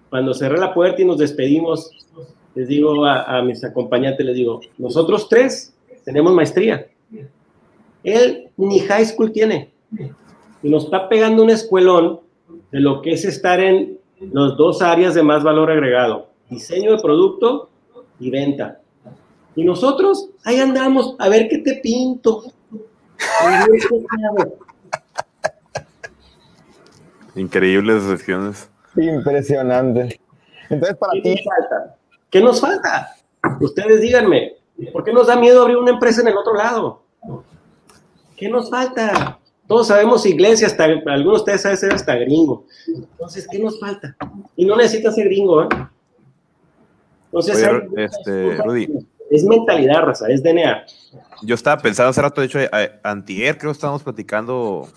cuando 0.10 0.34
cerré 0.34 0.58
la 0.58 0.74
puerta 0.74 1.02
y 1.02 1.06
nos 1.06 1.18
despedimos, 1.18 1.92
les 2.56 2.68
digo 2.68 3.06
a, 3.06 3.42
mis 3.44 3.64
acompañantes, 3.64 4.26
les 4.26 4.36
digo, 4.36 4.60
nosotros 4.78 5.30
tres 5.30 5.74
tenemos 6.04 6.34
maestría. 6.34 6.89
Él 8.04 8.50
ni 8.58 8.80
high 8.80 9.06
school 9.06 9.32
tiene. 9.32 9.72
Y 10.62 10.70
nos 10.70 10.86
está 10.86 11.10
pegando 11.10 11.44
un 11.44 11.50
escuelón 11.50 12.22
de 12.72 12.80
lo 12.80 13.02
que 13.02 13.12
es 13.12 13.26
estar 13.26 13.60
en 13.60 13.98
las 14.20 14.58
dos 14.58 14.82
áreas 14.82 15.14
de 15.14 15.24
más 15.24 15.44
valor 15.44 15.72
agregado, 15.72 16.30
diseño 16.50 16.96
de 16.96 17.02
producto 17.02 17.70
y 18.20 18.30
venta. 18.30 18.82
Y 19.56 19.64
nosotros 19.64 20.30
ahí 20.44 20.60
andamos, 20.60 21.16
a 21.20 21.30
ver 21.30 21.48
qué 21.50 21.60
te 21.60 21.76
pinto. 21.76 22.44
Increíbles 27.36 28.04
sesiones. 28.04 28.70
Impresionante. 28.96 30.20
Entonces, 30.70 30.98
para 30.98 31.14
¿Qué 31.14 31.22
ti. 31.22 31.30
Nos 31.36 31.44
falta? 31.44 31.96
¿Qué 32.30 32.42
nos 32.42 32.62
falta? 32.62 33.16
Ustedes 33.62 34.02
díganme, 34.02 34.54
¿por 34.92 35.04
qué 35.04 35.14
nos 35.14 35.28
da 35.28 35.36
miedo 35.36 35.62
abrir 35.62 35.78
una 35.78 35.92
empresa 35.92 36.22
en 36.22 36.28
el 36.28 36.38
otro 36.38 36.54
lado? 36.54 37.04
¿Qué 38.40 38.50
nos 38.50 38.70
falta? 38.70 39.40
Todos 39.68 39.88
sabemos 39.88 40.26
inglés 40.26 40.62
y 40.62 40.66
hasta 40.66 40.86
algunos 40.86 41.24
de 41.24 41.30
ustedes 41.40 41.62
saben 41.62 41.78
ser 41.78 41.94
hasta 41.94 42.16
gringo. 42.16 42.66
Entonces, 42.88 43.48
¿qué 43.52 43.60
nos 43.60 43.80
falta? 43.80 44.16
Y 44.56 44.66
no 44.66 44.76
necesitas 44.76 45.14
ser 45.16 45.26
gringo, 45.26 45.64
¿eh? 45.64 45.68
Entonces, 47.26 47.58
Oye, 47.68 48.06
este, 48.06 48.58
Rudy. 48.64 48.88
es 49.30 49.44
mentalidad, 49.44 50.02
raza, 50.04 50.28
es 50.30 50.42
DNA. 50.42 50.86
Yo 51.44 51.54
estaba 51.54 51.80
pensando 51.82 52.10
hace 52.10 52.22
rato, 52.22 52.42
de 52.42 52.48
hecho, 52.48 52.60
a- 52.60 53.10
antier 53.12 53.58
creo 53.60 53.72
que 53.72 53.76
estábamos 53.76 54.02
platicando 54.02 54.88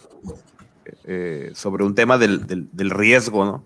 eh, 1.05 1.51
sobre 1.55 1.84
un 1.84 1.95
tema 1.95 2.16
del, 2.18 2.47
del- 2.47 2.68
del 2.72 2.90
riesgo, 2.90 3.45
¿no? 3.45 3.64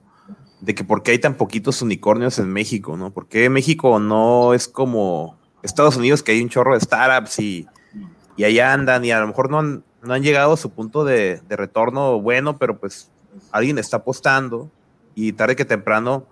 de 0.61 0.75
que 0.75 0.85
por 0.85 1.03
qué 1.03 1.13
hay 1.13 1.19
tan 1.19 1.35
poquitos 1.37 1.83
unicornios 1.83 2.39
en 2.39 2.49
México, 2.51 2.97
¿no? 2.97 3.13
¿Por 3.13 3.29
qué 3.29 3.49
México 3.51 3.99
no 4.01 4.55
es 4.55 4.67
como 4.67 5.39
Estados 5.63 5.97
Unidos, 5.99 6.23
que 6.23 6.33
hay 6.33 6.41
un 6.41 6.49
chorro 6.49 6.73
de 6.75 6.81
startups 6.81 7.39
y, 7.39 7.67
y 8.37 8.45
allá 8.45 8.73
andan 8.73 9.05
y 9.05 9.11
a 9.11 9.21
lo 9.21 9.27
mejor 9.27 9.51
no 9.51 9.59
han, 9.59 10.23
llegado 10.23 10.53
a 10.53 10.57
su 10.57 10.71
punto 10.71 11.05
de, 11.05 11.41
de 11.49 11.57
retorno 11.57 12.21
bueno, 12.21 12.59
pero 12.59 12.79
pues 12.79 13.11
alguien 13.51 13.79
está 13.79 13.99
apostando 13.99 14.71
y 15.15 15.33
tarde 15.33 15.57
que 15.57 15.65
temprano 15.65 16.27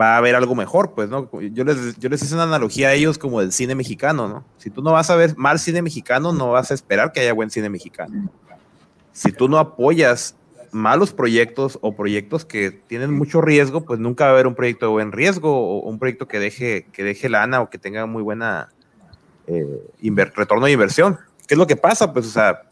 va 0.00 0.14
a 0.14 0.16
haber 0.18 0.34
algo 0.34 0.54
mejor, 0.54 0.94
pues, 0.94 1.08
¿no? 1.08 1.28
Yo 1.40 1.64
les, 1.64 1.98
yo 1.98 2.08
les 2.08 2.22
hice 2.22 2.34
una 2.34 2.44
analogía 2.44 2.88
a 2.88 2.94
ellos 2.94 3.18
como 3.18 3.40
del 3.40 3.52
cine 3.52 3.74
mexicano, 3.74 4.28
¿no? 4.28 4.44
Si 4.56 4.70
tú 4.70 4.82
no 4.82 4.92
vas 4.92 5.10
a 5.10 5.16
ver 5.16 5.36
mal 5.36 5.58
cine 5.58 5.82
mexicano, 5.82 6.32
no 6.32 6.52
vas 6.52 6.70
a 6.70 6.74
esperar 6.74 7.12
que 7.12 7.20
haya 7.20 7.32
buen 7.32 7.50
cine 7.50 7.68
mexicano. 7.68 8.30
Si 9.12 9.30
tú 9.30 9.48
no 9.48 9.58
apoyas 9.58 10.36
malos 10.72 11.12
proyectos 11.12 11.78
o 11.82 11.94
proyectos 11.94 12.44
que 12.44 12.70
tienen 12.70 13.12
mucho 13.12 13.40
riesgo, 13.40 13.84
pues 13.84 14.00
nunca 14.00 14.24
va 14.24 14.30
a 14.30 14.32
haber 14.34 14.46
un 14.46 14.54
proyecto 14.54 14.86
de 14.86 14.92
buen 14.92 15.12
riesgo 15.12 15.54
o 15.54 15.88
un 15.88 15.98
proyecto 15.98 16.26
que 16.26 16.40
deje, 16.40 16.86
que 16.92 17.04
deje 17.04 17.28
lana 17.28 17.60
o 17.60 17.70
que 17.70 17.78
tenga 17.78 18.06
muy 18.06 18.22
buena 18.22 18.70
eh, 19.46 20.24
retorno 20.34 20.66
de 20.66 20.72
inversión. 20.72 21.18
¿Qué 21.46 21.54
es 21.54 21.58
lo 21.58 21.66
que 21.66 21.76
pasa? 21.76 22.12
Pues, 22.12 22.26
o 22.26 22.30
sea, 22.30 22.62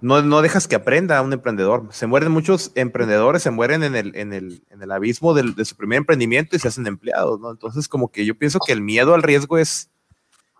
no, 0.00 0.22
no 0.22 0.42
dejas 0.42 0.66
que 0.66 0.74
aprenda 0.74 1.20
un 1.22 1.32
emprendedor. 1.32 1.88
Se 1.90 2.06
mueren 2.06 2.32
muchos 2.32 2.72
emprendedores, 2.74 3.42
se 3.42 3.50
mueren 3.50 3.82
en 3.82 3.94
el, 3.94 4.16
en 4.16 4.32
el, 4.32 4.64
en 4.70 4.82
el 4.82 4.90
abismo 4.90 5.34
de 5.34 5.64
su 5.64 5.76
primer 5.76 5.98
emprendimiento 5.98 6.56
y 6.56 6.58
se 6.58 6.68
hacen 6.68 6.86
empleados, 6.86 7.40
¿no? 7.40 7.50
Entonces, 7.50 7.88
como 7.88 8.10
que 8.10 8.24
yo 8.24 8.34
pienso 8.36 8.58
que 8.58 8.72
el 8.72 8.80
miedo 8.80 9.14
al 9.14 9.22
riesgo 9.22 9.58
es, 9.58 9.90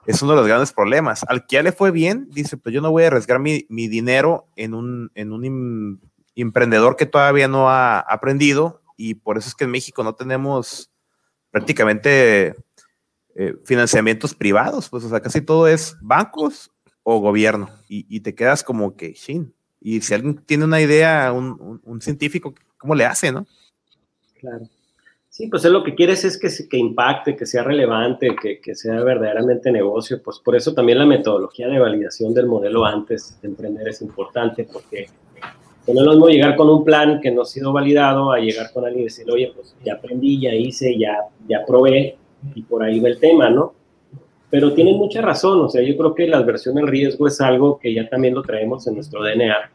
es 0.06 0.22
uno 0.22 0.32
de 0.32 0.38
los 0.38 0.46
grandes 0.46 0.72
problemas. 0.72 1.24
Al 1.28 1.46
que 1.46 1.56
ya 1.56 1.62
le 1.62 1.72
fue 1.72 1.90
bien, 1.90 2.28
dice, 2.30 2.56
pues 2.56 2.74
yo 2.74 2.80
no 2.80 2.90
voy 2.90 3.04
a 3.04 3.06
arriesgar 3.08 3.38
mi, 3.38 3.66
mi 3.68 3.88
dinero 3.88 4.46
en 4.56 4.74
un, 4.74 5.10
en 5.14 5.32
un 5.32 6.00
emprendedor 6.34 6.96
que 6.96 7.06
todavía 7.06 7.48
no 7.48 7.70
ha 7.70 8.00
aprendido 8.00 8.82
y 8.96 9.14
por 9.14 9.38
eso 9.38 9.48
es 9.48 9.54
que 9.54 9.64
en 9.64 9.70
México 9.70 10.04
no 10.04 10.14
tenemos 10.14 10.90
prácticamente 11.50 12.54
eh, 13.36 13.54
financiamientos 13.64 14.34
privados, 14.34 14.88
pues 14.88 15.04
o 15.04 15.08
sea, 15.08 15.20
casi 15.20 15.40
todo 15.40 15.68
es 15.68 15.96
bancos 16.00 16.70
o 17.02 17.18
gobierno 17.20 17.70
y, 17.88 18.20
te 18.20 18.34
quedas 18.34 18.62
como 18.62 18.96
que, 18.96 19.12
shin. 19.12 19.54
Y 19.80 20.00
si 20.00 20.14
alguien 20.14 20.36
tiene 20.44 20.64
una 20.64 20.80
idea, 20.80 21.32
un, 21.32 22.00
científico, 22.00 22.54
¿cómo 22.76 22.94
le 22.94 23.04
hace, 23.04 23.32
no? 23.32 23.46
Claro. 24.38 24.68
Sí, 25.28 25.46
pues 25.46 25.64
es 25.64 25.70
lo 25.70 25.84
que 25.84 25.94
quieres 25.94 26.24
es 26.24 26.38
que, 26.38 26.76
impacte, 26.76 27.36
que 27.36 27.46
sea 27.46 27.62
relevante, 27.62 28.34
que, 28.36 28.74
sea 28.74 29.02
verdaderamente 29.02 29.70
negocio. 29.70 30.20
Pues 30.22 30.38
por 30.38 30.56
eso 30.56 30.74
también 30.74 30.98
la 30.98 31.06
metodología 31.06 31.68
de 31.68 31.78
validación 31.78 32.34
del 32.34 32.46
modelo 32.46 32.84
antes 32.84 33.40
de 33.40 33.48
emprender 33.48 33.88
es 33.88 34.02
importante, 34.02 34.68
porque 34.70 35.06
no 35.86 36.00
es 36.00 36.06
lo 36.06 36.12
mismo 36.12 36.28
llegar 36.28 36.56
con 36.56 36.68
un 36.68 36.84
plan 36.84 37.20
que 37.20 37.30
no 37.30 37.42
ha 37.42 37.46
sido 37.46 37.72
validado 37.72 38.32
a 38.32 38.38
llegar 38.38 38.72
con 38.72 38.84
alguien 38.84 39.02
y 39.02 39.04
decir, 39.04 39.30
oye, 39.30 39.52
pues 39.54 39.74
ya 39.84 39.94
aprendí, 39.94 40.40
ya 40.40 40.54
hice, 40.54 40.98
ya, 40.98 41.16
ya 41.48 41.64
probé, 41.66 42.18
y 42.54 42.62
por 42.62 42.82
ahí 42.82 43.00
va 43.00 43.08
el 43.08 43.18
tema, 43.18 43.50
¿no? 43.50 43.74
Pero 44.50 44.74
tienen 44.74 44.96
mucha 44.96 45.20
razón, 45.22 45.60
o 45.60 45.68
sea, 45.68 45.80
yo 45.82 45.96
creo 45.96 46.14
que 46.14 46.26
la 46.26 46.38
adversión 46.38 46.76
al 46.78 46.88
riesgo 46.88 47.28
es 47.28 47.40
algo 47.40 47.78
que 47.78 47.94
ya 47.94 48.08
también 48.08 48.34
lo 48.34 48.42
traemos 48.42 48.86
en 48.86 48.94
nuestro 48.94 49.22
DNA. 49.22 49.70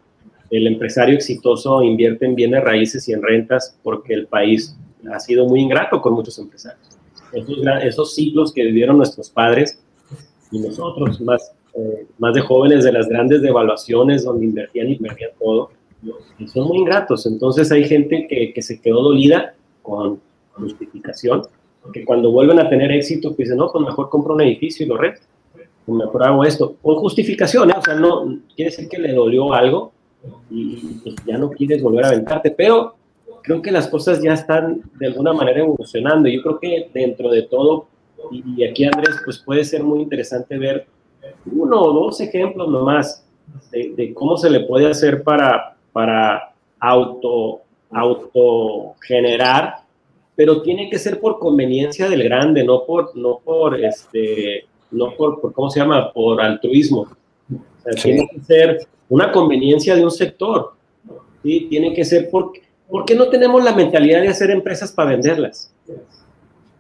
El 0.50 0.68
empresario 0.68 1.16
exitoso 1.16 1.82
invierte 1.82 2.26
en 2.26 2.36
bienes 2.36 2.64
raíces 2.64 3.08
y 3.08 3.14
en 3.14 3.24
rentas 3.24 3.80
porque 3.82 4.14
el 4.14 4.28
país 4.28 4.78
ha 5.12 5.20
sido 5.20 5.48
muy 5.48 5.62
ingrato 5.62 6.02
con 6.02 6.14
muchos 6.14 6.38
empresarios. 6.40 6.90
Esos, 7.32 7.58
esos 7.84 8.16
ciclos 8.16 8.54
que 8.54 8.64
vivieron 8.64 8.98
nuestros 8.98 9.30
padres 9.30 9.82
y 10.52 10.60
nosotros, 10.60 11.22
más, 11.22 11.54
eh, 11.74 12.06
más 12.18 12.34
de 12.34 12.42
jóvenes 12.42 12.84
de 12.84 12.92
las 12.92 13.08
grandes 13.08 13.42
devaluaciones 13.42 14.26
donde 14.26 14.46
invertían 14.46 14.90
y 14.90 14.96
perdían 14.98 15.32
todo, 15.40 15.70
son 16.54 16.68
muy 16.68 16.80
ingratos. 16.80 17.26
Entonces 17.26 17.72
hay 17.72 17.86
gente 17.86 18.28
que, 18.30 18.54
que 18.54 18.62
se 18.62 18.80
quedó 18.80 19.02
dolida 19.02 19.56
con 19.82 20.20
justificación 20.54 21.44
porque 21.86 22.04
cuando 22.04 22.32
vuelven 22.32 22.60
a 22.60 22.68
tener 22.68 22.92
éxito, 22.92 23.30
pues 23.30 23.48
dicen, 23.48 23.58
no, 23.58 23.72
pues 23.72 23.86
mejor 23.86 24.10
compro 24.10 24.34
un 24.34 24.42
edificio 24.42 24.86
y 24.86 24.90
lo 24.90 24.98
rento. 24.98 25.22
O 25.86 25.94
mejor 25.94 26.24
hago 26.24 26.44
esto. 26.44 26.76
Con 26.82 26.96
justificación, 26.96 27.70
¿eh? 27.70 27.76
o 27.78 27.82
sea, 27.82 27.94
no 27.94 28.26
quiere 28.56 28.72
decir 28.72 28.90
que 28.90 28.98
le 28.98 29.14
dolió 29.14 29.54
algo 29.54 29.92
y 30.50 31.00
pues, 31.04 31.16
ya 31.28 31.38
no 31.38 31.52
quieres 31.52 31.84
volver 31.84 32.06
a 32.06 32.08
aventarte, 32.08 32.50
pero 32.50 32.96
creo 33.44 33.62
que 33.62 33.72
las 33.72 33.88
cosas 33.88 34.20
ya 34.20 34.34
están 34.34 34.82
de 34.96 35.06
alguna 35.06 35.32
manera 35.34 35.60
evolucionando. 35.60 36.28
Yo 36.28 36.42
creo 36.42 36.60
que 36.60 36.90
dentro 36.92 37.30
de 37.30 37.44
todo, 37.44 37.86
y, 38.32 38.64
aquí 38.64 38.86
Andrés, 38.86 39.18
pues 39.24 39.38
puede 39.38 39.64
ser 39.64 39.84
muy 39.84 40.02
interesante 40.02 40.58
ver 40.58 40.88
uno 41.46 41.80
o 41.80 41.94
dos 41.94 42.20
ejemplos 42.20 42.68
nomás 42.68 43.24
de, 43.72 43.94
de 43.96 44.12
cómo 44.16 44.38
se 44.38 44.50
le 44.50 44.62
puede 44.62 44.90
hacer 44.90 45.22
para, 45.22 45.78
para 45.94 46.52
auto, 46.80 47.62
auto 47.92 48.96
generar 49.02 49.85
pero 50.36 50.62
tiene 50.62 50.90
que 50.90 51.00
ser 51.00 51.20
por 51.20 51.40
conveniencia 51.40 52.10
del 52.10 52.24
grande, 52.24 52.64
no 52.64 52.86
por, 52.86 53.16
no 53.16 53.40
por, 53.44 53.80
este, 53.80 54.66
no 54.92 55.16
por, 55.16 55.40
¿cómo 55.54 55.70
se 55.70 55.80
llama? 55.80 56.12
Por 56.12 56.42
altruismo. 56.42 57.08
Tiene 58.02 58.28
que 58.34 58.42
ser 58.42 58.88
una 59.10 59.32
conveniencia 59.32 59.96
de 59.96 60.04
un 60.04 60.12
sector. 60.12 60.74
¿sí? 61.44 61.68
Tiene 61.70 61.94
que 61.94 62.04
ser 62.04 62.30
porque, 62.30 62.64
¿por 62.90 63.06
qué 63.06 63.16
no 63.16 63.30
tenemos 63.30 63.64
la 63.64 63.74
mentalidad 63.74 64.22
de 64.22 64.30
hacer 64.30 64.52
empresas 64.52 64.92
para 64.92 65.12
venderlas? 65.12 65.74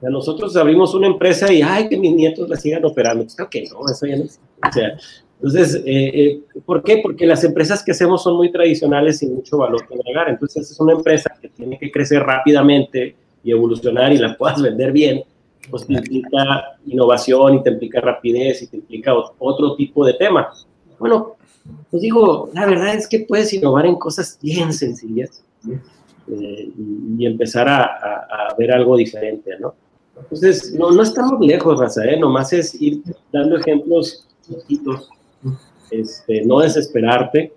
O 0.01 0.09
nosotros 0.09 0.55
abrimos 0.57 0.93
una 0.93 1.07
empresa 1.07 1.51
y, 1.51 1.61
ay, 1.61 1.87
que 1.87 1.97
mis 1.97 2.13
nietos 2.13 2.49
la 2.49 2.57
sigan 2.57 2.83
operando. 2.85 3.23
Pues 3.23 3.35
creo 3.35 3.49
que 3.49 3.63
no, 3.63 3.85
eso 3.89 4.05
ya 4.05 4.17
no 4.17 4.23
O 4.23 4.71
sea, 4.71 4.97
entonces, 5.37 5.75
eh, 5.85 6.11
eh, 6.13 6.41
¿por 6.65 6.83
qué? 6.83 6.99
Porque 7.03 7.25
las 7.25 7.43
empresas 7.43 7.83
que 7.83 7.91
hacemos 7.91 8.23
son 8.23 8.35
muy 8.35 8.51
tradicionales 8.51 9.21
y 9.23 9.27
mucho 9.27 9.57
valor 9.57 9.87
que 9.87 9.95
agregar. 9.95 10.29
Entonces, 10.29 10.69
es 10.71 10.79
una 10.79 10.93
empresa 10.93 11.31
que 11.41 11.49
tiene 11.49 11.77
que 11.77 11.91
crecer 11.91 12.21
rápidamente, 12.23 13.15
y 13.45 13.51
evolucionar 13.51 14.11
y 14.11 14.17
la 14.17 14.35
puedas 14.35 14.59
vender 14.59 14.91
bien, 14.91 15.23
pues 15.69 15.85
te 15.85 15.93
implica 15.93 16.77
innovación 16.85 17.55
y 17.55 17.63
te 17.63 17.69
implica 17.69 18.01
rapidez 18.01 18.63
y 18.63 18.67
te 18.67 18.77
implica 18.77 19.13
otro 19.37 19.75
tipo 19.75 20.03
de 20.03 20.13
temas. 20.13 20.67
Bueno, 20.99 21.35
pues 21.91 22.01
digo, 22.01 22.49
la 22.53 22.65
verdad 22.65 22.95
es 22.95 23.07
que 23.07 23.19
puedes 23.19 23.53
innovar 23.53 23.85
en 23.85 23.95
cosas 23.95 24.39
bien 24.41 24.73
sencillas 24.73 25.43
eh, 26.27 26.71
y, 27.17 27.25
empezar 27.25 27.69
a, 27.69 27.83
a, 27.83 28.55
ver 28.57 28.71
algo 28.71 28.97
diferente, 28.97 29.51
¿no? 29.59 29.75
Entonces, 30.17 30.73
no, 30.73 30.91
no 30.91 31.03
estamos 31.03 31.39
lejos, 31.39 31.79
Raza, 31.79 32.05
¿eh? 32.05 32.19
Nomás 32.19 32.51
es 32.53 32.79
ir 32.81 33.01
dando 33.31 33.57
ejemplos 33.57 34.25
chiquitos, 34.41 35.09
este, 35.91 36.43
no 36.45 36.59
desesperarte 36.59 37.53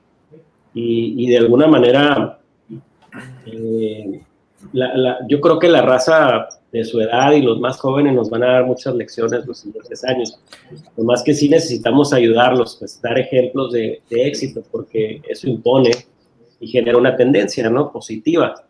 y, 0.75 1.25
y 1.25 1.31
de 1.31 1.39
alguna 1.39 1.67
manera 1.67 2.41
eh, 3.47 4.23
yo 5.29 5.41
creo 5.41 5.59
que 5.59 5.69
la 5.69 5.83
raza 5.83 6.49
de 6.73 6.85
su 6.85 7.01
edad 7.01 7.33
y 7.33 7.43
los 7.43 7.61
más 7.61 7.79
jóvenes 7.79 8.15
nos 8.15 8.29
van 8.29 8.43
a 8.43 8.53
dar 8.53 8.67
muchas 8.67 8.95
lecciones 8.95 9.47
los 9.47 9.59
siguientes 9.59 10.05
años. 10.05 10.39
Lo 10.97 11.05
más 11.05 11.23
que 11.23 11.35
sí 11.35 11.49
necesitamos 11.49 12.13
ayudarlos, 12.13 12.77
pues 12.77 13.01
dar 13.01 13.19
ejemplos 13.19 13.73
de, 13.73 14.03
éxito, 14.11 14.63
porque 14.71 15.23
eso 15.29 15.49
impone 15.49 15.91
y 16.61 16.69
genera 16.69 16.99
una 16.99 17.17
tendencia, 17.17 17.69
¿no? 17.71 17.91
Positiva. 17.91 18.65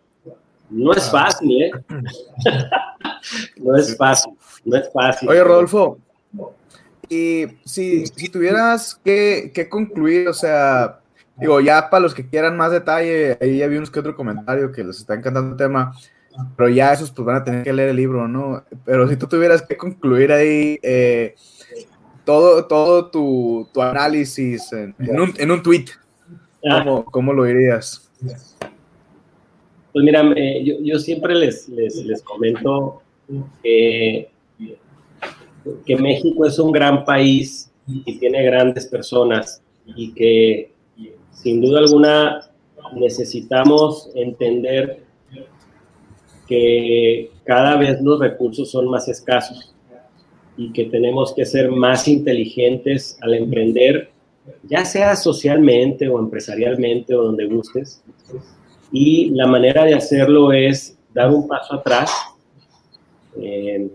No 0.70 0.92
es 0.92 1.10
fácil, 1.10 1.62
¿eh? 1.62 1.70
no 3.56 3.76
es 3.76 3.96
fácil, 3.96 4.34
no 4.64 4.76
es 4.76 4.92
fácil. 4.92 5.28
Oye, 5.28 5.42
Rodolfo, 5.42 5.98
y 7.08 7.46
si, 7.64 8.06
si 8.06 8.28
tuvieras 8.28 9.00
que, 9.02 9.50
que 9.54 9.68
concluir, 9.68 10.28
o 10.28 10.34
sea, 10.34 11.00
Digo, 11.38 11.60
ya 11.60 11.88
para 11.88 12.00
los 12.00 12.14
que 12.14 12.28
quieran 12.28 12.56
más 12.56 12.72
detalle, 12.72 13.38
ahí 13.40 13.62
había 13.62 13.78
unos 13.78 13.90
que 13.90 14.00
otro 14.00 14.16
comentario 14.16 14.72
que 14.72 14.82
les 14.82 14.98
está 14.98 15.14
encantando 15.14 15.52
el 15.52 15.56
tema, 15.56 15.94
pero 16.56 16.68
ya 16.68 16.92
esos 16.92 17.10
pues 17.10 17.26
van 17.26 17.36
a 17.36 17.44
tener 17.44 17.62
que 17.62 17.72
leer 17.72 17.90
el 17.90 17.96
libro, 17.96 18.26
¿no? 18.26 18.64
Pero 18.84 19.08
si 19.08 19.16
tú 19.16 19.26
tuvieras 19.26 19.62
que 19.62 19.76
concluir 19.76 20.32
ahí 20.32 20.78
eh, 20.82 21.34
todo, 22.24 22.66
todo 22.66 23.10
tu, 23.10 23.68
tu 23.72 23.80
análisis 23.80 24.72
en, 24.72 24.94
un, 24.98 25.32
en, 25.38 25.50
un, 25.50 25.62
tweet, 25.62 25.86
¿cómo, 26.60 27.04
¿cómo, 27.04 27.32
lo 27.32 27.44
dirías? 27.44 28.10
Pues 29.92 30.04
mira, 30.04 30.22
eh, 30.36 30.64
yo, 30.64 30.74
yo, 30.82 30.98
siempre 30.98 31.34
les, 31.34 31.68
les, 31.68 31.96
les 32.04 32.22
comento 32.22 33.02
que, 33.62 34.28
que 35.86 35.96
México 35.96 36.46
es 36.46 36.58
un 36.58 36.72
gran 36.72 37.04
país 37.04 37.70
y 37.86 38.18
tiene 38.18 38.42
grandes 38.44 38.86
personas 38.86 39.62
y 39.86 40.12
que 40.12 40.72
sin 41.32 41.60
duda 41.60 41.80
alguna 41.80 42.48
necesitamos 42.94 44.10
entender 44.14 45.02
que 46.46 47.30
cada 47.44 47.76
vez 47.76 48.00
los 48.00 48.18
recursos 48.18 48.70
son 48.70 48.88
más 48.88 49.08
escasos 49.08 49.74
y 50.56 50.72
que 50.72 50.86
tenemos 50.86 51.34
que 51.34 51.44
ser 51.44 51.70
más 51.70 52.08
inteligentes 52.08 53.18
al 53.20 53.34
emprender, 53.34 54.10
ya 54.64 54.84
sea 54.84 55.14
socialmente 55.14 56.08
o 56.08 56.18
empresarialmente 56.18 57.14
o 57.14 57.24
donde 57.24 57.46
gustes. 57.46 58.02
Y 58.90 59.30
la 59.30 59.46
manera 59.46 59.84
de 59.84 59.94
hacerlo 59.94 60.52
es 60.52 60.98
dar 61.12 61.30
un 61.30 61.46
paso 61.46 61.74
atrás, 61.74 62.10
eh, 63.40 63.88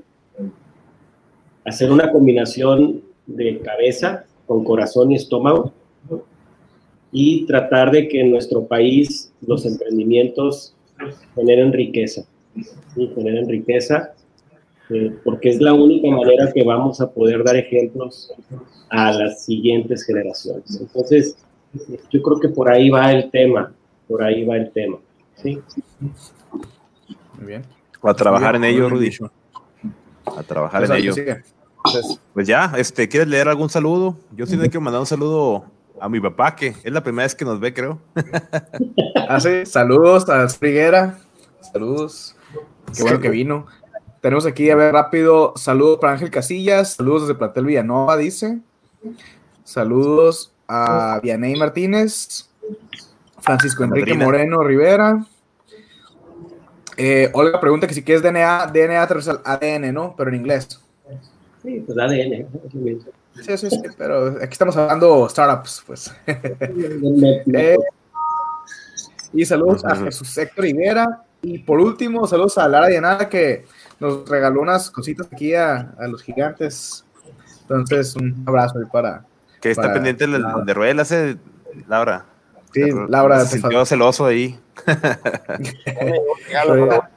hacer 1.65 1.91
una 1.91 2.11
combinación 2.11 3.01
de 3.25 3.59
cabeza 3.59 4.25
con 4.45 4.63
corazón 4.63 5.11
y 5.11 5.15
estómago 5.15 5.73
y 7.13 7.45
tratar 7.45 7.91
de 7.91 8.07
que 8.09 8.21
en 8.21 8.31
nuestro 8.31 8.65
país 8.65 9.31
los 9.45 9.65
emprendimientos 9.65 10.75
generen 11.35 11.71
riqueza. 11.71 12.25
y 12.95 13.07
generen 13.07 13.49
riqueza, 13.49 14.13
eh, 14.91 15.11
porque 15.23 15.49
es 15.49 15.59
la 15.59 15.73
única 15.73 16.07
manera 16.07 16.51
que 16.53 16.63
vamos 16.63 17.01
a 17.01 17.11
poder 17.11 17.43
dar 17.43 17.55
ejemplos 17.55 18.31
a 18.89 19.11
las 19.11 19.45
siguientes 19.45 20.05
generaciones. 20.05 20.79
Entonces, 20.79 21.35
yo 22.11 22.21
creo 22.21 22.39
que 22.39 22.49
por 22.49 22.71
ahí 22.71 22.91
va 22.91 23.11
el 23.11 23.31
tema, 23.31 23.73
por 24.07 24.21
ahí 24.23 24.45
va 24.45 24.57
el 24.57 24.71
tema. 24.71 24.99
¿sí? 25.41 25.59
Muy 27.39 27.47
bien. 27.47 27.63
a 28.03 28.13
trabajar 28.13 28.55
en 28.55 28.65
ello, 28.65 28.87
Rudy. 28.89 29.09
A 30.25 30.43
trabajar 30.43 30.83
en 30.83 30.91
ello. 30.91 31.15
Pues 32.33 32.47
ya, 32.47 32.73
este, 32.77 33.09
¿quieres 33.09 33.27
leer 33.27 33.47
algún 33.47 33.69
saludo? 33.69 34.15
Yo 34.35 34.45
sí 34.45 34.55
le 34.55 34.69
quiero 34.69 34.81
mandar 34.81 35.01
un 35.01 35.07
saludo 35.07 35.65
a 36.03 36.09
mi 36.09 36.19
papá, 36.19 36.53
que 36.53 36.75
es 36.83 36.91
la 36.91 37.01
primera 37.01 37.23
vez 37.23 37.33
que 37.33 37.45
nos 37.45 37.61
ve, 37.61 37.73
creo. 37.73 37.97
ah, 39.29 39.39
sí. 39.39 39.65
Saludos 39.65 40.27
a 40.27 40.45
Triguera. 40.47 41.17
Saludos. 41.71 42.35
Qué 42.93 43.03
bueno 43.03 43.21
que 43.21 43.29
vino. 43.29 43.67
Tenemos 44.19 44.45
aquí, 44.45 44.69
a 44.69 44.75
ver, 44.75 44.91
rápido, 44.91 45.53
saludos 45.55 45.99
para 46.01 46.11
Ángel 46.13 46.29
Casillas, 46.29 46.95
saludos 46.95 47.21
desde 47.21 47.35
Platel 47.35 47.65
Villanova, 47.65 48.17
dice. 48.17 48.59
Saludos 49.63 50.51
a 50.67 51.21
Vianey 51.23 51.55
Martínez, 51.55 52.49
Francisco 53.39 53.85
Enrique 53.85 54.13
Moreno 54.13 54.61
Rivera. 54.61 55.25
Eh, 56.97 57.29
Olga 57.31 57.61
pregunta 57.61 57.87
que 57.87 57.93
si 57.93 58.03
quieres 58.03 58.21
DNA, 58.21 58.67
DNA 58.73 59.07
transversal 59.07 59.41
ADN, 59.45 59.93
¿no? 59.93 60.15
Pero 60.17 60.31
en 60.31 60.35
inglés. 60.35 60.81
Sí, 61.63 61.81
pues 61.85 61.97
ADN. 61.97 62.45
Sí, 63.41 63.57
sí, 63.57 63.69
sí, 63.69 63.81
pero 63.97 64.27
aquí 64.41 64.51
estamos 64.51 64.77
hablando 64.77 65.27
startups, 65.29 65.83
pues. 65.85 66.13
Eh, 66.27 67.77
y 69.33 69.45
saludos 69.45 69.83
a 69.85 69.95
Jesús 69.95 70.37
Héctor 70.37 70.63
Rivera. 70.63 71.23
Y 71.41 71.59
por 71.59 71.79
último, 71.79 72.27
saludos 72.27 72.57
a 72.57 72.67
Lara 72.67 72.87
Diana 72.87 73.29
que 73.29 73.65
nos 73.99 74.27
regaló 74.29 74.61
unas 74.61 74.91
cositas 74.91 75.27
aquí 75.31 75.55
a, 75.55 75.93
a 75.97 76.07
los 76.07 76.21
gigantes. 76.21 77.03
Entonces, 77.61 78.15
un 78.15 78.43
abrazo 78.45 78.79
para. 78.91 79.25
Que 79.59 79.71
está 79.71 79.91
pendiente 79.91 80.27
de, 80.27 80.43
de 80.65 80.73
Ruelas, 80.73 81.11
eh, 81.11 81.37
Laura. 81.87 82.25
Sí, 82.73 82.81
Laura. 83.07 83.39
Se 83.41 83.59
sintió 83.59 83.85
celoso 83.85 84.25
ahí. 84.25 84.59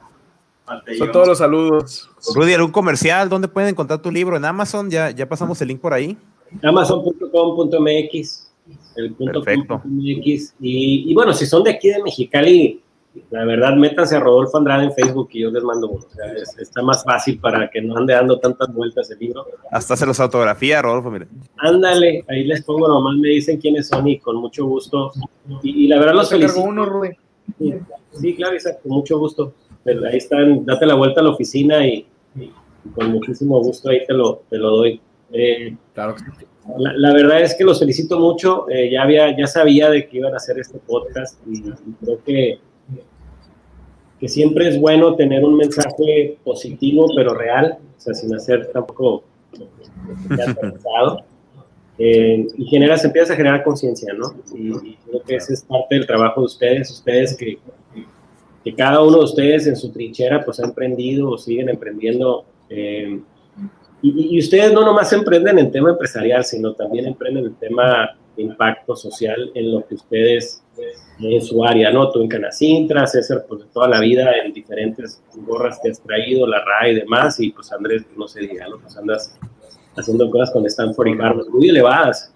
Son 0.97 1.11
todos 1.11 1.27
los 1.27 1.37
saludos. 1.37 2.09
Rudy, 2.35 2.53
¿algún 2.53 2.71
comercial? 2.71 3.29
¿Dónde 3.29 3.47
pueden 3.47 3.69
encontrar 3.69 4.01
tu 4.01 4.11
libro? 4.11 4.35
¿En 4.35 4.45
Amazon? 4.45 4.89
¿Ya, 4.89 5.11
ya 5.11 5.27
pasamos 5.27 5.61
el 5.61 5.69
link 5.69 5.79
por 5.79 5.93
ahí? 5.93 6.17
Amazon.com.mx. 6.63 8.51
El 8.95 9.13
punto 9.13 9.41
.mx. 9.41 10.55
Y, 10.59 11.11
y, 11.11 11.13
bueno, 11.13 11.33
si 11.33 11.45
son 11.45 11.63
de 11.63 11.71
aquí 11.71 11.89
de 11.89 12.03
Mexicali, 12.03 12.81
la 13.29 13.45
verdad, 13.45 13.75
métanse 13.75 14.15
a 14.15 14.19
Rodolfo 14.19 14.57
Andrade 14.57 14.85
en 14.85 14.93
Facebook 14.93 15.29
y 15.31 15.41
yo 15.41 15.51
les 15.51 15.63
mando 15.63 15.87
uno. 15.89 16.05
O 16.05 16.13
sea, 16.13 16.25
está 16.59 16.81
más 16.81 17.03
fácil 17.03 17.39
para 17.39 17.69
que 17.69 17.81
no 17.81 17.97
ande 17.97 18.13
dando 18.13 18.39
tantas 18.39 18.73
vueltas 18.73 19.09
el 19.11 19.19
libro. 19.19 19.45
Hasta 19.71 19.95
se 19.95 20.05
los 20.05 20.19
autografía, 20.19 20.81
Rodolfo, 20.81 21.11
mire. 21.11 21.27
Ándale, 21.57 22.25
ahí 22.27 22.43
les 22.43 22.63
pongo 22.63 22.87
nomás, 22.87 23.15
me 23.17 23.29
dicen 23.29 23.57
quiénes 23.57 23.87
son 23.87 24.07
y 24.07 24.19
con 24.19 24.35
mucho 24.37 24.65
gusto. 24.65 25.11
Y, 25.63 25.87
la 25.87 25.99
verdad 25.99 26.15
los 26.15 26.29
felicito. 26.29 26.61
uno, 26.61 26.85
Rubén? 26.85 27.17
Sí, 27.57 27.73
claro, 28.35 28.55
Isaac, 28.55 28.79
con 28.81 28.91
mucho 28.91 29.17
gusto. 29.19 29.53
ahí 29.85 30.17
están, 30.17 30.65
date 30.65 30.85
la 30.85 30.95
vuelta 30.95 31.21
a 31.21 31.23
la 31.23 31.31
oficina 31.31 31.85
y, 31.85 32.05
con 32.95 33.11
muchísimo 33.11 33.61
gusto 33.61 33.89
ahí 33.89 34.05
te 34.05 34.13
lo, 34.13 34.43
te 34.49 34.57
lo 34.57 34.77
doy. 34.77 35.01
Eh, 35.31 35.75
claro. 35.93 36.15
La, 36.77 36.93
la, 36.93 37.13
verdad 37.13 37.41
es 37.41 37.55
que 37.55 37.63
los 37.63 37.79
felicito 37.79 38.19
mucho. 38.19 38.69
Eh, 38.69 38.89
ya 38.91 39.03
había, 39.03 39.35
ya 39.37 39.47
sabía 39.47 39.89
de 39.89 40.07
que 40.07 40.17
iban 40.17 40.33
a 40.33 40.37
hacer 40.37 40.59
este 40.59 40.79
podcast 40.79 41.39
y 41.47 41.61
creo 41.99 42.23
que 42.23 42.59
que 44.19 44.27
siempre 44.27 44.67
es 44.67 44.79
bueno 44.79 45.15
tener 45.15 45.43
un 45.43 45.55
mensaje 45.55 46.37
positivo 46.43 47.07
pero 47.15 47.33
real, 47.33 47.77
o 47.97 48.01
sea, 48.01 48.13
sin 48.13 48.33
hacer 48.33 48.71
tampoco 48.71 49.23
eh, 51.99 52.47
y 52.55 52.65
generas, 52.65 53.03
empiezas 53.03 53.31
a 53.31 53.35
generar 53.35 53.63
conciencia, 53.63 54.13
¿no? 54.13 54.35
Y, 54.55 54.95
creo 55.05 55.23
que 55.25 55.35
ese 55.35 55.53
es 55.53 55.63
parte 55.63 55.95
del 55.95 56.05
trabajo 56.05 56.41
de 56.41 56.45
ustedes, 56.45 56.91
ustedes 56.91 57.35
que, 57.35 57.57
que, 58.69 58.75
cada 58.75 59.01
uno 59.01 59.19
de 59.19 59.23
ustedes 59.23 59.67
en 59.67 59.75
su 59.75 59.91
trinchera 59.91 60.43
pues 60.43 60.59
ha 60.59 60.65
emprendido 60.65 61.31
o 61.31 61.37
siguen 61.37 61.69
emprendiendo. 61.69 62.45
Eh, 62.69 63.19
y, 64.01 64.39
ustedes 64.39 64.71
no 64.73 64.85
nomás 64.85 65.11
emprenden 65.13 65.57
en 65.59 65.71
tema 65.71 65.89
empresarial, 65.89 66.45
sino 66.45 66.73
también 66.73 67.07
emprenden 67.07 67.45
en 67.45 67.55
tema 67.55 68.15
de 68.35 68.43
impacto 68.43 68.95
social 68.95 69.51
en 69.55 69.71
lo 69.71 69.85
que 69.85 69.95
ustedes 69.95 70.63
en 71.19 71.41
su 71.41 71.63
área, 71.63 71.91
¿no? 71.91 72.11
Tú 72.11 72.21
en 72.21 72.27
Canacintra, 72.27 73.07
César, 73.07 73.45
pues 73.47 73.63
toda 73.73 73.87
la 73.87 73.99
vida 73.99 74.31
en 74.43 74.53
diferentes 74.53 75.21
gorras 75.35 75.79
que 75.81 75.89
has 75.89 76.01
traído, 76.01 76.45
la 76.45 76.63
RAI 76.63 76.91
y 76.91 76.95
demás, 76.95 77.39
y 77.39 77.49
pues 77.51 77.71
Andrés, 77.71 78.03
no 78.15 78.27
sé, 78.27 78.41
diga, 78.41 78.67
¿no? 78.67 78.77
Pues 78.79 78.95
andas 78.97 79.37
haciendo 79.95 80.29
cosas 80.29 80.51
con 80.51 80.65
Stanford 80.65 81.07
y 81.07 81.17
Carlos 81.17 81.49
muy 81.49 81.69
elevadas. 81.69 82.33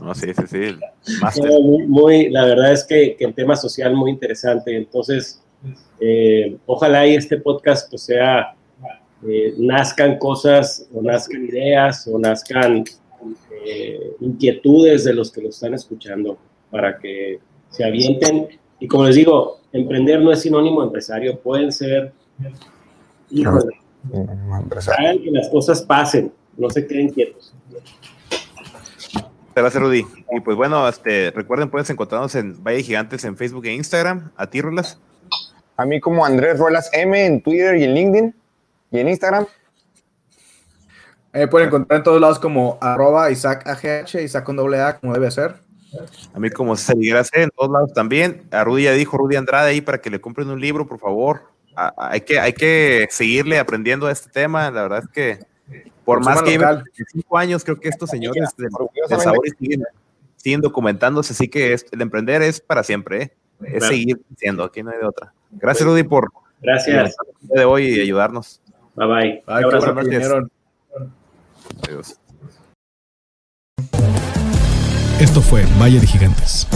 No, 0.00 0.14
sí, 0.14 0.32
sí, 0.34 0.42
sí. 0.46 1.40
Muy, 1.42 1.86
muy, 1.86 2.30
la 2.30 2.44
verdad 2.44 2.72
es 2.72 2.84
que, 2.84 3.16
que, 3.16 3.24
el 3.24 3.34
tema 3.34 3.56
social 3.56 3.94
muy 3.94 4.10
interesante. 4.10 4.76
Entonces, 4.76 5.42
eh, 6.00 6.56
ojalá 6.66 7.06
y 7.06 7.14
este 7.14 7.38
podcast 7.38 7.88
pues 7.88 8.02
sea, 8.02 8.54
eh, 9.26 9.54
nazcan 9.58 10.18
cosas 10.18 10.88
o 10.92 11.00
nazcan 11.00 11.44
ideas 11.44 12.08
o 12.08 12.18
nazcan 12.18 12.84
eh, 13.64 14.16
inquietudes 14.20 15.04
de 15.04 15.14
los 15.14 15.30
que 15.30 15.42
lo 15.42 15.50
están 15.50 15.74
escuchando 15.74 16.38
para 16.70 16.98
que 16.98 17.38
se 17.70 17.84
avienten. 17.84 18.48
Y 18.80 18.88
como 18.88 19.04
les 19.04 19.14
digo, 19.14 19.60
emprender 19.72 20.20
no 20.20 20.32
es 20.32 20.40
sinónimo 20.40 20.80
de 20.80 20.86
empresario, 20.86 21.38
pueden 21.38 21.70
ser 21.70 22.12
hijos 23.30 23.64
que 24.10 25.30
las 25.30 25.48
cosas 25.48 25.82
pasen, 25.82 26.32
no 26.56 26.68
se 26.68 26.84
queden 26.86 27.10
quietos. 27.10 27.54
Gracias, 29.54 29.82
Rudy. 29.82 30.06
Y 30.30 30.40
pues 30.40 30.56
bueno, 30.56 30.88
este, 30.88 31.30
recuerden, 31.30 31.70
puedes 31.70 31.90
encontrarnos 31.90 32.34
en 32.34 32.62
Valle 32.62 32.82
Gigantes 32.82 33.24
en 33.24 33.36
Facebook 33.36 33.66
e 33.66 33.74
Instagram. 33.74 34.30
¿A 34.36 34.46
ti, 34.46 34.60
Rulas? 34.60 34.98
A 35.76 35.84
mí 35.84 36.00
como 36.00 36.24
Andrés 36.24 36.58
Ruelas 36.58 36.90
M 36.92 37.26
en 37.26 37.42
Twitter 37.42 37.76
y 37.76 37.84
en 37.84 37.94
LinkedIn 37.94 38.34
y 38.90 38.98
en 38.98 39.08
Instagram. 39.08 39.46
Eh, 41.34 41.46
pueden 41.46 41.68
encontrar 41.68 41.98
en 41.98 42.04
todos 42.04 42.20
lados 42.20 42.38
como 42.38 42.78
arroba 42.80 43.30
Isaac 43.30 43.66
AGH, 43.66 44.22
Isaac 44.22 44.44
con 44.44 44.56
doble 44.56 44.80
A, 44.80 44.98
como 44.98 45.14
debe 45.14 45.30
ser. 45.30 45.54
A 46.34 46.38
mí 46.38 46.50
como 46.50 46.76
se 46.76 46.92
en 46.92 47.50
todos 47.50 47.70
lados 47.70 47.92
también. 47.92 48.42
A 48.50 48.64
Rudy 48.64 48.84
ya 48.84 48.92
dijo 48.92 49.18
Rudy 49.18 49.36
Andrade 49.36 49.70
ahí 49.70 49.80
para 49.80 50.00
que 50.00 50.10
le 50.10 50.20
compren 50.20 50.48
un 50.48 50.60
libro, 50.60 50.86
por 50.86 50.98
favor. 50.98 51.42
hay, 51.74 52.22
que, 52.22 52.38
hay 52.38 52.52
que 52.52 53.06
seguirle 53.10 53.58
aprendiendo 53.58 54.06
a 54.06 54.12
este 54.12 54.30
tema. 54.30 54.70
La 54.70 54.82
verdad 54.82 55.04
es 55.04 55.08
que 55.08 55.51
por 56.04 56.24
más 56.24 56.42
que 56.42 56.58
cinco 57.12 57.38
años, 57.38 57.64
creo 57.64 57.78
que 57.78 57.88
estos 57.88 58.10
señores 58.10 58.50
de, 58.56 58.68
siguen, 59.58 59.84
siguen, 60.36 60.60
documentándose, 60.60 61.32
así 61.32 61.48
que 61.48 61.74
el 61.74 62.00
emprender 62.00 62.42
es 62.42 62.60
para 62.60 62.82
siempre, 62.82 63.22
¿eh? 63.22 63.32
es 63.64 63.86
seguir 63.86 64.20
siendo, 64.36 64.64
aquí 64.64 64.82
no 64.82 64.90
hay 64.90 64.98
de 64.98 65.06
otra. 65.06 65.32
Gracias 65.52 65.86
Rudy 65.88 66.02
por 66.02 66.32
Gracias. 66.60 67.16
de 67.40 67.64
hoy 67.64 67.86
y 67.86 68.00
ayudarnos. 68.00 68.60
Bye 68.94 69.06
bye. 69.06 69.44
bye 69.46 70.48
Adiós. 71.86 72.18
Esto 75.20 75.40
fue 75.40 75.64
Valle 75.80 76.00
de 76.00 76.06
Gigantes. 76.06 76.66